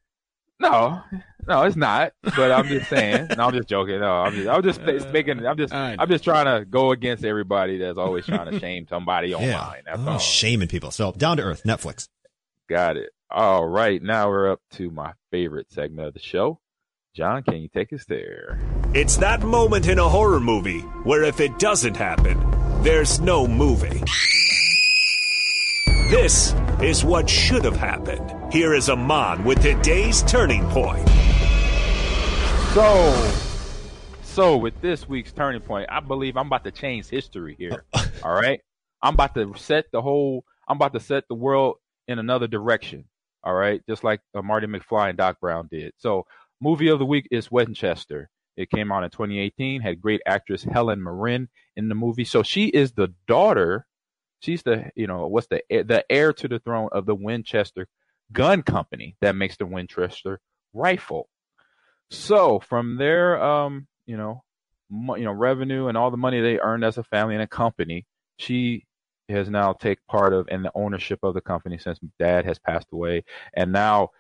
No, 0.61 1.03
no, 1.49 1.63
it's 1.65 1.77
not. 1.77 2.13
But 2.23 2.53
I'm 2.53 2.67
just 2.69 2.89
saying. 2.89 3.27
no, 3.37 3.47
I'm 3.47 3.53
just 3.53 3.69
joking. 3.69 3.99
No, 4.01 4.13
I'm 4.23 4.33
just, 4.35 4.49
I'm 4.49 4.63
just 4.63 4.81
Uh, 4.81 5.11
making. 5.13 5.45
I'm 5.45 5.57
just, 5.57 5.75
I'm 5.75 6.09
just 6.09 6.23
trying 6.25 6.47
to 6.47 6.65
go 6.65 6.93
against 6.93 7.25
everybody 7.25 7.79
that's 7.79 7.99
always 7.99 8.25
trying 8.25 8.51
to 8.51 8.59
shame 8.61 8.87
somebody 8.89 9.35
online. 9.35 9.49
yeah. 9.51 9.81
That's 9.85 10.01
Oh, 10.07 10.13
all. 10.13 10.19
shaming 10.19 10.69
people. 10.69 10.91
So 10.93 11.13
down 11.13 11.39
to 11.39 11.43
earth. 11.43 11.63
Netflix. 11.65 12.09
Got 12.69 12.97
it. 12.97 13.11
All 13.31 13.67
right, 13.67 14.01
now 14.01 14.29
we're 14.29 14.53
up 14.53 14.61
to 14.75 14.91
my 14.91 15.13
favorite 15.33 15.71
segment 15.73 16.07
of 16.07 16.15
the 16.15 16.21
show. 16.21 16.61
John, 17.17 17.43
can 17.43 17.57
you 17.57 17.69
take 17.69 17.93
us 17.93 18.05
there? 18.07 18.61
It's 18.95 19.17
that 19.17 19.43
moment 19.43 19.89
in 19.89 19.99
a 19.99 20.09
horror 20.09 20.39
movie 20.41 20.81
where 21.03 21.25
if 21.25 21.41
it 21.41 21.59
doesn't 21.59 21.97
happen, 21.97 22.41
there's 22.83 23.21
no 23.21 23.47
movie. 23.49 24.03
This 26.11 26.55
is 26.83 27.05
what 27.05 27.29
should 27.29 27.65
have 27.65 27.77
happened. 27.77 28.53
Here 28.53 28.75
is 28.75 28.89
Ahman 28.89 29.45
with 29.45 29.63
today's 29.63 30.23
turning 30.23 30.67
point. 30.71 31.09
So, 32.73 33.33
so 34.23 34.57
with 34.57 34.81
this 34.81 35.09
week's 35.09 35.33
turning 35.33 35.61
point, 35.61 35.89
I 35.91 36.01
believe 36.01 36.37
I'm 36.37 36.47
about 36.47 36.65
to 36.65 36.71
change 36.71 37.09
history 37.09 37.55
here. 37.59 37.85
all 38.23 38.35
right, 38.35 38.61
I'm 39.03 39.15
about 39.15 39.35
to 39.35 39.55
set 39.57 39.87
the 39.93 40.03
whole. 40.03 40.45
I'm 40.69 40.77
about 40.77 40.93
to 40.95 41.01
set 41.01 41.25
the 41.29 41.35
world 41.35 41.77
in 42.09 42.19
another 42.19 42.47
direction. 42.47 43.05
All 43.43 43.55
right, 43.55 43.83
just 43.89 44.05
like 44.05 44.21
uh, 44.35 44.43
Marty 44.43 44.67
McFly 44.67 45.11
and 45.11 45.19
Doc 45.19 45.39
Brown 45.41 45.69
did. 45.71 45.93
So, 45.99 46.27
movie 46.61 46.89
of 46.89 46.99
the 46.99 47.07
week 47.07 47.29
is 47.31 47.51
Winchester. 47.51 48.31
It 48.57 48.71
came 48.71 48.93
out 48.93 49.05
in 49.05 49.11
2018. 49.11 49.81
Had 49.81 50.01
great 50.01 50.21
actress 50.27 50.63
Helen 50.63 51.03
Mirren 51.03 51.49
in 51.77 51.89
the 51.89 51.95
movie. 51.95 52.25
So 52.25 52.43
she 52.43 52.67
is 52.67 52.93
the 52.93 53.13
daughter. 53.27 53.87
She's 54.41 54.63
the 54.63 54.91
you 54.95 55.07
know 55.07 55.27
what's 55.27 55.47
the 55.47 55.63
the 55.71 56.05
heir 56.11 56.33
to 56.35 56.49
the 56.49 56.59
throne 56.59 56.89
of 56.93 57.07
the 57.07 57.15
Winchester 57.15 57.87
gun 58.33 58.63
company 58.63 59.17
that 59.21 59.37
makes 59.37 59.57
the 59.57 59.67
Winchester 59.67 60.41
rifle. 60.73 61.29
So 62.11 62.61
from 62.61 62.97
their 62.97 63.43
um, 63.43 63.87
you 64.07 64.17
know, 64.17 64.43
mo- 64.91 65.17
you 65.17 65.25
know, 65.25 65.33
revenue 65.33 65.89
and 65.89 65.97
all 65.97 66.11
the 66.11 66.17
money 66.17 66.41
they 66.41 66.59
earned 66.59 66.85
as 66.85 66.99
a 66.99 67.05
family 67.05 67.35
and 67.35 67.43
a 67.43 67.47
company, 67.49 68.07
she 68.39 68.85
has 69.29 69.49
now 69.49 69.73
take 69.73 70.05
part 70.07 70.35
of 70.35 70.49
in 70.51 70.63
the 70.63 70.73
ownership 70.75 71.21
of 71.23 71.33
the 71.35 71.41
company 71.41 71.79
since 71.79 71.99
dad 72.19 72.45
has 72.45 72.59
passed 72.59 72.89
away, 72.93 73.25
and 73.55 73.73
now 73.73 74.11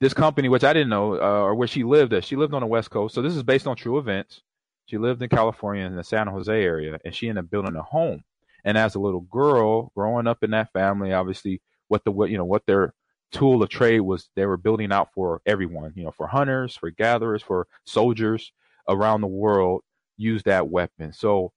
this 0.00 0.14
company, 0.14 0.48
which 0.48 0.64
I 0.64 0.72
didn't 0.72 0.90
know, 0.90 1.14
uh, 1.14 1.42
or 1.42 1.54
where 1.54 1.66
she 1.66 1.82
lived, 1.82 2.12
at, 2.12 2.24
she 2.24 2.36
lived 2.36 2.54
on 2.54 2.60
the 2.60 2.66
West 2.66 2.90
Coast. 2.90 3.14
So 3.14 3.22
this 3.22 3.34
is 3.34 3.42
based 3.42 3.66
on 3.66 3.76
true 3.76 3.98
events. 3.98 4.42
She 4.86 4.96
lived 4.96 5.22
in 5.22 5.28
California 5.28 5.84
in 5.84 5.96
the 5.96 6.04
San 6.04 6.28
Jose 6.28 6.52
area, 6.52 6.98
and 7.04 7.14
she 7.14 7.28
ended 7.28 7.44
up 7.44 7.50
building 7.50 7.76
a 7.76 7.82
home. 7.82 8.22
And 8.64 8.76
as 8.76 8.94
a 8.94 9.00
little 9.00 9.20
girl, 9.20 9.92
growing 9.94 10.26
up 10.26 10.42
in 10.42 10.50
that 10.50 10.72
family, 10.72 11.12
obviously, 11.12 11.62
what 11.88 12.04
the 12.04 12.10
what 12.10 12.30
you 12.30 12.36
know 12.36 12.44
what 12.44 12.66
their 12.66 12.94
tool 13.30 13.62
of 13.62 13.68
trade 13.68 14.00
was, 14.00 14.28
they 14.36 14.46
were 14.46 14.56
building 14.56 14.92
out 14.92 15.12
for 15.14 15.40
everyone. 15.46 15.92
You 15.94 16.04
know, 16.04 16.10
for 16.10 16.26
hunters, 16.26 16.76
for 16.76 16.90
gatherers, 16.90 17.42
for 17.42 17.66
soldiers 17.86 18.52
around 18.88 19.20
the 19.20 19.26
world, 19.26 19.82
use 20.16 20.42
that 20.44 20.68
weapon. 20.68 21.12
So 21.12 21.52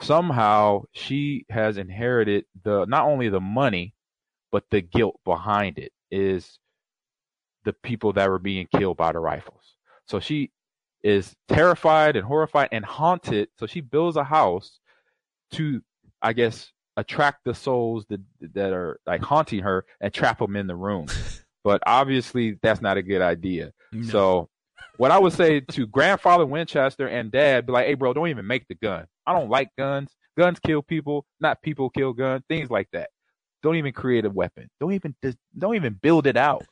somehow 0.00 0.84
she 0.92 1.46
has 1.50 1.76
inherited 1.76 2.44
the 2.62 2.84
not 2.86 3.06
only 3.06 3.28
the 3.28 3.40
money, 3.40 3.94
but 4.50 4.64
the 4.70 4.80
guilt 4.80 5.18
behind 5.24 5.78
it 5.78 5.92
is 6.10 6.58
the 7.64 7.72
people 7.72 8.12
that 8.12 8.28
were 8.28 8.38
being 8.38 8.68
killed 8.76 8.96
by 8.96 9.12
the 9.12 9.18
rifles. 9.18 9.76
So 10.06 10.20
she 10.20 10.50
is 11.02 11.34
terrified 11.48 12.16
and 12.16 12.24
horrified 12.24 12.68
and 12.72 12.84
haunted. 12.84 13.48
So 13.58 13.66
she 13.66 13.80
builds 13.80 14.16
a 14.16 14.24
house 14.24 14.78
to, 15.52 15.82
I 16.24 16.32
guess, 16.32 16.72
attract 16.96 17.44
the 17.44 17.54
souls 17.54 18.06
that 18.08 18.20
that 18.54 18.72
are 18.72 18.98
like 19.06 19.22
haunting 19.22 19.60
her 19.60 19.84
and 20.00 20.12
trap 20.12 20.38
them 20.38 20.56
in 20.56 20.66
the 20.66 20.74
room. 20.74 21.06
but 21.64 21.82
obviously, 21.86 22.58
that's 22.62 22.80
not 22.80 22.96
a 22.96 23.02
good 23.02 23.22
idea. 23.22 23.72
So, 24.08 24.48
what 24.96 25.12
I 25.12 25.18
would 25.18 25.32
say 25.32 25.60
to 25.60 25.86
grandfather 25.86 26.46
Winchester 26.46 27.06
and 27.06 27.30
dad, 27.30 27.66
be 27.66 27.72
like, 27.72 27.86
"Hey, 27.86 27.94
bro, 27.94 28.12
don't 28.12 28.28
even 28.28 28.46
make 28.46 28.66
the 28.68 28.74
gun. 28.74 29.06
I 29.26 29.32
don't 29.32 29.50
like 29.50 29.70
guns. 29.78 30.16
Guns 30.36 30.58
kill 30.58 30.82
people, 30.82 31.26
not 31.40 31.62
people 31.62 31.90
kill 31.90 32.12
guns. 32.12 32.42
Things 32.48 32.70
like 32.70 32.88
that. 32.92 33.10
Don't 33.62 33.76
even 33.76 33.92
create 33.92 34.24
a 34.24 34.30
weapon. 34.30 34.68
Don't 34.80 34.92
even 34.92 35.14
don't 35.56 35.76
even 35.76 35.94
build 35.94 36.26
it 36.26 36.36
out." 36.36 36.64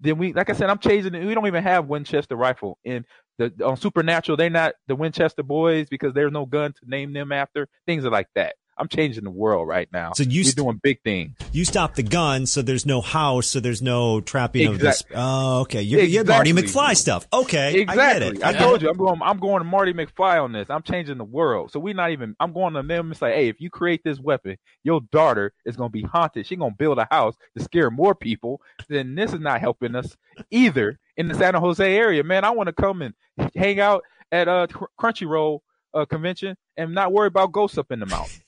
then 0.00 0.18
we 0.18 0.32
like 0.32 0.50
I 0.50 0.52
said, 0.52 0.70
I'm 0.70 0.78
changing 0.78 1.14
it. 1.14 1.24
We 1.24 1.34
don't 1.34 1.46
even 1.46 1.62
have 1.62 1.86
Winchester 1.86 2.36
rifle 2.36 2.78
in 2.84 3.04
the 3.38 3.52
on 3.64 3.76
Supernatural. 3.76 4.36
They're 4.36 4.50
not 4.50 4.74
the 4.86 4.96
Winchester 4.96 5.42
boys 5.42 5.88
because 5.88 6.14
there's 6.14 6.32
no 6.32 6.46
gun 6.46 6.72
to 6.72 6.80
name 6.88 7.12
them 7.12 7.32
after. 7.32 7.68
Things 7.86 8.04
are 8.04 8.10
like 8.10 8.28
that. 8.34 8.54
I'm 8.78 8.88
changing 8.88 9.24
the 9.24 9.30
world 9.30 9.66
right 9.68 9.88
now. 9.92 10.12
So 10.12 10.22
you 10.22 10.40
we're 10.40 10.44
st- 10.44 10.56
doing 10.56 10.80
big 10.82 11.02
things. 11.02 11.36
You 11.52 11.64
stop 11.64 11.94
the 11.94 12.02
gun, 12.02 12.46
so 12.46 12.62
there's 12.62 12.86
no 12.86 13.00
house, 13.00 13.46
so 13.48 13.60
there's 13.60 13.82
no 13.82 14.20
trapping 14.20 14.66
of 14.68 14.78
this. 14.78 15.02
Oh, 15.14 15.60
okay. 15.62 15.82
You're, 15.82 16.02
you're 16.02 16.24
Marty 16.24 16.52
McFly 16.52 16.96
stuff. 16.96 17.26
Okay, 17.32 17.80
Exactly. 17.80 17.96
I 17.96 18.18
get 18.18 18.22
it. 18.22 18.42
I, 18.44 18.52
told 18.52 18.82
you 18.82 18.90
I'm 18.90 18.96
going. 18.96 19.20
I'm 19.22 19.38
going 19.38 19.58
to 19.60 19.64
Marty 19.64 19.92
McFly 19.92 20.42
on 20.42 20.52
this. 20.52 20.70
I'm 20.70 20.82
changing 20.82 21.18
the 21.18 21.24
world. 21.24 21.72
So 21.72 21.80
we're 21.80 21.94
not 21.94 22.10
even. 22.10 22.36
I'm 22.40 22.52
going 22.52 22.74
to 22.74 22.82
them 22.82 23.08
and 23.08 23.16
say, 23.16 23.34
hey, 23.34 23.48
if 23.48 23.60
you 23.60 23.70
create 23.70 24.02
this 24.04 24.20
weapon, 24.20 24.56
your 24.82 25.00
daughter 25.12 25.52
is 25.64 25.76
going 25.76 25.90
to 25.90 25.92
be 25.92 26.02
haunted. 26.02 26.46
She's 26.46 26.58
going 26.58 26.72
to 26.72 26.76
build 26.76 26.98
a 26.98 27.08
house 27.10 27.34
to 27.56 27.62
scare 27.64 27.90
more 27.90 28.14
people. 28.14 28.60
Then 28.88 29.14
this 29.14 29.32
is 29.32 29.40
not 29.40 29.60
helping 29.60 29.94
us 29.94 30.16
either 30.50 30.98
in 31.16 31.28
the 31.28 31.34
San 31.34 31.54
Jose 31.54 31.96
area. 31.96 32.22
Man, 32.24 32.44
I 32.44 32.50
want 32.50 32.68
to 32.68 32.72
come 32.72 33.02
and 33.02 33.14
hang 33.54 33.80
out 33.80 34.04
at 34.30 34.48
a 34.48 34.68
Cr- 34.70 34.84
Crunchyroll 35.00 35.60
uh, 35.94 36.04
convention 36.04 36.56
and 36.76 36.94
not 36.94 37.12
worry 37.12 37.28
about 37.28 37.52
ghosts 37.52 37.78
up 37.78 37.90
in 37.90 38.00
the 38.00 38.06
mountain. 38.06 38.40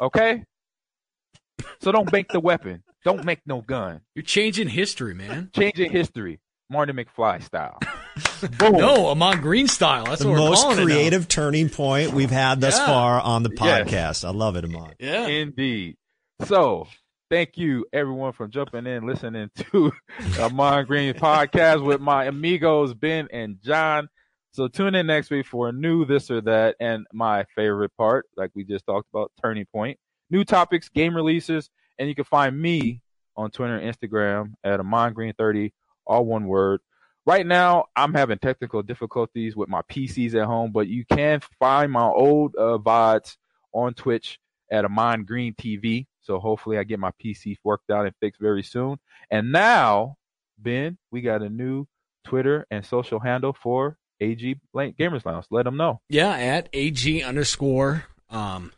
Okay. 0.00 0.44
So 1.80 1.92
don't 1.92 2.10
make 2.12 2.28
the 2.28 2.40
weapon. 2.40 2.82
Don't 3.04 3.24
make 3.24 3.40
no 3.46 3.60
gun. 3.60 4.00
You're 4.14 4.22
changing 4.22 4.68
history, 4.68 5.14
man. 5.14 5.50
Changing 5.54 5.90
history, 5.90 6.40
Marty 6.70 6.92
McFly 6.92 7.42
style. 7.42 7.78
Boom. 8.58 8.72
No, 8.78 9.06
Ahman 9.06 9.40
Green 9.40 9.68
style. 9.68 10.04
That's 10.04 10.22
the 10.22 10.28
what 10.28 10.34
we're 10.40 10.48
most 10.50 10.62
calling 10.62 10.78
it 10.80 10.84
creative 10.84 11.28
turning 11.28 11.68
point 11.68 12.12
we've 12.12 12.30
had 12.30 12.60
thus 12.60 12.76
Yeah. 12.78 12.86
far 12.86 13.20
on 13.20 13.42
the 13.42 13.50
Yes. 13.60 13.88
podcast. 13.88 14.24
I 14.24 14.30
love 14.30 14.56
it, 14.56 14.64
Ahman. 14.64 14.94
Yeah. 14.98 15.26
Indeed. 15.26 15.96
So, 16.46 16.88
thank 17.30 17.56
you 17.56 17.86
everyone 17.92 18.32
for 18.32 18.48
jumping 18.48 18.86
in, 18.86 19.06
listening 19.06 19.50
to 19.72 19.92
Ahman 20.40 20.86
Green 20.86 21.14
podcast 21.14 21.84
with 21.84 22.00
my 22.00 22.24
amigos 22.24 22.94
Ben 22.94 23.28
and 23.32 23.60
John. 23.62 24.08
So 24.52 24.68
tune 24.68 24.94
in 24.94 25.06
next 25.06 25.30
week 25.30 25.46
for 25.46 25.70
a 25.70 25.72
new 25.72 26.04
this 26.04 26.30
or 26.30 26.42
that, 26.42 26.76
and 26.78 27.06
my 27.10 27.44
favorite 27.54 27.96
part, 27.96 28.26
like 28.36 28.50
we 28.54 28.64
just 28.64 28.84
talked 28.84 29.08
about, 29.12 29.32
turning 29.42 29.64
point, 29.64 29.98
new 30.28 30.44
topics, 30.44 30.90
game 30.90 31.16
releases, 31.16 31.70
and 31.98 32.06
you 32.06 32.14
can 32.14 32.24
find 32.24 32.60
me 32.60 33.00
on 33.34 33.50
Twitter 33.50 33.78
and 33.78 33.94
Instagram 33.94 34.52
at 34.62 34.78
Ahman 34.78 35.14
Green 35.14 35.32
thirty, 35.38 35.72
all 36.06 36.26
one 36.26 36.46
word. 36.46 36.80
Right 37.24 37.46
now, 37.46 37.86
I'm 37.96 38.12
having 38.12 38.36
technical 38.36 38.82
difficulties 38.82 39.56
with 39.56 39.70
my 39.70 39.80
PCs 39.90 40.34
at 40.34 40.46
home, 40.46 40.70
but 40.70 40.86
you 40.86 41.06
can 41.06 41.40
find 41.58 41.90
my 41.90 42.04
old 42.04 42.54
uh, 42.58 42.76
VODs 42.76 43.38
on 43.72 43.94
Twitch 43.94 44.38
at 44.70 44.84
Ahman 44.84 45.24
Green 45.24 45.54
TV. 45.54 46.06
So 46.20 46.38
hopefully 46.38 46.76
I 46.76 46.84
get 46.84 46.98
my 46.98 47.12
PC 47.24 47.56
worked 47.64 47.90
out 47.90 48.04
and 48.04 48.14
fixed 48.20 48.40
very 48.40 48.62
soon. 48.62 48.98
And 49.30 49.50
now, 49.50 50.16
Ben, 50.58 50.98
we 51.10 51.22
got 51.22 51.40
a 51.40 51.48
new 51.48 51.86
Twitter 52.24 52.66
and 52.70 52.84
social 52.84 53.18
handle 53.18 53.54
for 53.54 53.96
AG 54.22 54.56
Gamers 54.74 55.24
Lounge. 55.26 55.46
Let 55.50 55.64
them 55.64 55.76
know. 55.76 56.00
Yeah, 56.08 56.30
at 56.30 56.68
AG 56.72 57.22
underscore 57.22 58.04
um, 58.30 58.72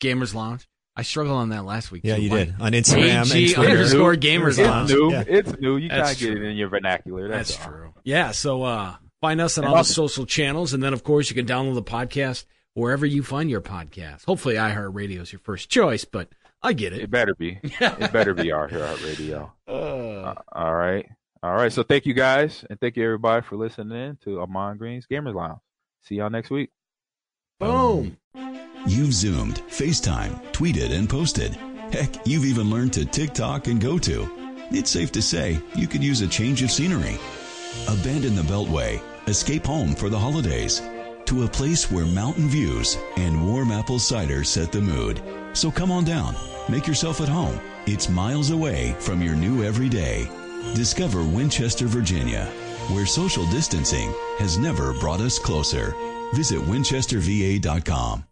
Gamers 0.00 0.34
Lounge. 0.34 0.68
I 0.98 1.02
struggled 1.02 1.36
on 1.36 1.50
that 1.50 1.64
last 1.64 1.90
week. 1.92 2.02
Yeah, 2.04 2.16
too. 2.16 2.22
you 2.22 2.30
Why- 2.30 2.44
did. 2.44 2.54
On 2.60 2.72
Instagram 2.72 3.22
and 3.22 3.32
AG 3.32 3.52
Twitter. 3.54 3.70
underscore 3.72 4.14
It's 4.14 4.24
Gamers 4.24 4.58
new. 4.58 4.64
Lounge. 4.64 4.90
It's 4.90 4.98
new. 4.98 5.10
Yeah. 5.12 5.24
It's 5.26 5.58
new. 5.60 5.76
You 5.76 5.88
That's 5.90 6.14
gotta 6.14 6.24
get 6.34 6.42
it 6.42 6.42
in 6.46 6.56
your 6.56 6.68
vernacular. 6.68 7.28
That's, 7.28 7.54
That's 7.56 7.66
true. 7.66 7.92
Yeah, 8.04 8.30
so 8.30 8.62
uh, 8.62 8.94
find 9.20 9.40
us 9.40 9.58
on 9.58 9.64
And 9.64 9.70
all 9.72 9.78
the 9.78 9.84
social 9.84 10.24
channels, 10.26 10.72
and 10.72 10.82
then 10.82 10.92
of 10.94 11.04
course 11.04 11.28
you 11.28 11.34
can 11.34 11.44
download 11.46 11.74
the 11.74 11.82
podcast 11.82 12.44
wherever 12.74 13.04
you 13.04 13.22
find 13.22 13.50
your 13.50 13.60
podcast. 13.60 14.24
Hopefully, 14.24 14.54
iHeartRadio 14.54 15.20
is 15.20 15.32
your 15.32 15.40
first 15.40 15.68
choice, 15.68 16.04
but 16.06 16.28
I 16.62 16.72
get 16.72 16.92
It 16.94 17.02
it. 17.02 17.10
better 17.10 17.34
be. 17.34 17.58
it 17.62 18.12
better 18.12 18.32
be 18.32 18.50
our 18.52 18.66
here 18.68 18.80
at 18.82 19.02
radio. 19.02 19.52
Uh, 19.68 20.34
All 20.52 20.74
right. 20.74 21.06
All 21.42 21.54
right. 21.54 21.72
So 21.72 21.82
thank 21.82 22.06
you 22.06 22.14
guys, 22.14 22.64
and 22.68 22.80
thank 22.80 22.96
you 22.96 23.04
everybody 23.04 23.44
for 23.46 23.56
listening 23.56 23.96
in 23.96 24.16
to 24.24 24.40
Ahman 24.40 24.78
Green's 24.78 25.06
Gamers 25.06 25.34
Lounge. 25.34 25.60
See 26.02 26.16
y'all 26.16 26.30
next 26.30 26.50
week. 26.50 26.70
boom. 27.58 28.16
You've 28.86 29.12
Zoomed, 29.12 29.56
FaceTime, 29.68 30.52
tweeted, 30.52 30.92
and 30.96 31.08
posted. 31.08 31.54
Heck, 31.92 32.24
you've 32.26 32.44
even 32.44 32.70
learned 32.70 32.92
to 32.94 33.04
TikTok 33.04 33.66
and 33.66 33.80
GoTo. 33.80 34.28
It's 34.70 34.90
safe 34.90 35.10
to 35.12 35.22
say 35.22 35.60
you 35.74 35.88
could 35.88 36.04
use 36.04 36.20
a 36.20 36.28
change 36.28 36.62
of 36.62 36.70
scenery. 36.70 37.18
Abandon 37.88 38.36
the 38.36 38.42
Beltway. 38.42 39.00
Escape 39.28 39.66
home 39.66 39.94
for 39.94 40.08
the 40.08 40.18
holidays. 40.18 40.80
To 41.26 41.44
a 41.44 41.48
place 41.48 41.90
where 41.90 42.06
mountain 42.06 42.48
views 42.48 42.96
and 43.16 43.44
warm 43.44 43.72
apple 43.72 43.98
cider 43.98 44.44
set 44.44 44.70
the 44.70 44.80
mood. 44.80 45.20
So 45.52 45.70
come 45.70 45.90
on 45.90 46.04
down. 46.04 46.36
Make 46.68 46.86
yourself 46.86 47.20
at 47.20 47.28
home. 47.28 47.58
It's 47.86 48.08
miles 48.08 48.50
away 48.50 48.94
from 49.00 49.20
your 49.20 49.34
new 49.34 49.64
everyday. 49.64 50.28
Discover 50.74 51.24
Winchester, 51.24 51.86
Virginia, 51.86 52.46
where 52.92 53.06
social 53.06 53.46
distancing 53.46 54.12
has 54.38 54.58
never 54.58 54.92
brought 54.94 55.20
us 55.20 55.38
closer. 55.38 55.94
Visit 56.34 56.60
winchesterva.com. 56.60 58.26